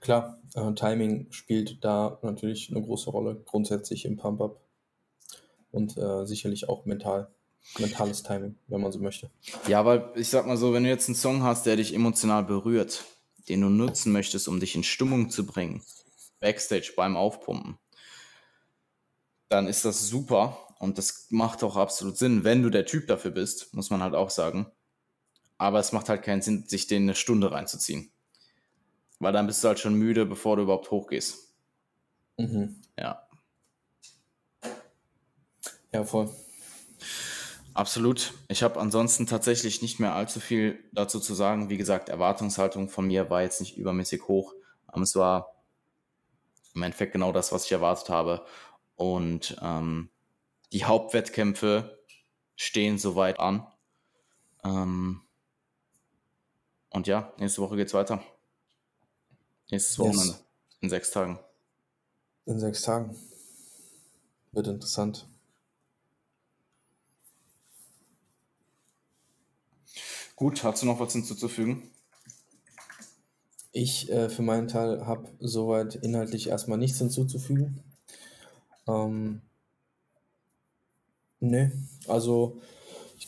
[0.00, 4.60] Klar, äh, Timing spielt da natürlich eine große Rolle, grundsätzlich im Pump-Up
[5.70, 7.28] und äh, sicherlich auch mental.
[7.78, 9.30] Mentales Timing, wenn man so möchte.
[9.66, 12.44] Ja, aber ich sag mal so, wenn du jetzt einen Song hast, der dich emotional
[12.44, 13.04] berührt,
[13.48, 15.82] den du nutzen möchtest, um dich in Stimmung zu bringen,
[16.40, 17.78] Backstage beim Aufpumpen,
[19.50, 23.32] dann ist das super und das macht auch absolut Sinn, wenn du der Typ dafür
[23.32, 24.70] bist, muss man halt auch sagen.
[25.58, 28.12] Aber es macht halt keinen Sinn, sich den eine Stunde reinzuziehen
[29.18, 31.54] Weil dann bist du halt schon müde, bevor du überhaupt hochgehst.
[32.36, 32.80] Mhm.
[32.96, 33.26] Ja.
[35.92, 36.30] Ja, voll.
[37.74, 38.34] Absolut.
[38.48, 41.70] Ich habe ansonsten tatsächlich nicht mehr allzu viel dazu zu sagen.
[41.70, 44.54] Wie gesagt, Erwartungshaltung von mir war jetzt nicht übermäßig hoch.
[44.86, 45.54] Aber es war
[46.74, 48.44] im Endeffekt genau das, was ich erwartet habe.
[48.96, 50.10] Und ähm,
[50.72, 51.98] die Hauptwettkämpfe
[52.56, 53.66] stehen soweit an.
[54.64, 55.22] Ähm,
[56.90, 58.22] und ja, nächste Woche geht's weiter.
[59.70, 60.32] Nächstes Wochenende.
[60.32, 60.44] Yes.
[60.80, 61.38] In sechs Tagen.
[62.46, 63.16] In sechs Tagen.
[64.52, 65.28] Wird interessant.
[70.36, 71.90] Gut, hast du noch was hinzuzufügen?
[73.72, 77.82] Ich äh, für meinen Teil habe soweit inhaltlich erstmal nichts hinzuzufügen.
[78.86, 79.42] Ähm,
[81.40, 81.72] ne,
[82.06, 82.60] also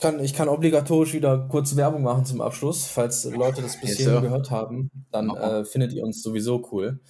[0.00, 2.86] ich kann, ich kann obligatorisch wieder kurz Werbung machen zum Abschluss.
[2.86, 7.00] Falls Leute das bis hierhin gehört haben, dann äh, findet ihr uns sowieso cool.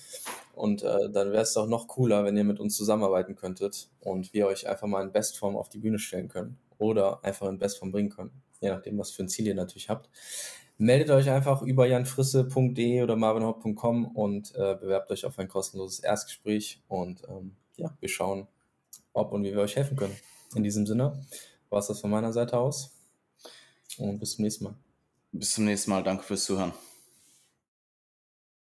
[0.56, 4.34] Und äh, dann wäre es doch noch cooler, wenn ihr mit uns zusammenarbeiten könntet und
[4.34, 7.92] wir euch einfach mal in Bestform auf die Bühne stellen können oder einfach in Bestform
[7.92, 10.10] bringen können, je nachdem, was für ein Ziel ihr natürlich habt.
[10.76, 16.82] Meldet euch einfach über janfrisse.de oder marvinhaupt.com und äh, bewerbt euch auf ein kostenloses Erstgespräch
[16.88, 18.48] und ähm, ja, wir schauen,
[19.12, 20.16] ob und wie wir euch helfen können.
[20.56, 21.24] In diesem Sinne
[21.70, 22.90] war es das von meiner Seite aus
[23.98, 24.74] und bis zum nächsten Mal.
[25.32, 26.02] Bis zum nächsten Mal.
[26.02, 26.72] Danke fürs Zuhören.